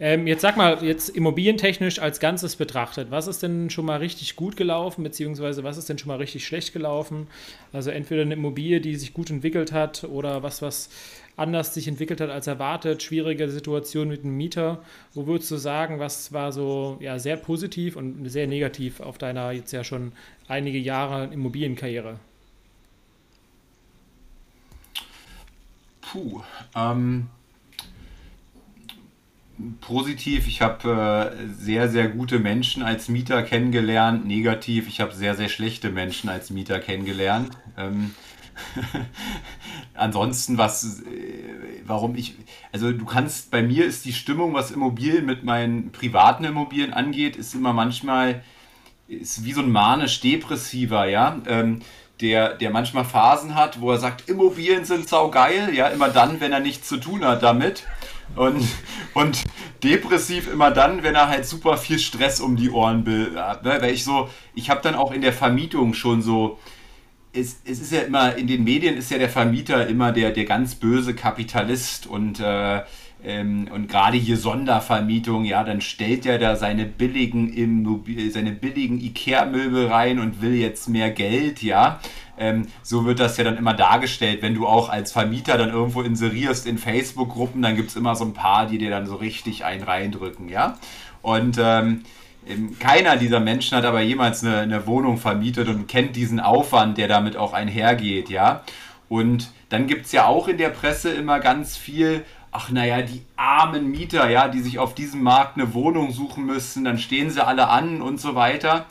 Ähm, 0.00 0.26
jetzt 0.26 0.42
sag 0.42 0.56
mal, 0.56 0.82
jetzt 0.84 1.08
immobilientechnisch 1.08 2.00
als 2.00 2.18
Ganzes 2.18 2.56
betrachtet, 2.56 3.12
was 3.12 3.28
ist 3.28 3.44
denn 3.44 3.70
schon 3.70 3.86
mal 3.86 3.98
richtig 3.98 4.34
gut 4.34 4.56
gelaufen, 4.56 5.04
beziehungsweise 5.04 5.62
was 5.62 5.76
ist 5.76 5.88
denn 5.88 5.98
schon 5.98 6.08
mal 6.08 6.16
richtig 6.16 6.44
schlecht 6.44 6.72
gelaufen? 6.72 7.28
Also 7.72 7.90
entweder 7.90 8.22
eine 8.22 8.34
Immobilie, 8.34 8.80
die 8.80 8.96
sich 8.96 9.14
gut 9.14 9.30
entwickelt 9.30 9.72
hat 9.72 10.02
oder 10.04 10.42
was, 10.42 10.62
was 10.62 10.90
anders 11.36 11.74
sich 11.74 11.86
entwickelt 11.86 12.20
hat 12.20 12.30
als 12.30 12.46
erwartet, 12.46 13.02
schwierige 13.02 13.48
Situation 13.48 14.08
mit 14.08 14.24
dem 14.24 14.36
Mieter. 14.36 14.82
Wo 15.14 15.26
würdest 15.26 15.50
du 15.50 15.56
sagen, 15.56 16.00
was 16.00 16.32
war 16.32 16.52
so 16.52 16.96
ja, 17.00 17.18
sehr 17.18 17.36
positiv 17.36 17.96
und 17.96 18.28
sehr 18.28 18.46
negativ 18.48 19.00
auf 19.00 19.18
deiner 19.18 19.52
jetzt 19.52 19.72
ja 19.72 19.84
schon 19.84 20.12
einige 20.48 20.78
Jahre 20.78 21.32
Immobilienkarriere? 21.32 22.18
Puh, 26.00 26.42
ähm, 26.76 27.28
positiv, 29.80 30.46
ich 30.46 30.60
habe 30.62 31.32
äh, 31.36 31.46
sehr, 31.54 31.88
sehr 31.88 32.08
gute 32.08 32.38
Menschen 32.38 32.82
als 32.82 33.08
Mieter 33.08 33.42
kennengelernt. 33.42 34.26
Negativ, 34.26 34.88
ich 34.88 35.00
habe 35.00 35.12
sehr, 35.12 35.34
sehr 35.34 35.48
schlechte 35.48 35.90
Menschen 35.90 36.28
als 36.28 36.50
Mieter 36.50 36.80
kennengelernt. 36.80 37.50
Ähm, 37.76 38.14
ansonsten, 39.94 40.58
was, 40.58 41.00
äh, 41.02 41.82
warum 41.84 42.16
ich, 42.16 42.34
also 42.72 42.92
du 42.92 43.04
kannst, 43.04 43.50
bei 43.50 43.62
mir 43.62 43.84
ist 43.84 44.04
die 44.04 44.12
Stimmung, 44.12 44.54
was 44.54 44.70
Immobilien 44.70 45.24
mit 45.24 45.44
meinen 45.44 45.92
privaten 45.92 46.44
Immobilien 46.44 46.92
angeht, 46.92 47.36
ist 47.36 47.54
immer 47.54 47.72
manchmal, 47.72 48.42
ist 49.06 49.44
wie 49.44 49.52
so 49.52 49.60
ein 49.60 49.70
manisch-depressiver, 49.70 51.06
ja. 51.06 51.40
Ähm, 51.46 51.80
der, 52.20 52.54
der 52.54 52.70
manchmal 52.70 53.04
Phasen 53.04 53.56
hat, 53.56 53.80
wo 53.80 53.90
er 53.90 53.98
sagt, 53.98 54.28
Immobilien 54.28 54.84
sind 54.84 55.08
saugeil, 55.08 55.74
ja, 55.74 55.88
immer 55.88 56.08
dann, 56.08 56.40
wenn 56.40 56.52
er 56.52 56.60
nichts 56.60 56.88
zu 56.88 56.96
tun 56.96 57.24
hat 57.24 57.42
damit. 57.42 57.84
Und, 58.36 58.66
und 59.14 59.44
depressiv 59.82 60.50
immer 60.52 60.70
dann, 60.70 61.02
wenn 61.02 61.14
er 61.14 61.28
halt 61.28 61.46
super 61.46 61.76
viel 61.76 61.98
Stress 61.98 62.40
um 62.40 62.56
die 62.56 62.70
Ohren 62.70 63.04
hat. 63.36 63.64
Ne? 63.64 63.78
Weil 63.80 63.94
ich 63.94 64.04
so, 64.04 64.28
ich 64.54 64.70
habe 64.70 64.80
dann 64.82 64.94
auch 64.94 65.12
in 65.12 65.20
der 65.20 65.32
Vermietung 65.32 65.94
schon 65.94 66.22
so, 66.22 66.58
es, 67.32 67.60
es 67.64 67.80
ist 67.80 67.92
ja 67.92 68.00
immer, 68.00 68.36
in 68.36 68.46
den 68.46 68.64
Medien 68.64 68.96
ist 68.96 69.10
ja 69.10 69.18
der 69.18 69.28
Vermieter 69.28 69.86
immer 69.86 70.12
der, 70.12 70.30
der 70.30 70.44
ganz 70.44 70.76
böse 70.76 71.14
Kapitalist 71.14 72.06
und 72.06 72.40
äh, 72.40 72.82
ähm, 73.26 73.68
und 73.72 73.88
gerade 73.88 74.18
hier 74.18 74.36
Sondervermietung, 74.36 75.44
ja, 75.44 75.64
dann 75.64 75.80
stellt 75.80 76.26
er 76.26 76.38
da 76.38 76.56
seine 76.56 76.84
billigen, 76.84 77.90
seine 78.30 78.52
billigen 78.52 79.00
Ikea-Möbel 79.00 79.86
rein 79.86 80.18
und 80.18 80.42
will 80.42 80.54
jetzt 80.54 80.88
mehr 80.88 81.10
Geld, 81.10 81.62
ja. 81.62 82.00
Ähm, 82.38 82.66
so 82.82 83.04
wird 83.04 83.20
das 83.20 83.36
ja 83.36 83.44
dann 83.44 83.56
immer 83.56 83.74
dargestellt, 83.74 84.42
wenn 84.42 84.54
du 84.54 84.66
auch 84.66 84.88
als 84.88 85.12
Vermieter 85.12 85.56
dann 85.56 85.70
irgendwo 85.70 86.02
inserierst 86.02 86.66
in 86.66 86.78
Facebook-Gruppen, 86.78 87.62
dann 87.62 87.76
gibt 87.76 87.90
es 87.90 87.96
immer 87.96 88.16
so 88.16 88.24
ein 88.24 88.34
paar, 88.34 88.66
die 88.66 88.78
dir 88.78 88.90
dann 88.90 89.06
so 89.06 89.16
richtig 89.16 89.64
einen 89.64 89.82
reindrücken, 89.82 90.48
ja. 90.48 90.78
Und 91.22 91.58
ähm, 91.60 92.02
keiner 92.78 93.16
dieser 93.16 93.40
Menschen 93.40 93.76
hat 93.76 93.84
aber 93.84 94.02
jemals 94.02 94.44
eine, 94.44 94.58
eine 94.58 94.86
Wohnung 94.86 95.16
vermietet 95.16 95.68
und 95.68 95.88
kennt 95.88 96.16
diesen 96.16 96.40
Aufwand, 96.40 96.98
der 96.98 97.08
damit 97.08 97.36
auch 97.36 97.52
einhergeht, 97.52 98.28
ja. 98.28 98.62
Und 99.08 99.50
dann 99.68 99.86
gibt 99.86 100.06
es 100.06 100.12
ja 100.12 100.26
auch 100.26 100.48
in 100.48 100.58
der 100.58 100.70
Presse 100.70 101.10
immer 101.10 101.40
ganz 101.40 101.76
viel, 101.76 102.24
ach 102.50 102.70
naja, 102.70 103.02
die 103.02 103.22
armen 103.36 103.90
Mieter, 103.90 104.28
ja, 104.30 104.48
die 104.48 104.60
sich 104.60 104.78
auf 104.78 104.94
diesem 104.94 105.22
Markt 105.22 105.56
eine 105.56 105.74
Wohnung 105.74 106.12
suchen 106.12 106.46
müssen, 106.46 106.84
dann 106.84 106.98
stehen 106.98 107.30
sie 107.30 107.44
alle 107.44 107.68
an 107.68 108.02
und 108.02 108.20
so 108.20 108.34
weiter. 108.34 108.86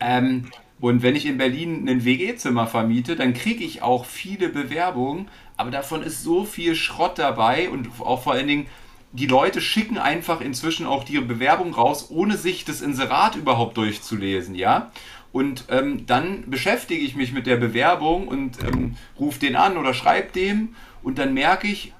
Ähm, 0.00 0.50
und 0.80 1.02
wenn 1.02 1.16
ich 1.16 1.26
in 1.26 1.38
Berlin 1.38 1.88
ein 1.88 2.04
WG-Zimmer 2.04 2.66
vermiete, 2.66 3.16
dann 3.16 3.32
kriege 3.32 3.64
ich 3.64 3.82
auch 3.82 4.04
viele 4.04 4.48
Bewerbungen, 4.48 5.28
aber 5.56 5.70
davon 5.70 6.02
ist 6.02 6.22
so 6.22 6.44
viel 6.44 6.74
Schrott 6.74 7.18
dabei 7.18 7.70
und 7.70 7.88
auch 8.00 8.22
vor 8.22 8.34
allen 8.34 8.46
Dingen, 8.46 8.66
die 9.12 9.26
Leute 9.26 9.62
schicken 9.62 9.96
einfach 9.96 10.42
inzwischen 10.42 10.84
auch 10.84 11.08
ihre 11.08 11.24
Bewerbung 11.24 11.72
raus, 11.72 12.10
ohne 12.10 12.36
sich 12.36 12.64
das 12.66 12.82
Inserat 12.82 13.36
überhaupt 13.36 13.76
durchzulesen, 13.78 14.54
ja. 14.54 14.90
Und 15.32 15.64
ähm, 15.70 16.06
dann 16.06 16.50
beschäftige 16.50 17.04
ich 17.04 17.16
mich 17.16 17.32
mit 17.32 17.46
der 17.46 17.56
Bewerbung 17.56 18.28
und 18.28 18.62
ähm, 18.62 18.96
rufe 19.18 19.40
den 19.40 19.56
an 19.56 19.76
oder 19.76 19.94
schreibe 19.94 20.32
dem 20.32 20.74
und 21.02 21.18
dann 21.18 21.34
merke 21.34 21.68
ich, 21.68 21.92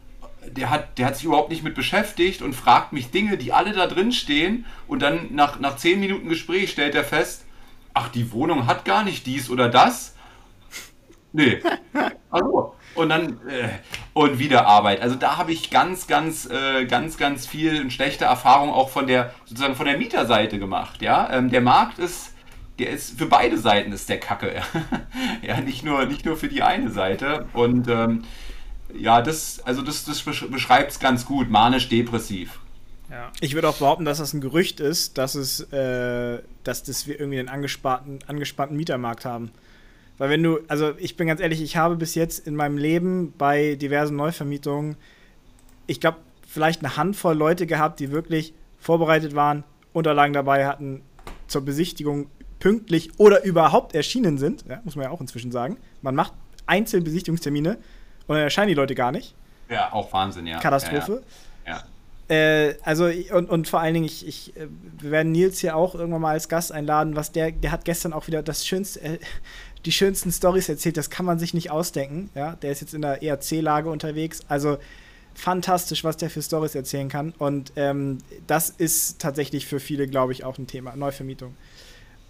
der 0.50 0.70
hat, 0.70 0.98
der 0.98 1.06
hat 1.06 1.16
sich 1.16 1.24
überhaupt 1.24 1.50
nicht 1.50 1.64
mit 1.64 1.74
beschäftigt 1.74 2.42
und 2.42 2.54
fragt 2.54 2.92
mich 2.92 3.10
Dinge, 3.10 3.36
die 3.36 3.52
alle 3.52 3.72
da 3.72 3.86
drin 3.86 4.12
stehen. 4.12 4.64
Und 4.86 5.02
dann 5.02 5.34
nach, 5.34 5.58
nach 5.60 5.76
zehn 5.76 6.00
Minuten 6.00 6.28
Gespräch 6.28 6.70
stellt 6.70 6.94
er 6.94 7.04
fest, 7.04 7.45
ach, 7.96 8.08
die 8.08 8.30
Wohnung 8.32 8.66
hat 8.66 8.84
gar 8.84 9.02
nicht 9.02 9.26
dies 9.26 9.48
oder 9.48 9.68
das. 9.68 10.14
Nee. 11.32 11.60
Also, 12.30 12.74
und 12.94 13.08
dann 13.08 13.40
äh, 13.48 13.68
und 14.12 14.38
wieder 14.38 14.66
Arbeit. 14.66 15.00
Also 15.00 15.16
da 15.16 15.38
habe 15.38 15.52
ich 15.52 15.70
ganz, 15.70 16.06
ganz, 16.06 16.46
äh, 16.46 16.84
ganz, 16.84 17.16
ganz 17.16 17.46
viel 17.46 17.90
schlechte 17.90 18.26
Erfahrung 18.26 18.70
auch 18.70 18.90
von 18.90 19.06
der 19.06 19.32
sozusagen 19.46 19.74
von 19.74 19.86
der 19.86 19.96
Mieterseite 19.98 20.58
gemacht. 20.58 21.00
Ja, 21.00 21.30
ähm, 21.32 21.50
der 21.50 21.62
Markt 21.62 21.98
ist, 21.98 22.34
der 22.78 22.90
ist 22.90 23.18
für 23.18 23.26
beide 23.26 23.58
Seiten 23.58 23.92
ist 23.92 24.08
der 24.08 24.20
Kacke. 24.20 24.60
ja, 25.42 25.60
nicht 25.60 25.82
nur, 25.82 26.04
nicht 26.04 26.26
nur 26.26 26.36
für 26.36 26.48
die 26.48 26.62
eine 26.62 26.90
Seite. 26.90 27.46
Und 27.54 27.88
ähm, 27.88 28.24
ja, 28.94 29.22
das, 29.22 29.60
also 29.64 29.80
das, 29.82 30.04
das 30.04 30.22
beschreibt 30.22 30.92
es 30.92 31.00
ganz 31.00 31.24
gut, 31.24 31.50
manisch-depressiv. 31.50 32.60
Ja. 33.10 33.30
Ich 33.40 33.54
würde 33.54 33.68
auch 33.68 33.76
behaupten, 33.76 34.04
dass 34.04 34.18
das 34.18 34.32
ein 34.32 34.40
Gerücht 34.40 34.80
ist, 34.80 35.16
dass 35.18 35.34
es, 35.34 35.60
äh, 35.72 36.42
dass 36.64 36.82
das 36.82 37.06
wir 37.06 37.18
irgendwie 37.18 37.38
einen 37.38 37.48
angespannten, 37.48 38.18
angespannten 38.26 38.76
Mietermarkt 38.76 39.24
haben. 39.24 39.50
Weil 40.18 40.30
wenn 40.30 40.42
du, 40.42 40.60
also 40.68 40.92
ich 40.98 41.16
bin 41.16 41.26
ganz 41.26 41.40
ehrlich, 41.40 41.60
ich 41.60 41.76
habe 41.76 41.96
bis 41.96 42.14
jetzt 42.14 42.46
in 42.46 42.56
meinem 42.56 42.78
Leben 42.78 43.32
bei 43.36 43.74
diversen 43.74 44.16
Neuvermietungen, 44.16 44.96
ich 45.86 46.00
glaube, 46.00 46.18
vielleicht 46.46 46.84
eine 46.84 46.96
Handvoll 46.96 47.36
Leute 47.36 47.66
gehabt, 47.66 48.00
die 48.00 48.10
wirklich 48.10 48.54
vorbereitet 48.78 49.34
waren, 49.34 49.64
Unterlagen 49.92 50.32
dabei 50.32 50.66
hatten, 50.66 51.02
zur 51.46 51.64
Besichtigung 51.64 52.28
pünktlich 52.58 53.10
oder 53.18 53.44
überhaupt 53.44 53.94
erschienen 53.94 54.38
sind, 54.38 54.64
ja, 54.68 54.80
muss 54.84 54.96
man 54.96 55.04
ja 55.04 55.10
auch 55.10 55.20
inzwischen 55.20 55.52
sagen. 55.52 55.76
Man 56.02 56.14
macht 56.14 56.32
Einzelbesichtigungstermine 56.66 57.76
und 58.26 58.34
dann 58.34 58.42
erscheinen 58.42 58.68
die 58.68 58.74
Leute 58.74 58.94
gar 58.94 59.12
nicht. 59.12 59.34
Ja, 59.68 59.92
auch 59.92 60.12
Wahnsinn, 60.12 60.46
ja. 60.46 60.58
Katastrophe. 60.58 61.12
Ja. 61.12 61.18
ja. 61.18 61.24
Äh, 62.28 62.74
also, 62.82 63.06
und, 63.32 63.48
und 63.48 63.68
vor 63.68 63.80
allen 63.80 63.94
Dingen, 63.94 64.06
ich, 64.06 64.26
ich, 64.26 64.56
äh, 64.56 64.66
wir 65.00 65.10
werden 65.10 65.32
Nils 65.32 65.60
hier 65.60 65.76
auch 65.76 65.94
irgendwann 65.94 66.22
mal 66.22 66.32
als 66.32 66.48
Gast 66.48 66.72
einladen, 66.72 67.14
was 67.14 67.32
der, 67.32 67.52
der 67.52 67.70
hat 67.70 67.84
gestern 67.84 68.12
auch 68.12 68.26
wieder 68.26 68.42
das 68.42 68.66
schönste, 68.66 69.00
äh, 69.02 69.18
die 69.84 69.92
schönsten 69.92 70.32
Stories 70.32 70.68
erzählt, 70.68 70.96
das 70.96 71.10
kann 71.10 71.24
man 71.24 71.38
sich 71.38 71.54
nicht 71.54 71.70
ausdenken. 71.70 72.30
Ja, 72.34 72.56
der 72.56 72.72
ist 72.72 72.80
jetzt 72.80 72.94
in 72.94 73.02
der 73.02 73.22
ERC-Lage 73.22 73.88
unterwegs. 73.88 74.40
Also 74.48 74.78
fantastisch, 75.34 76.02
was 76.02 76.16
der 76.16 76.30
für 76.30 76.42
Stories 76.42 76.74
erzählen 76.74 77.08
kann. 77.08 77.32
Und 77.38 77.72
ähm, 77.76 78.18
das 78.46 78.70
ist 78.70 79.20
tatsächlich 79.20 79.66
für 79.66 79.78
viele, 79.78 80.08
glaube 80.08 80.32
ich, 80.32 80.44
auch 80.44 80.58
ein 80.58 80.66
Thema. 80.66 80.96
Neuvermietung. 80.96 81.54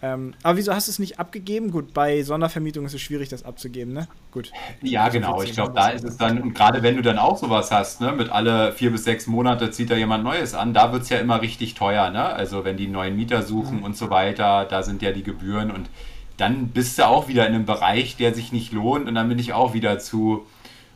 Ähm, 0.02 0.34
aber 0.42 0.58
wieso 0.58 0.74
hast 0.74 0.88
du 0.88 0.90
es 0.90 0.98
nicht 0.98 1.18
abgegeben? 1.18 1.70
Gut, 1.70 1.94
bei 1.94 2.22
Sondervermietung 2.22 2.84
ist 2.84 2.92
es 2.92 3.00
schwierig, 3.00 3.30
das 3.30 3.44
abzugeben, 3.44 3.94
ne? 3.94 4.08
Gut. 4.30 4.52
Ja, 4.82 5.08
genau. 5.08 5.40
Ich 5.40 5.52
glaube, 5.52 5.72
da 5.74 5.88
ist 5.88 6.04
es 6.04 6.18
dann, 6.18 6.40
und 6.42 6.54
gerade 6.54 6.82
wenn 6.82 6.96
du 6.96 7.02
dann 7.02 7.18
auch 7.18 7.38
sowas 7.38 7.70
hast, 7.70 8.02
ne, 8.02 8.12
mit 8.12 8.28
alle 8.28 8.72
vier 8.72 8.90
bis 8.90 9.04
sechs 9.04 9.26
Monate 9.26 9.70
zieht 9.70 9.90
da 9.90 9.96
jemand 9.96 10.22
Neues 10.22 10.54
an, 10.54 10.74
da 10.74 10.92
wird 10.92 11.04
es 11.04 11.08
ja 11.08 11.18
immer 11.18 11.40
richtig 11.40 11.74
teuer, 11.74 12.10
ne? 12.10 12.24
Also 12.24 12.64
wenn 12.64 12.76
die 12.76 12.88
neuen 12.88 13.16
Mieter 13.16 13.42
suchen 13.42 13.78
mhm. 13.78 13.84
und 13.84 13.96
so 13.96 14.10
weiter, 14.10 14.66
da 14.66 14.82
sind 14.82 15.00
ja 15.00 15.12
die 15.12 15.22
Gebühren 15.22 15.70
und 15.70 15.88
dann 16.36 16.68
bist 16.68 16.98
du 16.98 17.06
auch 17.06 17.28
wieder 17.28 17.46
in 17.46 17.54
einem 17.54 17.64
Bereich, 17.64 18.16
der 18.16 18.34
sich 18.34 18.52
nicht 18.52 18.72
lohnt 18.72 19.08
und 19.08 19.14
dann 19.14 19.28
bin 19.30 19.38
ich 19.38 19.54
auch 19.54 19.72
wieder 19.72 19.98
zu, 19.98 20.44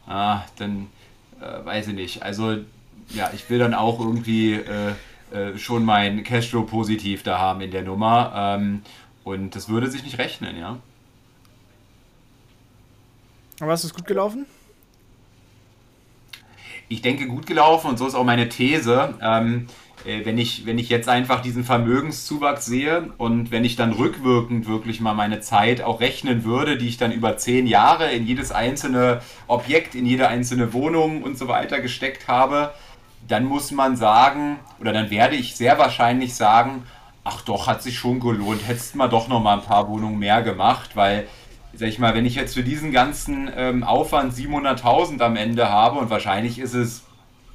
ah, 0.06 0.42
dann 0.58 0.88
äh, 1.40 1.64
weiß 1.64 1.88
ich 1.88 1.94
nicht. 1.94 2.22
Also 2.22 2.58
ja, 3.14 3.30
ich 3.34 3.48
will 3.48 3.58
dann 3.58 3.72
auch 3.72 3.98
irgendwie 3.98 4.54
äh, 4.54 4.92
äh, 5.32 5.58
schon 5.58 5.84
mein 5.84 6.24
Cashflow 6.24 6.62
positiv 6.62 7.22
da 7.22 7.38
haben 7.38 7.60
in 7.60 7.70
der 7.70 7.82
Nummer. 7.82 8.32
Ähm, 8.34 8.82
und 9.24 9.54
das 9.54 9.68
würde 9.68 9.90
sich 9.90 10.02
nicht 10.02 10.18
rechnen, 10.18 10.58
ja. 10.58 10.78
Aber 13.60 13.74
ist 13.74 13.84
es 13.84 13.94
gut 13.94 14.06
gelaufen? 14.06 14.46
Ich 16.88 17.02
denke, 17.02 17.26
gut 17.26 17.46
gelaufen 17.46 17.88
und 17.88 17.98
so 17.98 18.06
ist 18.06 18.14
auch 18.14 18.24
meine 18.24 18.48
These. 18.48 19.14
Ähm, 19.22 19.68
äh, 20.04 20.24
wenn, 20.24 20.38
ich, 20.38 20.66
wenn 20.66 20.78
ich 20.78 20.88
jetzt 20.88 21.08
einfach 21.08 21.40
diesen 21.42 21.64
Vermögenszuwachs 21.64 22.66
sehe 22.66 23.12
und 23.18 23.50
wenn 23.50 23.64
ich 23.64 23.76
dann 23.76 23.92
rückwirkend 23.92 24.66
wirklich 24.66 25.00
mal 25.00 25.14
meine 25.14 25.40
Zeit 25.40 25.82
auch 25.82 26.00
rechnen 26.00 26.44
würde, 26.44 26.76
die 26.78 26.88
ich 26.88 26.96
dann 26.96 27.12
über 27.12 27.36
zehn 27.36 27.66
Jahre 27.66 28.10
in 28.10 28.26
jedes 28.26 28.50
einzelne 28.50 29.20
Objekt, 29.46 29.94
in 29.94 30.06
jede 30.06 30.28
einzelne 30.28 30.72
Wohnung 30.72 31.22
und 31.22 31.38
so 31.38 31.48
weiter 31.48 31.80
gesteckt 31.80 32.28
habe, 32.28 32.72
dann 33.26 33.44
muss 33.44 33.70
man 33.70 33.96
sagen, 33.96 34.58
oder 34.80 34.92
dann 34.92 35.10
werde 35.10 35.36
ich 35.36 35.56
sehr 35.56 35.78
wahrscheinlich 35.78 36.34
sagen, 36.34 36.84
ach 37.24 37.42
doch, 37.42 37.66
hat 37.66 37.82
sich 37.82 37.98
schon 37.98 38.20
gelohnt, 38.20 38.66
hättest 38.66 38.96
mal 38.96 39.08
doch 39.08 39.28
noch 39.28 39.40
mal 39.40 39.58
ein 39.58 39.64
paar 39.64 39.88
Wohnungen 39.88 40.18
mehr 40.18 40.42
gemacht, 40.42 40.96
weil, 40.96 41.26
sag 41.74 41.88
ich 41.88 41.98
mal, 41.98 42.14
wenn 42.14 42.26
ich 42.26 42.34
jetzt 42.34 42.54
für 42.54 42.62
diesen 42.62 42.92
ganzen 42.92 43.50
ähm, 43.54 43.84
Aufwand 43.84 44.32
700.000 44.32 45.20
am 45.20 45.36
Ende 45.36 45.68
habe 45.68 45.98
und 45.98 46.10
wahrscheinlich 46.10 46.58
ist 46.58 46.74
es 46.74 47.04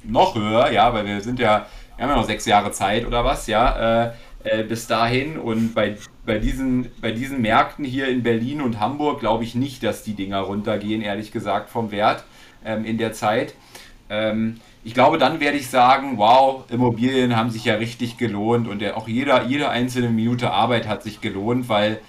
noch 0.04 0.34
höher, 0.34 0.70
ja, 0.70 0.92
weil 0.94 1.04
wir 1.04 1.20
sind 1.20 1.38
ja, 1.38 1.66
wir 1.96 2.04
haben 2.04 2.10
ja 2.10 2.16
noch 2.16 2.26
sechs 2.26 2.46
Jahre 2.46 2.70
Zeit 2.70 3.06
oder 3.06 3.24
was, 3.24 3.46
ja, 3.46 4.04
äh, 4.04 4.12
äh, 4.44 4.62
bis 4.62 4.86
dahin 4.86 5.38
und 5.38 5.74
bei, 5.74 5.96
bei, 6.24 6.38
diesen, 6.38 6.90
bei 7.00 7.10
diesen 7.10 7.42
Märkten 7.42 7.84
hier 7.84 8.08
in 8.08 8.22
Berlin 8.22 8.60
und 8.60 8.78
Hamburg 8.78 9.20
glaube 9.20 9.42
ich 9.42 9.54
nicht, 9.56 9.82
dass 9.82 10.04
die 10.04 10.14
Dinger 10.14 10.40
runtergehen, 10.40 11.02
ehrlich 11.02 11.32
gesagt, 11.32 11.68
vom 11.68 11.90
Wert 11.90 12.24
ähm, 12.64 12.84
in 12.84 12.96
der 12.98 13.12
Zeit. 13.12 13.54
Ähm, 14.08 14.60
ich 14.86 14.94
glaube, 14.94 15.18
dann 15.18 15.40
werde 15.40 15.58
ich 15.58 15.68
sagen, 15.68 16.16
wow, 16.16 16.62
Immobilien 16.70 17.34
haben 17.36 17.50
sich 17.50 17.64
ja 17.64 17.74
richtig 17.74 18.18
gelohnt 18.18 18.68
und 18.68 18.84
auch 18.92 19.08
jeder, 19.08 19.42
jede 19.42 19.68
einzelne 19.68 20.10
Minute 20.10 20.52
Arbeit 20.52 20.86
hat 20.86 21.02
sich 21.02 21.20
gelohnt, 21.20 21.68
weil 21.68 22.00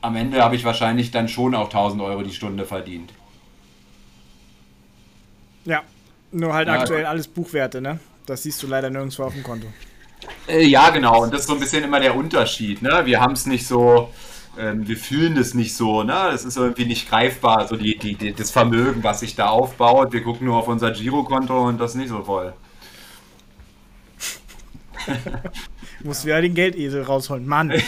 am 0.00 0.16
Ende 0.16 0.42
habe 0.42 0.56
ich 0.56 0.64
wahrscheinlich 0.64 1.10
dann 1.10 1.28
schon 1.28 1.54
auch 1.54 1.66
1000 1.66 2.00
Euro 2.00 2.22
die 2.22 2.32
Stunde 2.32 2.64
verdient. 2.64 3.12
Ja, 5.66 5.82
nur 6.30 6.54
halt 6.54 6.68
ja, 6.68 6.80
aktuell 6.80 7.04
alles 7.04 7.28
Buchwerte, 7.28 7.82
ne? 7.82 8.00
Das 8.24 8.44
siehst 8.44 8.62
du 8.62 8.66
leider 8.66 8.88
nirgendwo 8.88 9.24
auf 9.24 9.34
dem 9.34 9.42
Konto. 9.42 9.66
Äh, 10.48 10.64
ja, 10.64 10.88
genau, 10.88 11.22
und 11.22 11.34
das 11.34 11.42
ist 11.42 11.48
so 11.48 11.52
ein 11.52 11.60
bisschen 11.60 11.84
immer 11.84 12.00
der 12.00 12.16
Unterschied, 12.16 12.80
ne? 12.80 13.02
Wir 13.04 13.20
haben 13.20 13.34
es 13.34 13.44
nicht 13.44 13.66
so, 13.66 14.08
ähm, 14.58 14.86
wir 14.86 14.96
fühlen 14.96 15.34
das 15.34 15.54
nicht 15.54 15.74
so, 15.74 16.02
ne? 16.02 16.28
Das 16.30 16.44
ist 16.44 16.56
irgendwie 16.56 16.84
nicht 16.84 17.08
greifbar, 17.08 17.66
so 17.66 17.76
die, 17.76 17.96
die, 17.96 18.14
die, 18.14 18.32
das 18.32 18.50
Vermögen, 18.50 19.02
was 19.02 19.20
sich 19.20 19.34
da 19.34 19.48
aufbaut. 19.48 20.12
Wir 20.12 20.22
gucken 20.22 20.46
nur 20.46 20.56
auf 20.56 20.68
unser 20.68 20.90
Girokonto 20.90 21.68
und 21.68 21.80
das 21.80 21.92
ist 21.92 21.96
nicht 21.96 22.10
so 22.10 22.22
voll. 22.22 22.52
Musst 26.04 26.24
wieder 26.24 26.40
den 26.40 26.54
Geldesel 26.54 27.02
rausholen, 27.02 27.46
Mann. 27.46 27.70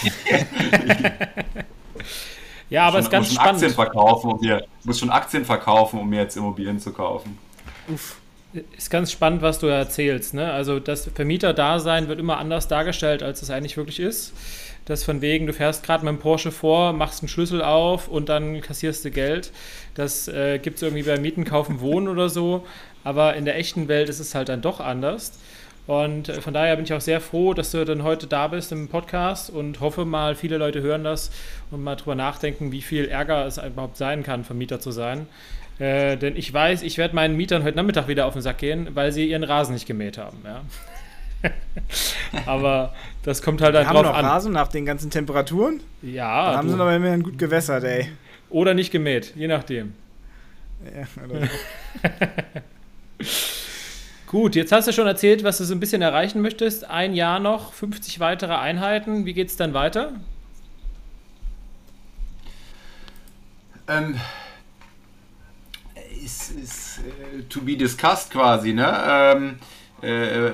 ja, 2.70 2.86
aber 2.86 2.98
es 2.98 3.06
ist 3.06 3.10
ganz 3.10 3.28
muss 3.28 3.34
spannend. 3.34 3.54
Aktien 3.54 3.72
verkaufen, 3.72 4.30
um 4.30 4.40
mir, 4.40 4.64
muss 4.84 4.98
schon 4.98 5.10
Aktien 5.10 5.44
verkaufen, 5.44 6.00
um 6.00 6.08
mir 6.08 6.20
jetzt 6.22 6.36
Immobilien 6.36 6.78
zu 6.78 6.92
kaufen. 6.92 7.38
Uff. 7.88 8.16
Ist 8.76 8.88
ganz 8.88 9.10
spannend, 9.10 9.42
was 9.42 9.58
du 9.58 9.66
erzählst. 9.66 10.32
Ne? 10.32 10.52
Also 10.52 10.78
das 10.78 11.10
Vermieterdasein 11.12 12.06
wird 12.06 12.20
immer 12.20 12.38
anders 12.38 12.68
dargestellt, 12.68 13.24
als 13.24 13.42
es 13.42 13.50
eigentlich 13.50 13.76
wirklich 13.76 13.98
ist. 13.98 14.32
Das 14.84 15.02
von 15.02 15.22
wegen, 15.22 15.46
du 15.46 15.54
fährst 15.54 15.82
gerade 15.82 16.04
mit 16.04 16.12
dem 16.12 16.18
Porsche 16.18 16.52
vor, 16.52 16.92
machst 16.92 17.22
einen 17.22 17.28
Schlüssel 17.28 17.62
auf 17.62 18.08
und 18.08 18.28
dann 18.28 18.60
kassierst 18.60 19.04
du 19.04 19.10
Geld. 19.10 19.50
Das 19.94 20.28
äh, 20.28 20.58
gibt 20.58 20.76
es 20.76 20.82
irgendwie 20.82 21.04
bei 21.04 21.18
Mieten, 21.18 21.44
Kaufen, 21.44 21.80
Wohnen 21.80 22.08
oder 22.08 22.28
so. 22.28 22.66
Aber 23.02 23.34
in 23.34 23.44
der 23.44 23.56
echten 23.56 23.88
Welt 23.88 24.08
ist 24.08 24.20
es 24.20 24.34
halt 24.34 24.48
dann 24.48 24.60
doch 24.60 24.80
anders. 24.80 25.38
Und 25.86 26.28
äh, 26.28 26.40
von 26.40 26.54
daher 26.54 26.76
bin 26.76 26.84
ich 26.84 26.92
auch 26.92 27.00
sehr 27.00 27.20
froh, 27.20 27.54
dass 27.54 27.70
du 27.70 27.84
dann 27.84 28.02
heute 28.02 28.26
da 28.26 28.48
bist 28.48 28.72
im 28.72 28.88
Podcast 28.88 29.50
und 29.50 29.80
hoffe 29.80 30.04
mal, 30.04 30.34
viele 30.34 30.58
Leute 30.58 30.82
hören 30.82 31.04
das 31.04 31.30
und 31.70 31.82
mal 31.82 31.96
drüber 31.96 32.14
nachdenken, 32.14 32.72
wie 32.72 32.82
viel 32.82 33.06
Ärger 33.06 33.46
es 33.46 33.58
überhaupt 33.58 33.96
sein 33.96 34.22
kann, 34.22 34.44
Vermieter 34.44 34.80
zu 34.80 34.90
sein. 34.90 35.26
Äh, 35.78 36.16
denn 36.16 36.36
ich 36.36 36.52
weiß, 36.52 36.82
ich 36.82 36.98
werde 36.98 37.14
meinen 37.14 37.36
Mietern 37.36 37.64
heute 37.64 37.76
Nachmittag 37.76 38.08
wieder 38.08 38.26
auf 38.26 38.34
den 38.34 38.42
Sack 38.42 38.58
gehen, 38.58 38.88
weil 38.94 39.12
sie 39.12 39.28
ihren 39.28 39.44
Rasen 39.44 39.74
nicht 39.74 39.86
gemäht 39.86 40.18
haben. 40.18 40.38
Ja. 40.44 40.62
aber 42.46 42.94
das 43.22 43.42
kommt 43.42 43.60
halt 43.60 43.74
dann 43.74 43.84
drauf 43.84 43.96
haben 43.96 44.06
noch 44.06 44.14
an. 44.14 44.24
Rasen 44.24 44.52
nach 44.52 44.68
den 44.68 44.84
ganzen 44.84 45.10
Temperaturen? 45.10 45.80
Ja. 46.02 46.48
Dann 46.48 46.58
haben 46.58 46.68
sie 46.68 46.74
aber 46.74 46.94
immerhin 46.94 47.22
gut 47.22 47.38
gewässert, 47.38 47.84
ey. 47.84 48.08
Oder 48.50 48.74
nicht 48.74 48.90
gemäht, 48.90 49.32
je 49.36 49.48
nachdem. 49.48 49.94
Ja, 50.84 51.06
oder 51.24 51.48
Gut, 54.26 54.56
jetzt 54.56 54.72
hast 54.72 54.88
du 54.88 54.92
schon 54.92 55.06
erzählt, 55.06 55.44
was 55.44 55.58
du 55.58 55.64
so 55.64 55.74
ein 55.74 55.80
bisschen 55.80 56.02
erreichen 56.02 56.42
möchtest. 56.42 56.90
Ein 56.90 57.14
Jahr 57.14 57.38
noch, 57.38 57.72
50 57.72 58.18
weitere 58.18 58.54
Einheiten. 58.54 59.26
Wie 59.26 59.32
geht 59.32 59.48
es 59.48 59.56
dann 59.56 59.74
weiter? 59.74 60.12
Ähm, 63.86 64.18
ist, 66.24 66.50
ist 66.50 66.98
uh, 66.98 67.42
to 67.48 67.60
be 67.60 67.76
discussed 67.76 68.30
quasi, 68.30 68.72
ne? 68.72 69.04
Ähm, 69.06 69.58
äh, 70.04 70.52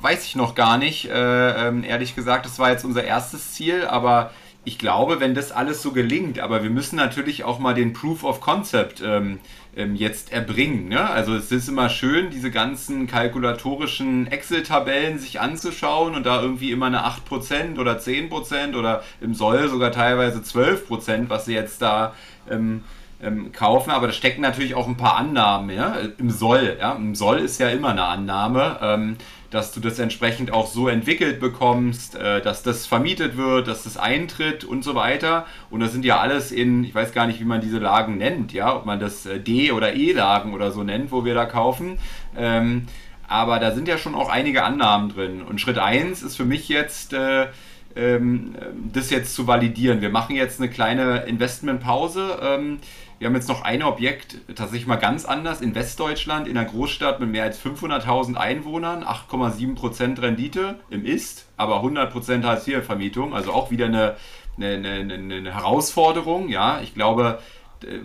weiß 0.00 0.24
ich 0.24 0.36
noch 0.36 0.54
gar 0.54 0.78
nicht. 0.78 1.08
Äh, 1.08 1.68
ähm, 1.68 1.84
ehrlich 1.84 2.14
gesagt, 2.14 2.46
das 2.46 2.58
war 2.58 2.70
jetzt 2.70 2.84
unser 2.84 3.04
erstes 3.04 3.52
Ziel, 3.52 3.86
aber 3.86 4.30
ich 4.64 4.78
glaube, 4.78 5.18
wenn 5.18 5.34
das 5.34 5.50
alles 5.50 5.82
so 5.82 5.90
gelingt, 5.90 6.38
aber 6.38 6.62
wir 6.62 6.70
müssen 6.70 6.94
natürlich 6.94 7.42
auch 7.42 7.58
mal 7.58 7.74
den 7.74 7.92
Proof 7.92 8.22
of 8.22 8.40
Concept 8.40 9.02
ähm, 9.04 9.40
ähm, 9.74 9.96
jetzt 9.96 10.30
erbringen. 10.32 10.88
Ne? 10.88 11.08
Also 11.10 11.34
es 11.34 11.50
ist 11.50 11.68
immer 11.68 11.88
schön, 11.88 12.30
diese 12.30 12.52
ganzen 12.52 13.08
kalkulatorischen 13.08 14.28
Excel-Tabellen 14.28 15.18
sich 15.18 15.40
anzuschauen 15.40 16.14
und 16.14 16.26
da 16.26 16.40
irgendwie 16.40 16.70
immer 16.70 16.86
eine 16.86 17.04
8% 17.04 17.78
oder 17.78 17.98
10% 17.98 18.76
oder 18.76 19.02
im 19.20 19.34
Soll 19.34 19.68
sogar 19.68 19.90
teilweise 19.90 20.38
12%, 20.38 21.28
was 21.28 21.46
sie 21.46 21.54
jetzt 21.54 21.82
da 21.82 22.14
ähm, 22.48 22.84
ähm, 23.22 23.52
kaufen, 23.52 23.90
aber 23.90 24.08
da 24.08 24.12
stecken 24.12 24.42
natürlich 24.42 24.74
auch 24.74 24.88
ein 24.88 24.96
paar 24.96 25.16
Annahmen 25.16 25.70
ja? 25.70 25.96
im 26.18 26.30
Soll. 26.30 26.76
Ja? 26.80 26.92
Im 26.94 27.14
Soll 27.14 27.38
ist 27.38 27.58
ja 27.60 27.68
immer 27.68 27.90
eine 27.90 28.04
Annahme, 28.04 28.78
ähm, 28.82 29.16
dass 29.50 29.72
du 29.72 29.80
das 29.80 29.98
entsprechend 29.98 30.52
auch 30.52 30.66
so 30.66 30.88
entwickelt 30.88 31.38
bekommst, 31.38 32.16
äh, 32.16 32.40
dass 32.40 32.62
das 32.62 32.86
vermietet 32.86 33.36
wird, 33.36 33.68
dass 33.68 33.84
das 33.84 33.96
eintritt 33.96 34.64
und 34.64 34.82
so 34.82 34.94
weiter. 34.94 35.46
Und 35.70 35.80
das 35.80 35.92
sind 35.92 36.04
ja 36.04 36.20
alles 36.20 36.52
in, 36.52 36.84
ich 36.84 36.94
weiß 36.94 37.12
gar 37.12 37.26
nicht, 37.26 37.38
wie 37.38 37.44
man 37.44 37.60
diese 37.60 37.78
Lagen 37.78 38.16
nennt, 38.16 38.52
ja, 38.52 38.74
ob 38.74 38.86
man 38.86 38.98
das 38.98 39.26
äh, 39.26 39.38
D- 39.38 39.72
oder 39.72 39.94
E-Lagen 39.94 40.54
oder 40.54 40.72
so 40.72 40.82
nennt, 40.82 41.12
wo 41.12 41.24
wir 41.24 41.34
da 41.34 41.44
kaufen. 41.44 41.98
Ähm, 42.36 42.86
aber 43.28 43.58
da 43.58 43.72
sind 43.72 43.88
ja 43.88 43.98
schon 43.98 44.14
auch 44.14 44.28
einige 44.28 44.64
Annahmen 44.64 45.10
drin. 45.10 45.42
Und 45.42 45.60
Schritt 45.60 45.78
1 45.78 46.22
ist 46.22 46.36
für 46.36 46.44
mich 46.44 46.68
jetzt, 46.68 47.12
äh, 47.12 47.46
ähm, 47.94 48.54
das 48.92 49.10
jetzt 49.10 49.34
zu 49.34 49.46
validieren. 49.46 50.00
Wir 50.00 50.10
machen 50.10 50.34
jetzt 50.34 50.60
eine 50.60 50.70
kleine 50.70 51.24
Investmentpause. 51.24 52.38
Ähm, 52.42 52.78
wir 53.22 53.28
haben 53.28 53.36
jetzt 53.36 53.48
noch 53.48 53.62
ein 53.62 53.84
Objekt, 53.84 54.38
tatsächlich 54.56 54.88
mal 54.88 54.96
ganz 54.96 55.24
anders, 55.24 55.60
in 55.60 55.76
Westdeutschland, 55.76 56.48
in 56.48 56.58
einer 56.58 56.68
Großstadt 56.68 57.20
mit 57.20 57.30
mehr 57.30 57.44
als 57.44 57.64
500.000 57.64 58.34
Einwohnern, 58.34 59.04
8,7% 59.04 60.20
Rendite 60.20 60.80
im 60.90 61.04
Ist, 61.04 61.46
aber 61.56 61.84
100% 61.84 62.42
Hartz-IV-Vermietung, 62.42 63.32
also 63.32 63.52
auch 63.52 63.70
wieder 63.70 63.86
eine, 63.86 64.16
eine, 64.56 64.88
eine, 64.88 65.14
eine 65.14 65.54
Herausforderung. 65.54 66.48
Ja, 66.48 66.80
ich 66.82 66.94
glaube, 66.94 67.38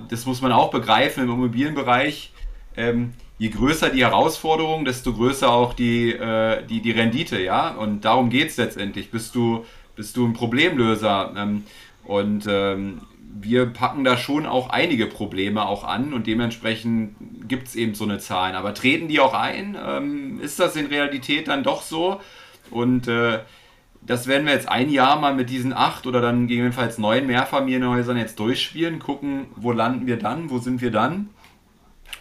das 0.08 0.28
muss 0.28 0.44
man 0.44 0.52
auch 0.52 0.70
begreifen 0.70 1.24
im 1.24 1.32
Immobilienbereich. 1.32 2.32
Ähm, 2.76 3.14
je 3.40 3.50
größer 3.50 3.90
die 3.90 4.06
Herausforderung, 4.06 4.86
desto 4.86 5.14
größer 5.14 5.52
auch 5.52 5.74
die, 5.74 6.12
äh, 6.12 6.64
die, 6.64 6.80
die 6.84 6.92
Rendite, 6.92 7.42
ja. 7.42 7.70
Und 7.72 8.06
darum 8.06 8.30
geht 8.30 8.50
es 8.50 8.58
letztendlich. 8.58 9.10
Bist 9.10 9.34
du, 9.34 9.66
bist 9.96 10.16
du 10.16 10.28
ein 10.28 10.34
Problemlöser? 10.34 11.34
Ähm, 11.36 11.64
und 12.08 12.46
ähm, 12.48 13.02
wir 13.40 13.66
packen 13.66 14.06
da 14.06 14.16
schon 14.16 14.46
auch 14.46 14.70
einige 14.70 15.08
Probleme 15.08 15.68
auch 15.68 15.84
an 15.84 16.14
und 16.14 16.26
dementsprechend 16.26 17.16
gibt 17.50 17.68
es 17.68 17.76
eben 17.76 17.96
so 17.96 18.06
eine 18.06 18.18
Zahlen. 18.18 18.56
Aber 18.56 18.74
treten 18.74 19.10
die 19.10 19.20
auch 19.20 19.34
ein? 19.34 19.78
Ähm, 19.86 20.40
ist 20.40 20.58
das 20.60 20.78
in 20.78 20.86
Realität 20.86 21.50
dann 21.50 21.64
doch 21.64 21.82
so? 21.82 22.22
Und 22.72 23.10
äh, 23.10 23.40
das 24.02 24.26
werden 24.26 24.48
wir 24.48 24.54
jetzt 24.54 24.70
ein 24.70 24.90
Jahr 24.90 25.20
mal 25.20 25.36
mit 25.36 25.50
diesen 25.50 25.74
acht 25.74 26.08
oder 26.08 26.22
dann 26.22 26.48
gegebenenfalls 26.48 26.98
neun 26.98 27.28
Mehrfamilienhäusern 27.28 28.18
jetzt 28.18 28.40
durchspielen, 28.40 29.00
gucken, 29.00 29.48
wo 29.58 29.74
landen 29.74 30.08
wir 30.08 30.18
dann, 30.18 30.50
wo 30.50 30.60
sind 30.60 30.80
wir 30.80 30.92
dann. 30.92 31.30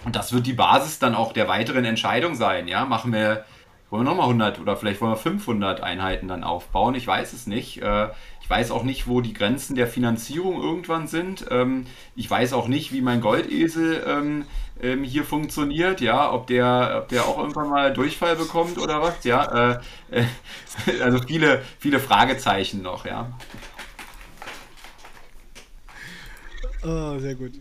Und 0.05 0.17
das 0.17 0.33
wird 0.33 0.49
die 0.49 0.53
Basis 0.53 0.99
dann 0.99 1.15
auch 1.15 1.33
der 1.33 1.47
weiteren 1.47 1.85
Entscheidung 1.85 2.35
sein. 2.35 2.67
Ja? 2.67 2.85
Machen, 2.87 3.13
wir, 3.13 3.45
wollen 3.91 4.05
wir 4.05 4.11
nochmal 4.11 4.27
100 4.27 4.61
oder 4.61 4.77
vielleicht 4.77 5.01
wollen 5.01 5.13
wir 5.13 5.17
500 5.17 5.81
Einheiten 5.81 6.27
dann 6.29 6.43
aufbauen? 6.43 6.95
Ich 6.95 7.07
weiß 7.07 7.33
es 7.33 7.47
nicht. 7.47 7.83
Äh, 7.83 8.09
ich 8.43 8.51
weiß 8.51 8.71
auch 8.71 8.83
nicht, 8.83 9.07
wo 9.07 9.21
die 9.21 9.33
Grenzen 9.33 9.77
der 9.77 9.87
Finanzierung 9.87 10.63
irgendwann 10.63 11.07
sind. 11.07 11.47
Ähm, 11.51 11.87
ich 12.15 12.31
weiß 12.31 12.53
auch 12.53 12.69
nicht, 12.69 12.93
wie 12.93 13.01
mein 13.01 13.21
Goldesel 13.21 14.05
ähm, 14.07 14.45
ähm, 14.81 15.05
hier 15.05 15.25
funktioniert, 15.25 16.01
ja, 16.01 16.33
ob 16.33 16.47
der, 16.47 17.01
ob 17.03 17.09
der 17.09 17.25
auch 17.25 17.39
irgendwann 17.39 17.69
mal 17.69 17.93
Durchfall 17.93 18.37
bekommt 18.37 18.79
oder 18.79 19.03
was, 19.03 19.25
ja. 19.25 19.73
Äh, 19.73 19.79
also 21.03 21.19
viele, 21.27 21.63
viele 21.79 21.99
Fragezeichen 22.01 22.83
noch, 22.83 23.07
ja. 23.07 23.33
Oh, 26.85 27.19
sehr 27.19 27.35
gut. 27.35 27.53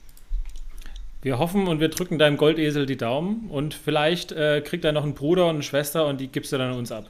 Wir 1.25 1.39
hoffen 1.39 1.67
und 1.67 1.79
wir 1.79 1.89
drücken 1.89 2.19
deinem 2.19 2.37
Goldesel 2.37 2.85
die 2.85 2.97
Daumen 2.97 3.49
und 3.49 3.73
vielleicht 3.73 4.31
äh, 4.31 4.61
kriegt 4.61 4.85
er 4.85 4.91
noch 4.91 5.01
einen 5.01 5.15
Bruder 5.15 5.45
und 5.47 5.55
eine 5.55 5.63
Schwester 5.63 6.05
und 6.05 6.21
die 6.21 6.27
gibst 6.27 6.51
du 6.51 6.59
dann 6.59 6.73
uns 6.73 6.91
ab. 6.91 7.09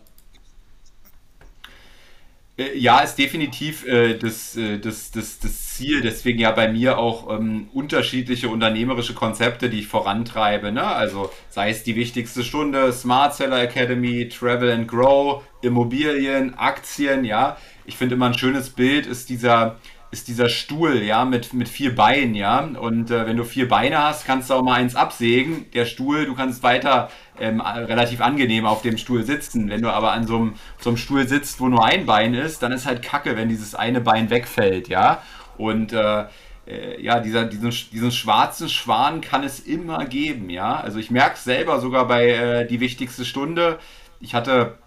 Äh, 2.57 2.77
ja, 2.77 2.99
ist 2.99 3.15
definitiv 3.15 3.85
äh, 3.85 4.17
das, 4.17 4.55
äh, 4.55 4.79
das, 4.79 5.11
das, 5.11 5.39
das 5.39 5.73
Ziel. 5.73 5.99
Deswegen 5.99 6.39
ja 6.39 6.51
bei 6.51 6.71
mir 6.71 6.97
auch 6.97 7.29
ähm, 7.29 7.67
unterschiedliche 7.73 8.47
unternehmerische 8.47 9.13
Konzepte, 9.13 9.69
die 9.69 9.79
ich 9.79 9.87
vorantreibe. 9.87 10.71
Ne? 10.71 10.85
Also 10.85 11.29
sei 11.49 11.71
es 11.71 11.83
die 11.83 11.97
wichtigste 11.97 12.45
Stunde, 12.45 12.93
Smart 12.93 13.35
Seller 13.35 13.61
Academy, 13.61 14.29
Travel 14.29 14.71
and 14.71 14.87
Grow, 14.87 15.43
Immobilien, 15.61 16.53
Aktien. 16.53 17.25
Ja, 17.25 17.57
ich 17.83 17.97
finde 17.97 18.15
immer 18.15 18.27
ein 18.27 18.37
schönes 18.37 18.69
Bild 18.69 19.07
ist 19.07 19.27
dieser 19.27 19.75
ist 20.15 20.29
dieser 20.29 20.47
Stuhl, 20.47 21.03
ja, 21.03 21.25
mit, 21.25 21.53
mit 21.53 21.67
vier 21.67 21.93
Beinen, 21.93 22.35
ja. 22.35 22.61
Und 22.61 23.11
äh, 23.11 23.27
wenn 23.27 23.35
du 23.35 23.43
vier 23.43 23.67
Beine 23.67 24.01
hast, 24.01 24.25
kannst 24.25 24.49
du 24.49 24.53
auch 24.53 24.63
mal 24.63 24.75
eins 24.75 24.95
absägen. 24.95 25.65
Der 25.73 25.83
Stuhl, 25.85 26.25
du 26.25 26.35
kannst 26.35 26.63
weiter 26.63 27.11
ähm, 27.37 27.59
relativ 27.59 28.21
angenehm 28.21 28.65
auf 28.65 28.81
dem 28.81 28.97
Stuhl 28.97 29.23
sitzen. 29.23 29.69
Wenn 29.69 29.81
du 29.81 29.89
aber 29.89 30.13
an 30.13 30.25
so 30.25 30.37
einem, 30.37 30.53
so 30.79 30.89
einem 30.89 30.97
Stuhl 30.97 31.27
sitzt, 31.27 31.59
wo 31.59 31.67
nur 31.67 31.83
ein 31.83 32.05
Bein 32.05 32.33
ist, 32.33 32.63
dann 32.63 32.71
ist 32.71 32.85
halt 32.85 33.01
kacke, 33.01 33.35
wenn 33.35 33.49
dieses 33.49 33.75
eine 33.75 33.99
Bein 33.99 34.29
wegfällt, 34.29 34.87
ja. 34.87 35.21
Und 35.57 35.91
äh, 35.91 36.23
äh, 36.65 37.01
ja, 37.01 37.19
dieser, 37.19 37.43
diesen, 37.43 37.71
diesen 37.91 38.11
schwarzen 38.13 38.69
Schwan 38.69 39.19
kann 39.19 39.43
es 39.43 39.59
immer 39.59 40.05
geben, 40.05 40.49
ja. 40.49 40.79
Also 40.79 40.97
ich 40.97 41.11
merke 41.11 41.35
es 41.35 41.43
selber 41.43 41.81
sogar 41.81 42.07
bei 42.07 42.29
äh, 42.29 42.65
die 42.65 42.79
wichtigste 42.79 43.25
Stunde. 43.25 43.79
Ich 44.21 44.33
hatte, 44.33 44.77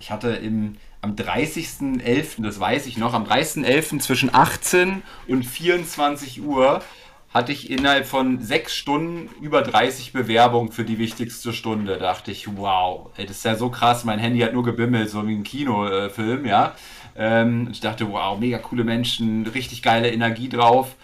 ich 0.00 0.10
hatte 0.10 0.28
im 0.32 0.76
am 1.04 1.16
30.11., 1.16 2.42
das 2.42 2.58
weiß 2.58 2.86
ich 2.86 2.96
noch, 2.96 3.12
am 3.12 3.24
30.11. 3.24 4.00
zwischen 4.00 4.34
18 4.34 5.02
und 5.28 5.44
24 5.44 6.42
Uhr 6.42 6.80
hatte 7.28 7.52
ich 7.52 7.68
innerhalb 7.68 8.06
von 8.06 8.40
sechs 8.40 8.74
Stunden 8.74 9.28
über 9.42 9.60
30 9.60 10.12
Bewerbungen 10.12 10.72
für 10.72 10.84
die 10.84 10.98
wichtigste 10.98 11.52
Stunde. 11.52 11.98
Da 11.98 11.98
dachte 11.98 12.30
ich, 12.30 12.56
wow, 12.56 13.10
ey, 13.16 13.26
das 13.26 13.38
ist 13.38 13.44
ja 13.44 13.56
so 13.56 13.68
krass. 13.68 14.04
Mein 14.04 14.18
Handy 14.18 14.40
hat 14.40 14.54
nur 14.54 14.62
gebimmelt, 14.62 15.10
so 15.10 15.26
wie 15.26 15.34
ein 15.34 15.42
Kinofilm, 15.42 16.46
ja. 16.46 16.74
Ähm, 17.16 17.68
ich 17.70 17.80
dachte, 17.80 18.10
wow, 18.10 18.38
mega 18.38 18.58
coole 18.58 18.84
Menschen, 18.84 19.46
richtig 19.48 19.82
geile 19.82 20.10
Energie 20.10 20.48
drauf. 20.48 20.96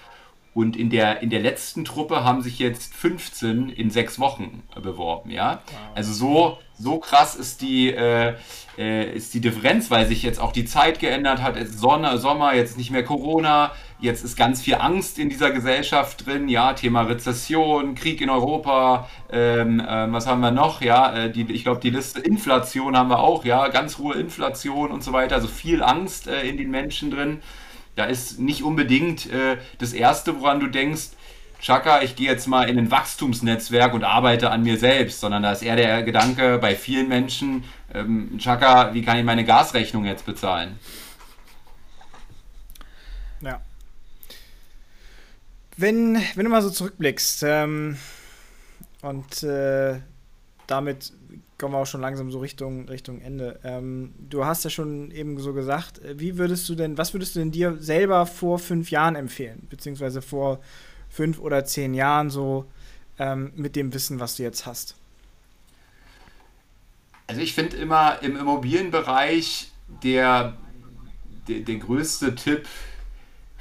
Und 0.53 0.77
in 0.77 0.91
der, 0.91 1.23
in 1.23 1.31
der 1.31 1.41
letzten 1.41 1.85
Truppe 1.85 2.25
haben 2.25 2.43
sich 2.43 2.59
jetzt 2.59 2.93
15 2.95 3.69
in 3.69 3.91
sechs 3.91 4.19
Wochen 4.19 4.65
beworben, 4.83 5.31
ja. 5.31 5.63
Wow. 5.67 5.75
Also 5.95 6.13
so, 6.13 6.59
so 6.77 6.99
krass 6.99 7.37
ist 7.37 7.63
die, 7.63 7.93
äh, 7.93 8.35
äh, 8.77 9.15
ist 9.15 9.33
die 9.33 9.41
Differenz, 9.41 9.93
weil 9.93 10.07
sich 10.07 10.25
jetzt 10.25 10.41
auch 10.41 10.51
die 10.51 10.65
Zeit 10.65 10.99
geändert 10.99 11.41
hat. 11.41 11.57
Es 11.57 11.71
ist 11.71 11.79
Sonne, 11.79 12.19
Sommer, 12.19 12.55
jetzt 12.55 12.77
nicht 12.77 12.91
mehr 12.91 13.05
Corona, 13.05 13.71
jetzt 14.01 14.25
ist 14.25 14.37
ganz 14.37 14.61
viel 14.61 14.75
Angst 14.75 15.21
in 15.21 15.29
dieser 15.29 15.53
Gesellschaft 15.53 16.27
drin, 16.27 16.49
ja, 16.49 16.73
Thema 16.73 17.03
Rezession, 17.03 17.95
Krieg 17.95 18.21
in 18.21 18.31
Europa, 18.31 19.09
ähm, 19.31 19.79
äh, 19.79 20.13
was 20.13 20.27
haben 20.27 20.41
wir 20.41 20.51
noch, 20.51 20.81
ja, 20.81 21.15
äh, 21.15 21.31
die, 21.31 21.51
ich 21.53 21.63
glaube, 21.63 21.81
die 21.81 21.91
Liste 21.91 22.19
Inflation 22.19 22.97
haben 22.97 23.11
wir 23.11 23.21
auch, 23.21 23.45
ja, 23.45 23.69
ganz 23.69 23.99
hohe 23.99 24.15
Inflation 24.15 24.91
und 24.91 25.05
so 25.05 25.13
weiter, 25.13 25.37
also 25.37 25.47
viel 25.47 25.83
Angst 25.83 26.27
äh, 26.27 26.43
in 26.43 26.57
den 26.57 26.71
Menschen 26.71 27.13
drin. 27.13 27.41
Da 28.01 28.07
ist 28.07 28.39
nicht 28.39 28.63
unbedingt 28.63 29.31
äh, 29.31 29.59
das 29.77 29.93
Erste, 29.93 30.41
woran 30.41 30.59
du 30.59 30.69
denkst, 30.69 31.11
Chaka, 31.61 32.01
ich 32.01 32.17
gehe 32.17 32.31
jetzt 32.31 32.47
mal 32.47 32.67
in 32.67 32.79
ein 32.79 32.91
Wachstumsnetzwerk 32.91 33.93
und 33.93 34.05
arbeite 34.05 34.51
an 34.51 34.63
mir 34.63 34.79
selbst, 34.79 35.21
sondern 35.21 35.43
da 35.43 35.53
ist 35.53 35.63
eher 35.63 35.77
der 35.77 36.03
Gedanke 36.03 36.57
bei 36.57 36.75
vielen 36.75 37.09
Menschen, 37.09 37.65
ähm, 37.93 38.39
Chaka, 38.39 38.95
wie 38.95 39.03
kann 39.03 39.19
ich 39.19 39.25
meine 39.25 39.45
Gasrechnung 39.45 40.07
jetzt 40.07 40.25
bezahlen? 40.25 40.79
Ja. 43.43 43.61
Wenn, 45.77 46.23
wenn 46.37 46.45
du 46.45 46.51
mal 46.51 46.63
so 46.63 46.71
zurückblickst 46.71 47.43
ähm, 47.47 47.99
und 49.03 49.43
äh, 49.43 50.01
damit 50.67 51.13
kommen 51.61 51.75
wir 51.75 51.79
auch 51.79 51.87
schon 51.87 52.01
langsam 52.01 52.33
so 52.33 52.41
Richtung, 52.41 52.89
Richtung 52.89 53.21
Ende. 53.21 53.61
Ähm, 53.63 54.15
du 54.19 54.47
hast 54.47 54.65
ja 54.65 54.71
schon 54.71 55.11
eben 55.11 55.39
so 55.39 55.53
gesagt, 55.53 56.03
äh, 56.03 56.19
wie 56.19 56.39
würdest 56.39 56.69
du 56.69 56.75
denn, 56.75 56.97
was 56.97 57.13
würdest 57.13 57.37
du 57.37 57.41
denn 57.41 57.53
dir 57.53 57.77
selber 57.79 58.27
vor 58.27 58.59
fünf 58.59 58.91
Jahren 58.91 59.15
empfehlen? 59.15 59.67
Beziehungsweise 59.69 60.23
vor 60.23 60.61
fünf 61.11 61.39
oder 61.39 61.65
zehn 61.67 61.93
Jahren 61.93 62.31
so 62.31 62.65
ähm, 63.19 63.53
mit 63.55 63.77
dem 63.77 63.93
Wissen, 63.93 64.19
was 64.19 64.37
du 64.37 64.43
jetzt 64.43 64.65
hast? 64.65 64.97
Also 67.27 67.43
ich 67.43 67.55
finde 67.55 67.77
immer 67.77 68.23
im 68.23 68.37
Immobilienbereich 68.37 69.71
der, 70.03 70.57
der, 71.47 71.61
der 71.61 71.77
größte 71.77 72.35
Tipp, 72.35 72.67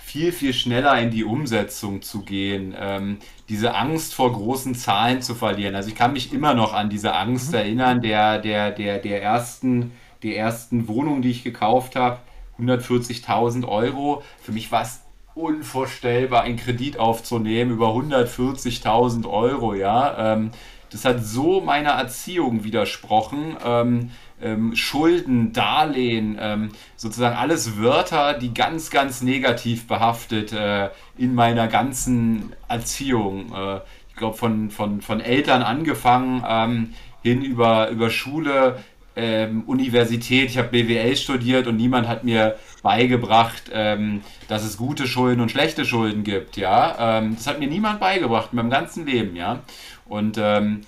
viel, 0.10 0.32
viel 0.32 0.54
schneller 0.54 1.00
in 1.00 1.12
die 1.12 1.24
Umsetzung 1.24 2.02
zu 2.02 2.24
gehen, 2.24 2.74
ähm, 2.76 3.18
diese 3.48 3.76
Angst 3.76 4.16
vor 4.16 4.34
großen 4.34 4.74
Zahlen 4.74 5.22
zu 5.22 5.36
verlieren. 5.36 5.76
Also 5.76 5.90
ich 5.90 5.96
kann 5.96 6.14
mich 6.14 6.34
immer 6.34 6.56
noch 6.56 6.74
an 6.74 6.90
diese 6.90 7.14
Angst 7.14 7.50
mhm. 7.50 7.58
erinnern, 7.58 8.02
der, 8.02 8.40
der, 8.40 8.72
der, 8.72 8.98
der, 8.98 9.22
ersten, 9.22 9.92
der 10.24 10.36
ersten 10.36 10.88
Wohnung, 10.88 11.22
die 11.22 11.30
ich 11.30 11.44
gekauft 11.44 11.96
habe, 11.96 12.18
140.000 12.60 13.68
Euro. 13.68 14.24
Für 14.42 14.52
mich 14.52 14.72
war 14.72 14.82
es 14.82 15.02
unvorstellbar, 15.36 16.42
einen 16.42 16.58
Kredit 16.58 16.98
aufzunehmen 16.98 17.70
über 17.70 17.90
140.000 17.90 19.30
Euro, 19.30 19.76
ja. 19.76 20.34
Ähm, 20.34 20.50
das 20.92 21.06
hat 21.06 21.24
so 21.24 21.62
meiner 21.62 21.92
Erziehung 21.92 22.64
widersprochen. 22.64 23.56
Ähm, 23.64 24.10
ähm, 24.42 24.76
Schulden, 24.76 25.54
Darlehen, 25.54 26.38
ähm, 26.40 26.70
sozusagen 26.96 27.36
alles 27.36 27.78
Wörter, 27.78 28.34
die 28.34 28.54
ganz, 28.54 28.90
ganz 28.90 29.22
negativ 29.22 29.88
behaftet 29.88 30.54
äh, 30.54 30.90
in 31.18 31.36
meiner 31.36 31.68
ganzen 31.68 32.54
Erziehung. 32.68 33.54
Äh, 33.54 33.82
ich 34.10 34.16
glaube, 34.16 34.38
von, 34.38 34.70
von, 34.70 35.02
von 35.02 35.22
Eltern 35.22 35.62
angefangen 35.62 36.44
ähm, 36.48 36.94
hin 37.22 37.42
über, 37.42 37.90
über 37.90 38.10
Schule, 38.10 38.80
ähm, 39.16 39.64
Universität. 39.66 40.50
Ich 40.50 40.58
habe 40.58 40.70
BWL 40.70 41.16
studiert 41.16 41.68
und 41.68 41.76
niemand 41.76 42.08
hat 42.08 42.24
mir 42.24 42.56
beigebracht, 42.82 43.64
ähm, 43.74 44.22
dass 44.48 44.64
es 44.64 44.78
gute 44.78 45.08
Schulden 45.08 45.42
und 45.42 45.52
schlechte 45.52 45.86
Schulden 45.86 46.24
gibt. 46.24 46.58
Ja, 46.58 47.20
ähm, 47.20 47.36
das 47.36 47.48
hat 47.48 47.60
mir 47.60 47.68
niemand 47.68 48.00
beigebracht 48.00 48.50
in 48.52 48.58
meinem 48.58 48.70
ganzen 48.70 49.06
Leben. 49.06 49.36
Ja, 49.36 49.60
und 50.08 50.38
ähm, 50.40 50.82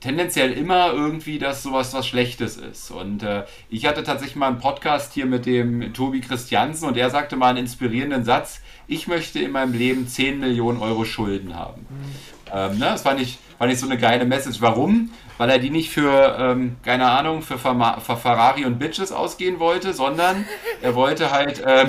tendenziell 0.00 0.52
immer 0.52 0.92
irgendwie, 0.92 1.38
dass 1.38 1.62
sowas 1.62 1.92
was 1.94 2.06
Schlechtes 2.06 2.56
ist. 2.56 2.90
Und 2.90 3.22
äh, 3.22 3.44
ich 3.68 3.86
hatte 3.86 4.02
tatsächlich 4.02 4.36
mal 4.36 4.48
einen 4.48 4.58
Podcast 4.58 5.12
hier 5.12 5.26
mit 5.26 5.46
dem 5.46 5.92
Tobi 5.92 6.20
Christiansen 6.20 6.88
und 6.88 6.96
er 6.96 7.10
sagte 7.10 7.36
mal 7.36 7.50
einen 7.50 7.58
inspirierenden 7.58 8.24
Satz, 8.24 8.60
ich 8.88 9.08
möchte 9.08 9.40
in 9.40 9.50
meinem 9.50 9.72
Leben 9.72 10.06
10 10.06 10.38
Millionen 10.38 10.80
Euro 10.80 11.04
Schulden 11.04 11.54
haben. 11.54 11.82
Mhm. 11.88 12.52
Ähm, 12.52 12.78
ne? 12.78 12.86
Das 12.86 13.02
fand 13.02 13.20
ich, 13.20 13.38
fand 13.58 13.72
ich 13.72 13.80
so 13.80 13.86
eine 13.86 13.98
geile 13.98 14.24
Message. 14.24 14.60
Warum? 14.60 15.10
Weil 15.38 15.50
er 15.50 15.58
die 15.58 15.70
nicht 15.70 15.90
für, 15.90 16.36
ähm, 16.38 16.76
keine 16.82 17.10
Ahnung, 17.10 17.42
für, 17.42 17.58
für, 17.58 18.16
Ferrari 18.16 18.64
und 18.64 18.78
Bitches 18.78 19.12
ausgehen 19.12 19.58
wollte, 19.58 19.92
sondern 19.92 20.46
er 20.82 20.94
wollte 20.94 21.30
halt 21.30 21.62
ähm, 21.66 21.88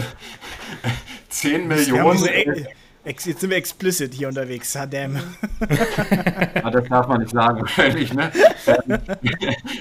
10 1.30 1.68
Millionen. 1.68 2.68
Jetzt 3.08 3.24
sind 3.40 3.50
wir 3.50 3.56
explicit 3.56 4.14
hier 4.14 4.28
unterwegs, 4.28 4.74
Saddam. 4.74 5.16
Ja, 5.16 6.70
das 6.72 6.90
darf 6.90 7.08
man 7.08 7.22
nicht 7.22 7.32
sagen, 7.32 7.62
wahrscheinlich. 7.62 8.14
Ne? 8.14 8.30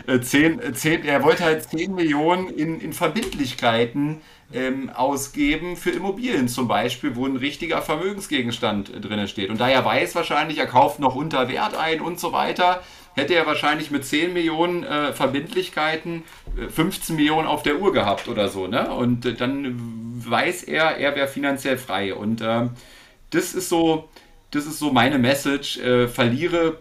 Ähm, 0.07 0.23
zehn, 0.23 0.61
zehn, 0.75 1.05
er 1.05 1.25
wollte 1.25 1.43
halt 1.43 1.69
10 1.69 1.93
Millionen 1.93 2.49
in, 2.49 2.81
in 2.81 2.93
Verbindlichkeiten 2.93 4.21
ähm, 4.55 4.91
ausgeben 4.91 5.77
für 5.77 5.91
Immobilien 5.91 6.47
zum 6.47 6.69
Beispiel, 6.69 7.17
wo 7.17 7.27
ein 7.27 7.37
richtiger 7.37 7.83
Vermögensgegenstand 7.83 8.93
drin 9.05 9.27
steht. 9.27 9.51
Und 9.51 9.61
da 9.61 9.69
er 9.69 9.85
weiß 9.85 10.15
wahrscheinlich, 10.15 10.59
er 10.59 10.67
kauft 10.67 11.01
noch 11.01 11.17
unter 11.17 11.49
Wert 11.49 11.77
ein 11.77 12.01
und 12.01 12.21
so 12.21 12.33
weiter, 12.33 12.81
hätte 13.15 13.35
er 13.35 13.45
wahrscheinlich 13.45 13.91
mit 13.91 14.05
10 14.05 14.35
Millionen 14.35 14.85
äh, 14.85 15.13
Verbindlichkeiten 15.13 16.23
15 16.69 17.17
äh, 17.17 17.19
Millionen 17.19 17.49
auf 17.49 17.65
der 17.65 17.81
Uhr 17.81 17.93
gehabt 17.93 18.29
oder 18.29 18.49
so. 18.49 18.69
Ne? 18.69 18.89
Und 18.89 19.27
äh, 19.27 19.35
dann 19.35 19.75
weiß 20.17 20.63
er, 20.63 20.99
er 20.99 21.17
wäre 21.17 21.27
finanziell 21.27 21.77
frei. 21.77 22.15
Und 22.15 22.41
ähm, 22.41 22.71
das 23.31 23.55
ist 23.55 23.69
so, 23.69 24.09
das 24.51 24.67
ist 24.67 24.79
so 24.79 24.93
meine 24.93 25.19
Message. 25.19 25.79
Äh, 25.79 26.09
verliere, 26.09 26.79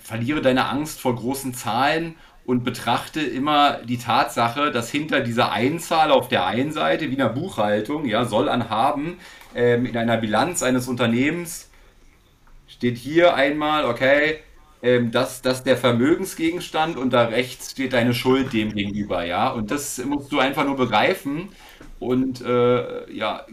verliere 0.00 0.42
deine 0.42 0.66
Angst 0.66 1.00
vor 1.00 1.16
großen 1.16 1.54
Zahlen 1.54 2.16
und 2.44 2.64
betrachte 2.64 3.20
immer 3.20 3.80
die 3.84 3.98
Tatsache, 3.98 4.70
dass 4.70 4.90
hinter 4.90 5.20
dieser 5.20 5.52
Einzahl 5.52 6.10
auf 6.10 6.28
der 6.28 6.46
einen 6.46 6.72
Seite, 6.72 7.06
wie 7.08 7.12
in 7.12 7.18
der 7.18 7.28
Buchhaltung, 7.28 8.06
ja, 8.06 8.24
soll 8.24 8.48
an 8.48 8.70
haben, 8.70 9.18
ähm, 9.54 9.84
in 9.84 9.96
einer 9.96 10.16
Bilanz 10.16 10.62
eines 10.62 10.88
Unternehmens 10.88 11.68
steht 12.66 12.96
hier 12.96 13.34
einmal, 13.34 13.84
okay, 13.84 14.38
ähm, 14.82 15.10
dass, 15.10 15.42
dass 15.42 15.64
der 15.64 15.76
Vermögensgegenstand 15.76 16.96
und 16.96 17.12
da 17.12 17.24
rechts 17.24 17.72
steht 17.72 17.92
deine 17.92 18.14
Schuld 18.14 18.52
dem 18.52 18.72
gegenüber, 18.72 19.24
ja. 19.24 19.50
Und 19.50 19.70
das 19.70 19.98
musst 20.04 20.30
du 20.32 20.38
einfach 20.38 20.64
nur 20.64 20.76
begreifen. 20.76 21.48
Und 22.00 22.40
äh, 22.40 23.12
ja, 23.12 23.44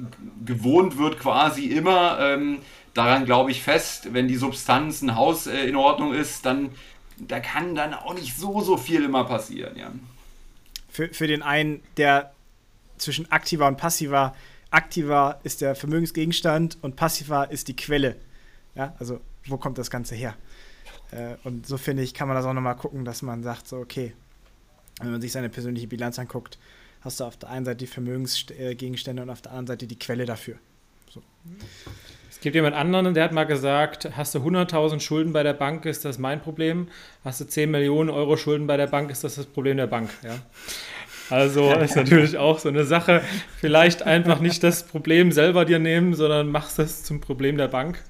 gewohnt 0.45 0.97
wird 0.97 1.19
quasi 1.19 1.65
immer, 1.65 2.19
ähm, 2.19 2.59
daran 2.93 3.25
glaube 3.25 3.51
ich 3.51 3.63
fest, 3.63 4.13
wenn 4.13 4.27
die 4.27 4.35
Substanz 4.35 5.01
ein 5.01 5.15
Haus 5.15 5.47
äh, 5.47 5.65
in 5.65 5.75
Ordnung 5.75 6.13
ist, 6.13 6.45
dann 6.45 6.69
da 7.17 7.39
kann 7.39 7.75
dann 7.75 7.93
auch 7.93 8.13
nicht 8.13 8.35
so, 8.35 8.61
so 8.61 8.77
viel 8.77 9.03
immer 9.03 9.23
passieren, 9.23 9.77
ja. 9.77 9.91
Für, 10.89 11.09
für 11.13 11.27
den 11.27 11.41
einen, 11.41 11.81
der 11.97 12.33
zwischen 12.97 13.31
aktiver 13.31 13.67
und 13.67 13.77
passiver, 13.77 14.35
aktiver 14.69 15.39
ist 15.43 15.61
der 15.61 15.75
Vermögensgegenstand 15.75 16.77
und 16.81 16.95
passiver 16.95 17.51
ist 17.51 17.67
die 17.67 17.75
Quelle. 17.75 18.15
Ja, 18.75 18.93
also 18.99 19.19
wo 19.45 19.57
kommt 19.57 19.77
das 19.77 19.89
Ganze 19.89 20.15
her? 20.15 20.35
Äh, 21.11 21.35
und 21.43 21.67
so 21.67 21.77
finde 21.77 22.03
ich, 22.03 22.13
kann 22.13 22.27
man 22.27 22.35
das 22.35 22.45
auch 22.45 22.53
nochmal 22.53 22.75
gucken, 22.75 23.05
dass 23.05 23.21
man 23.21 23.43
sagt, 23.43 23.67
so, 23.67 23.77
okay, 23.77 24.13
wenn 25.01 25.11
man 25.11 25.21
sich 25.21 25.31
seine 25.31 25.49
persönliche 25.49 25.87
Bilanz 25.87 26.19
anguckt, 26.19 26.57
hast 27.05 27.19
du 27.19 27.23
auf 27.23 27.37
der 27.37 27.49
einen 27.49 27.65
Seite 27.65 27.77
die 27.77 27.87
Vermögensgegenstände 27.87 29.21
und 29.21 29.29
auf 29.29 29.41
der 29.41 29.51
anderen 29.51 29.67
Seite 29.67 29.87
die 29.87 29.97
Quelle 29.97 30.25
dafür. 30.25 30.55
So. 31.09 31.21
Es 32.29 32.41
gibt 32.41 32.55
jemand 32.55 32.75
anderen, 32.75 33.13
der 33.13 33.23
hat 33.23 33.31
mal 33.31 33.45
gesagt, 33.45 34.09
hast 34.17 34.35
du 34.35 34.39
100.000 34.39 34.99
Schulden 34.99 35.31
bei 35.31 35.43
der 35.43 35.53
Bank, 35.53 35.85
ist 35.85 36.03
das 36.03 36.17
mein 36.17 36.41
Problem. 36.41 36.89
Hast 37.23 37.39
du 37.39 37.45
10 37.45 37.71
Millionen 37.71 38.09
Euro 38.09 38.35
Schulden 38.37 38.67
bei 38.67 38.75
der 38.75 38.87
Bank, 38.87 39.11
ist 39.11 39.23
das 39.23 39.35
das 39.35 39.45
Problem 39.45 39.77
der 39.77 39.87
Bank. 39.87 40.09
Ja? 40.23 40.39
Also 41.29 41.71
ist 41.79 41.95
natürlich 41.95 42.37
auch 42.37 42.59
so 42.59 42.69
eine 42.69 42.83
Sache. 42.83 43.21
Vielleicht 43.57 44.03
einfach 44.03 44.39
nicht 44.39 44.63
das 44.63 44.83
Problem 44.83 45.31
selber 45.31 45.65
dir 45.65 45.79
nehmen, 45.79 46.15
sondern 46.15 46.49
machst 46.49 46.79
das 46.79 47.03
zum 47.03 47.21
Problem 47.21 47.57
der 47.57 47.67
Bank. 47.67 48.03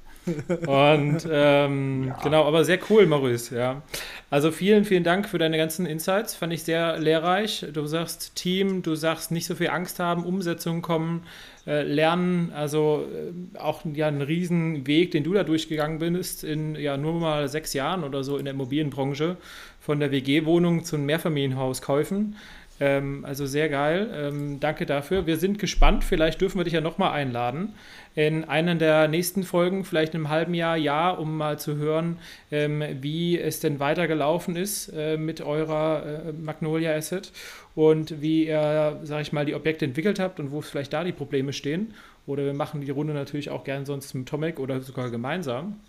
Und 0.67 1.27
ähm, 1.29 2.07
ja. 2.07 2.17
genau, 2.23 2.45
aber 2.45 2.65
sehr 2.65 2.79
cool, 2.89 3.05
Maurice, 3.05 3.55
ja. 3.55 3.81
Also 4.29 4.51
vielen, 4.51 4.85
vielen 4.85 5.03
Dank 5.03 5.29
für 5.29 5.37
deine 5.37 5.57
ganzen 5.57 5.85
Insights. 5.85 6.35
Fand 6.35 6.51
ich 6.51 6.63
sehr 6.63 6.97
lehrreich. 6.97 7.65
Du 7.71 7.85
sagst 7.85 8.35
Team, 8.35 8.81
du 8.81 8.95
sagst 8.95 9.31
nicht 9.31 9.45
so 9.45 9.55
viel 9.55 9.69
Angst 9.69 9.99
haben, 9.99 10.25
Umsetzungen 10.25 10.81
kommen, 10.81 11.23
äh, 11.67 11.83
lernen. 11.83 12.51
Also 12.55 13.05
äh, 13.13 13.57
auch 13.59 13.81
ja, 13.93 14.07
ein 14.07 14.21
Riesenweg, 14.21 15.11
den 15.11 15.23
du 15.23 15.33
da 15.33 15.43
durchgegangen 15.43 15.99
bist, 15.99 16.43
in 16.43 16.75
ja 16.75 16.97
nur 16.97 17.13
mal 17.13 17.47
sechs 17.47 17.73
Jahren 17.73 18.03
oder 18.03 18.23
so 18.23 18.37
in 18.37 18.45
der 18.45 18.53
Immobilienbranche, 18.53 19.37
von 19.79 19.99
der 19.99 20.11
WG-Wohnung 20.11 20.83
zu 20.83 20.95
einem 20.95 21.05
Mehrfamilienhaus 21.05 21.81
kaufen. 21.81 22.35
Ähm, 22.79 23.23
also 23.25 23.45
sehr 23.45 23.69
geil. 23.69 24.09
Ähm, 24.13 24.59
danke 24.59 24.85
dafür. 24.85 25.27
Wir 25.27 25.37
sind 25.37 25.59
gespannt. 25.59 26.03
Vielleicht 26.03 26.41
dürfen 26.41 26.59
wir 26.59 26.65
dich 26.65 26.73
ja 26.73 26.81
nochmal 26.81 27.13
einladen 27.13 27.73
in 28.15 28.45
einer 28.45 28.75
der 28.75 29.07
nächsten 29.07 29.43
Folgen, 29.43 29.83
vielleicht 29.83 30.13
in 30.13 30.21
einem 30.21 30.29
halben 30.29 30.53
Jahr, 30.53 30.77
Jahr, 30.77 31.19
um 31.19 31.37
mal 31.37 31.59
zu 31.59 31.75
hören, 31.75 32.17
ähm, 32.51 32.81
wie 33.01 33.37
es 33.37 33.59
denn 33.59 33.79
weitergelaufen 33.79 34.55
ist 34.55 34.89
äh, 34.95 35.17
mit 35.17 35.41
eurer 35.41 36.03
äh, 36.05 36.31
Magnolia 36.31 36.95
Asset 36.95 37.31
und 37.75 38.21
wie 38.21 38.47
ihr, 38.47 38.99
sag 39.03 39.21
ich 39.21 39.33
mal, 39.33 39.45
die 39.45 39.53
Objekte 39.53 39.83
entwickelt 39.85 40.19
habt 40.19 40.39
und 40.39 40.51
wo 40.51 40.61
vielleicht 40.61 40.93
da 40.93 41.03
die 41.03 41.11
Probleme 41.11 41.51
stehen. 41.51 41.93
Oder 42.25 42.45
wir 42.45 42.53
machen 42.53 42.81
die 42.81 42.89
Runde 42.89 43.13
natürlich 43.13 43.49
auch 43.49 43.65
gern 43.65 43.85
sonst 43.85 44.13
mit 44.13 44.27
Tomek 44.27 44.59
oder 44.59 44.81
sogar 44.81 45.09
gemeinsam. 45.09 45.79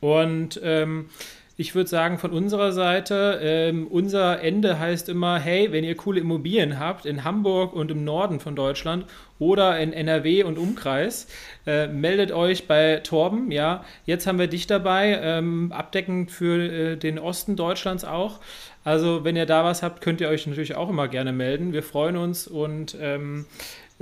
Und 0.00 0.60
ähm, 0.64 1.08
ich 1.56 1.74
würde 1.74 1.88
sagen, 1.88 2.18
von 2.18 2.32
unserer 2.32 2.72
Seite, 2.72 3.38
ähm, 3.42 3.86
unser 3.86 4.40
Ende 4.40 4.78
heißt 4.78 5.08
immer, 5.08 5.38
hey, 5.38 5.70
wenn 5.70 5.84
ihr 5.84 5.94
coole 5.96 6.20
Immobilien 6.20 6.78
habt 6.78 7.04
in 7.04 7.24
Hamburg 7.24 7.74
und 7.74 7.90
im 7.90 8.04
Norden 8.04 8.40
von 8.40 8.56
Deutschland 8.56 9.04
oder 9.38 9.78
in 9.78 9.92
NRW 9.92 10.44
und 10.44 10.58
Umkreis, 10.58 11.28
äh, 11.66 11.88
meldet 11.88 12.32
euch 12.32 12.66
bei 12.66 12.96
Torben. 13.04 13.50
Ja, 13.50 13.84
jetzt 14.06 14.26
haben 14.26 14.38
wir 14.38 14.46
dich 14.46 14.66
dabei, 14.66 15.20
ähm, 15.22 15.72
abdeckend 15.72 16.30
für 16.30 16.56
äh, 16.56 16.96
den 16.96 17.18
Osten 17.18 17.54
Deutschlands 17.54 18.04
auch. 18.04 18.40
Also, 18.84 19.22
wenn 19.22 19.36
ihr 19.36 19.46
da 19.46 19.62
was 19.62 19.82
habt, 19.82 20.00
könnt 20.00 20.20
ihr 20.20 20.28
euch 20.28 20.46
natürlich 20.46 20.74
auch 20.74 20.88
immer 20.88 21.06
gerne 21.06 21.32
melden. 21.32 21.72
Wir 21.72 21.82
freuen 21.82 22.16
uns 22.16 22.48
und 22.48 22.96
ähm, 23.00 23.46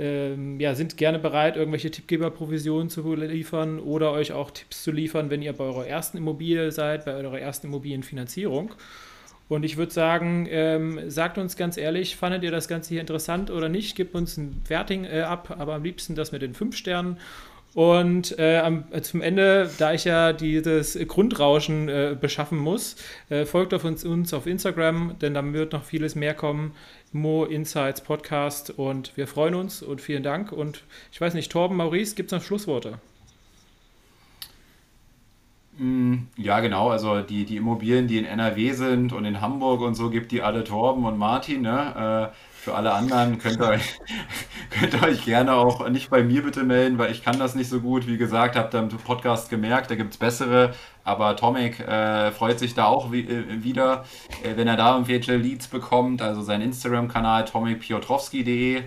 ähm, 0.01 0.59
ja, 0.59 0.73
sind 0.73 0.97
gerne 0.97 1.19
bereit, 1.19 1.55
irgendwelche 1.55 1.91
Tippgeberprovisionen 1.91 2.89
zu 2.89 3.13
liefern 3.13 3.79
oder 3.79 4.11
euch 4.11 4.31
auch 4.31 4.49
Tipps 4.49 4.81
zu 4.81 4.91
liefern, 4.91 5.29
wenn 5.29 5.43
ihr 5.43 5.53
bei 5.53 5.63
eurer 5.63 5.85
ersten 5.85 6.17
Immobilie 6.17 6.71
seid, 6.71 7.05
bei 7.05 7.13
eurer 7.13 7.39
ersten 7.39 7.67
Immobilienfinanzierung. 7.67 8.73
Und 9.47 9.63
ich 9.63 9.77
würde 9.77 9.91
sagen, 9.91 10.47
ähm, 10.49 11.09
sagt 11.09 11.37
uns 11.37 11.55
ganz 11.55 11.77
ehrlich, 11.77 12.15
fandet 12.15 12.41
ihr 12.43 12.51
das 12.51 12.67
Ganze 12.67 12.89
hier 12.89 13.01
interessant 13.01 13.51
oder 13.51 13.69
nicht? 13.69 13.95
Gebt 13.95 14.15
uns 14.15 14.37
ein 14.37 14.61
Werting 14.67 15.03
äh, 15.03 15.21
ab, 15.21 15.55
aber 15.59 15.75
am 15.75 15.83
liebsten 15.83 16.15
das 16.15 16.31
mit 16.31 16.41
den 16.41 16.55
fünf 16.55 16.75
Sternen. 16.75 17.17
Und 17.73 18.37
äh, 18.37 18.57
am, 18.57 18.83
äh, 18.91 19.01
zum 19.01 19.21
Ende, 19.21 19.69
da 19.77 19.93
ich 19.93 20.03
ja 20.03 20.33
dieses 20.33 20.97
Grundrauschen 21.07 21.87
äh, 21.87 22.17
beschaffen 22.19 22.57
muss, 22.57 22.97
äh, 23.29 23.45
folgt 23.45 23.73
auf 23.73 23.85
uns, 23.85 24.03
uns 24.03 24.33
auf 24.33 24.45
Instagram, 24.45 25.15
denn 25.21 25.33
da 25.33 25.53
wird 25.53 25.71
noch 25.71 25.83
vieles 25.83 26.15
mehr 26.15 26.33
kommen. 26.33 26.73
Mo 27.13 27.45
Insights 27.45 28.01
Podcast 28.01 28.71
und 28.71 29.15
wir 29.15 29.27
freuen 29.27 29.55
uns 29.55 29.81
und 29.81 30.01
vielen 30.01 30.23
Dank. 30.23 30.51
Und 30.51 30.83
ich 31.11 31.21
weiß 31.21 31.33
nicht, 31.33 31.51
Torben, 31.51 31.77
Maurice, 31.77 32.15
gibt 32.15 32.31
es 32.31 32.37
noch 32.37 32.45
Schlussworte? 32.45 32.99
Mm, 35.77 36.15
ja, 36.35 36.59
genau. 36.59 36.89
Also 36.89 37.21
die, 37.21 37.45
die 37.45 37.55
Immobilien, 37.55 38.07
die 38.07 38.17
in 38.17 38.25
NRW 38.25 38.73
sind 38.73 39.13
und 39.13 39.23
in 39.23 39.39
Hamburg 39.39 39.81
und 39.81 39.95
so, 39.95 40.09
gibt 40.09 40.33
die 40.33 40.41
alle 40.41 40.65
Torben 40.65 41.05
und 41.05 41.17
Martin. 41.17 41.61
Ne? 41.61 42.31
Für 42.61 42.75
alle 42.75 42.93
anderen 42.93 43.39
könnt 43.39 43.59
ihr, 43.59 43.69
euch, 43.69 43.99
könnt 44.69 44.93
ihr 44.93 45.01
euch 45.01 45.25
gerne 45.25 45.53
auch 45.53 45.89
nicht 45.89 46.11
bei 46.11 46.21
mir 46.21 46.43
bitte 46.43 46.61
melden, 46.61 46.99
weil 46.99 47.11
ich 47.11 47.23
kann 47.23 47.39
das 47.39 47.55
nicht 47.55 47.69
so 47.69 47.79
gut. 47.79 48.05
Wie 48.05 48.17
gesagt, 48.17 48.55
habt 48.55 48.75
ihr 48.75 48.79
im 48.81 48.89
Podcast 48.89 49.49
gemerkt, 49.49 49.89
da 49.89 49.95
gibt 49.95 50.13
es 50.13 50.17
bessere. 50.17 50.75
Aber 51.03 51.35
Tomek 51.35 51.79
äh, 51.79 52.31
freut 52.31 52.59
sich 52.59 52.75
da 52.75 52.85
auch 52.85 53.11
wie, 53.11 53.21
äh, 53.21 53.63
wieder, 53.63 54.05
äh, 54.43 54.55
wenn 54.57 54.67
er 54.67 54.77
da 54.77 54.93
irgendwelche 54.93 55.37
Leads 55.37 55.69
bekommt. 55.69 56.21
Also 56.21 56.43
sein 56.43 56.61
Instagram-Kanal 56.61 57.45
tomekpiotrowski.de. 57.45 58.83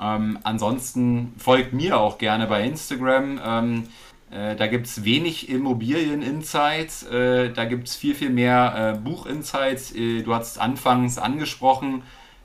Ähm, 0.00 0.38
ansonsten 0.42 1.34
folgt 1.36 1.74
mir 1.74 2.00
auch 2.00 2.16
gerne 2.16 2.46
bei 2.46 2.64
Instagram. 2.64 3.38
Ähm, 3.44 3.88
äh, 4.30 4.56
da 4.56 4.66
gibt 4.66 4.86
es 4.86 5.04
wenig 5.04 5.50
Immobilien-Insights, 5.50 7.02
äh, 7.02 7.52
da 7.52 7.64
gibt 7.66 7.88
es 7.88 7.96
viel, 7.96 8.14
viel 8.14 8.30
mehr 8.30 8.94
äh, 8.94 8.98
Buch-Insights. 8.98 9.94
Äh, 9.94 10.22
du 10.22 10.34
hast 10.34 10.52
es 10.52 10.58
anfangs 10.58 11.18
angesprochen, 11.18 12.02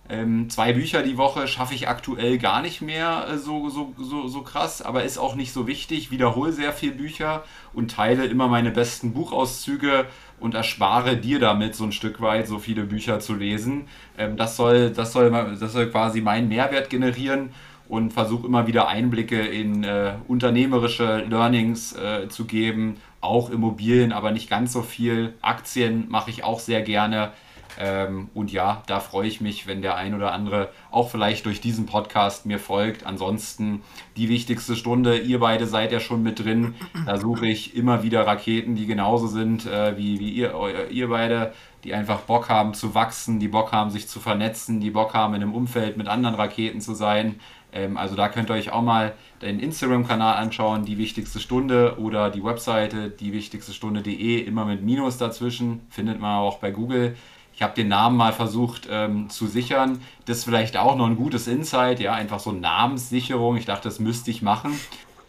ähm, 0.08 0.50
zwei 0.52 0.74
Bücher 0.74 1.02
die 1.02 1.18
Woche 1.18 1.48
schaffe 1.48 1.74
ich 1.74 1.88
aktuell 1.88 2.38
gar 2.38 2.62
nicht 2.62 2.82
mehr 2.82 3.28
äh, 3.28 3.38
so, 3.38 3.70
so, 3.70 3.94
so, 3.98 4.28
so 4.28 4.42
krass, 4.42 4.84
aber 4.84 5.04
ist 5.04 5.18
auch 5.18 5.34
nicht 5.34 5.52
so 5.52 5.66
wichtig. 5.66 6.12
Wiederhole 6.12 6.52
sehr 6.52 6.74
viel 6.74 6.92
Bücher 6.92 7.44
und 7.74 7.90
teile 7.92 8.26
immer 8.26 8.48
meine 8.48 8.70
besten 8.70 9.14
Buchauszüge 9.14 10.06
und 10.40 10.54
erspare 10.54 11.18
dir 11.18 11.40
damit 11.40 11.76
so 11.76 11.86
ein 11.86 11.92
Stück 11.92 12.22
weit 12.22 12.48
so 12.48 12.60
viele 12.60 12.84
Bücher 12.84 13.20
zu 13.20 13.34
lesen. 13.34 13.88
Ähm, 14.18 14.38
das, 14.38 14.56
soll, 14.58 14.92
das, 14.92 15.12
soll, 15.12 15.32
das 15.32 15.74
soll 15.74 15.90
quasi 15.90 16.22
meinen 16.22 16.50
Mehrwert 16.50 16.92
generieren 16.92 17.50
und 17.88 18.14
versuche 18.14 18.46
immer 18.46 18.68
wieder 18.68 18.88
Einblicke 18.88 19.40
in 19.42 19.84
äh, 19.84 20.14
unternehmerische 20.28 21.26
Learnings 21.28 21.96
äh, 21.96 22.30
zu 22.30 22.46
geben. 22.46 22.98
Auch 23.22 23.50
Immobilien, 23.50 24.12
aber 24.12 24.30
nicht 24.32 24.52
ganz 24.52 24.72
so 24.72 24.84
viel. 24.84 25.34
Aktien 25.42 26.06
mache 26.10 26.30
ich 26.30 26.44
auch 26.44 26.60
sehr 26.60 26.84
gerne. 26.84 27.32
Ähm, 27.80 28.30
und 28.34 28.52
ja, 28.52 28.84
da 28.88 29.00
freue 29.00 29.28
ich 29.28 29.42
mich, 29.42 29.68
wenn 29.68 29.82
der 29.82 29.96
ein 29.96 30.14
oder 30.14 30.32
andere 30.32 30.70
auch 30.92 31.10
vielleicht 31.10 31.46
durch 31.46 31.62
diesen 31.62 31.86
Podcast 31.86 32.46
mir 32.46 32.60
folgt. 32.60 33.06
Ansonsten 33.06 33.82
die 34.18 34.30
wichtigste 34.30 34.76
Stunde, 34.76 35.18
ihr 35.18 35.40
beide 35.40 35.68
seid 35.68 35.92
ja 35.92 36.00
schon 36.00 36.24
mit 36.24 36.40
drin. 36.44 36.76
Da 37.06 37.18
suche 37.18 37.48
ich 37.48 37.76
immer 37.76 38.04
wieder 38.04 38.26
Raketen, 38.26 38.76
die 38.76 38.86
genauso 38.86 39.28
sind 39.28 39.66
äh, 39.66 39.98
wie, 39.98 40.20
wie 40.20 40.30
ihr, 40.32 40.54
ihr 40.90 41.10
beide, 41.10 41.54
die 41.84 41.94
einfach 41.94 42.22
Bock 42.22 42.50
haben 42.50 42.74
zu 42.74 42.96
wachsen, 42.96 43.40
die 43.40 43.48
Bock 43.48 43.72
haben, 43.72 43.90
sich 43.90 44.08
zu 44.08 44.20
vernetzen, 44.20 44.80
die 44.80 44.92
Bock 44.92 45.14
haben, 45.14 45.36
in 45.36 45.42
einem 45.42 45.54
Umfeld 45.54 45.98
mit 45.98 46.08
anderen 46.08 46.36
Raketen 46.36 46.82
zu 46.82 46.96
sein. 46.96 47.40
Ähm, 47.76 47.98
also 47.98 48.16
da 48.16 48.30
könnt 48.30 48.50
ihr 48.50 48.56
euch 48.56 48.72
auch 48.72 48.82
mal 48.82 49.14
den 49.42 49.60
Instagram-Kanal 49.60 50.38
anschauen, 50.38 50.86
die 50.86 50.98
wichtigste 50.98 51.40
Stunde 51.40 52.00
oder 52.00 52.32
die 52.32 52.44
Webseite, 52.44 53.10
die 53.10 53.34
wichtigste 53.34 53.74
Stunde.de, 53.74 54.40
immer 54.40 54.66
mit 54.66 54.82
Minus 54.82 55.18
dazwischen, 55.18 55.82
findet 55.90 56.20
man 56.20 56.40
auch 56.40 56.60
bei 56.60 56.72
Google. 56.72 57.16
Ich 57.56 57.62
habe 57.62 57.74
den 57.74 57.88
Namen 57.88 58.18
mal 58.18 58.34
versucht 58.34 58.88
ähm, 58.92 59.30
zu 59.30 59.48
sichern. 59.48 60.02
Das 60.26 60.40
ist 60.40 60.44
vielleicht 60.44 60.76
auch 60.76 60.98
noch 60.98 61.06
ein 61.06 61.16
gutes 61.16 61.48
Insight, 61.48 62.02
ja, 62.02 62.14
einfach 62.14 62.40
so 62.40 62.52
Namenssicherung. 62.52 63.56
Ich 63.56 63.66
dachte, 63.66 63.88
das 63.88 64.00
müsste 64.00 64.30
ich 64.30 64.42
machen. 64.42 64.78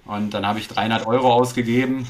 Und 0.04 0.34
dann 0.34 0.44
habe 0.44 0.58
ich 0.58 0.66
300 0.66 1.06
Euro 1.06 1.32
ausgegeben 1.32 2.06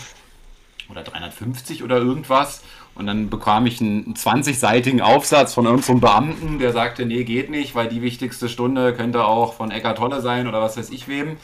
oder 0.89 1.03
350 1.03 1.83
oder 1.83 1.99
irgendwas. 1.99 2.63
Und 2.95 3.07
dann 3.07 3.29
bekam 3.29 3.67
ich 3.67 3.81
einen 3.83 4.15
20-seitigen 4.15 5.03
Aufsatz 5.03 5.53
von 5.53 5.67
irgendeinem 5.67 6.01
Beamten, 6.01 6.59
der 6.59 6.73
sagte, 6.73 7.05
nee, 7.05 7.25
geht 7.25 7.51
nicht, 7.51 7.75
weil 7.75 7.89
die 7.89 8.01
wichtigste 8.01 8.49
Stunde 8.49 8.95
könnte 8.95 9.27
auch 9.27 9.53
von 9.53 9.71
Eckart 9.71 9.99
Tolle 9.99 10.23
sein 10.23 10.47
oder 10.47 10.63
was 10.63 10.79
weiß 10.79 10.89
ich 10.91 11.07
wem. 11.09 11.37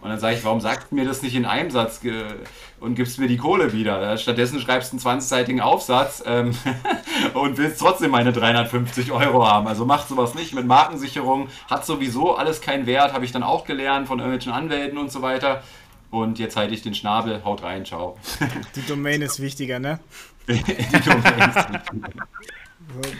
Und 0.00 0.10
dann 0.10 0.20
sage 0.20 0.36
ich, 0.36 0.44
warum 0.44 0.60
sagst 0.60 0.90
du 0.90 0.94
mir 0.94 1.04
das 1.04 1.22
nicht 1.22 1.34
in 1.34 1.44
einem 1.44 1.70
Satz 1.70 2.00
und 2.78 2.94
gibst 2.94 3.18
mir 3.18 3.26
die 3.26 3.36
Kohle 3.36 3.72
wieder? 3.72 4.16
Stattdessen 4.16 4.60
schreibst 4.60 4.92
du 4.92 4.96
einen 4.96 5.20
20-seitigen 5.20 5.60
Aufsatz 5.60 6.22
ähm, 6.24 6.52
und 7.34 7.58
willst 7.58 7.80
trotzdem 7.80 8.12
meine 8.12 8.32
350 8.32 9.10
Euro 9.10 9.44
haben. 9.44 9.66
Also 9.66 9.84
macht 9.84 10.08
sowas 10.08 10.34
nicht 10.34 10.54
mit 10.54 10.66
Markensicherung. 10.66 11.48
Hat 11.68 11.84
sowieso 11.84 12.36
alles 12.36 12.60
keinen 12.60 12.86
Wert, 12.86 13.12
habe 13.12 13.24
ich 13.24 13.32
dann 13.32 13.42
auch 13.42 13.64
gelernt 13.64 14.06
von 14.06 14.20
irgendwelchen 14.20 14.52
Anwälten 14.52 14.98
und 14.98 15.10
so 15.10 15.20
weiter. 15.20 15.64
Und 16.10 16.38
jetzt 16.38 16.56
halte 16.56 16.72
ich 16.74 16.82
den 16.82 16.94
Schnabel, 16.94 17.44
haut 17.44 17.62
rein, 17.64 17.84
ciao. 17.84 18.16
Die 18.76 18.86
Domain 18.86 19.20
ist 19.20 19.40
wichtiger, 19.40 19.80
ne? 19.80 19.98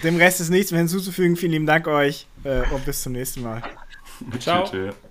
Dem 0.03 0.16
Rest 0.16 0.41
ist 0.41 0.49
nichts 0.49 0.70
mehr 0.70 0.79
hinzuzufügen. 0.79 1.37
Vielen 1.37 1.53
lieben 1.53 1.66
Dank 1.66 1.87
euch 1.87 2.26
äh, 2.45 2.62
und 2.70 2.87
bis 2.87 3.03
zum 3.03 3.12
nächsten 3.12 3.43
Mal. 3.43 3.62
Ciao. 4.39 4.64
Tschö, 4.64 4.91
tschö. 4.91 5.07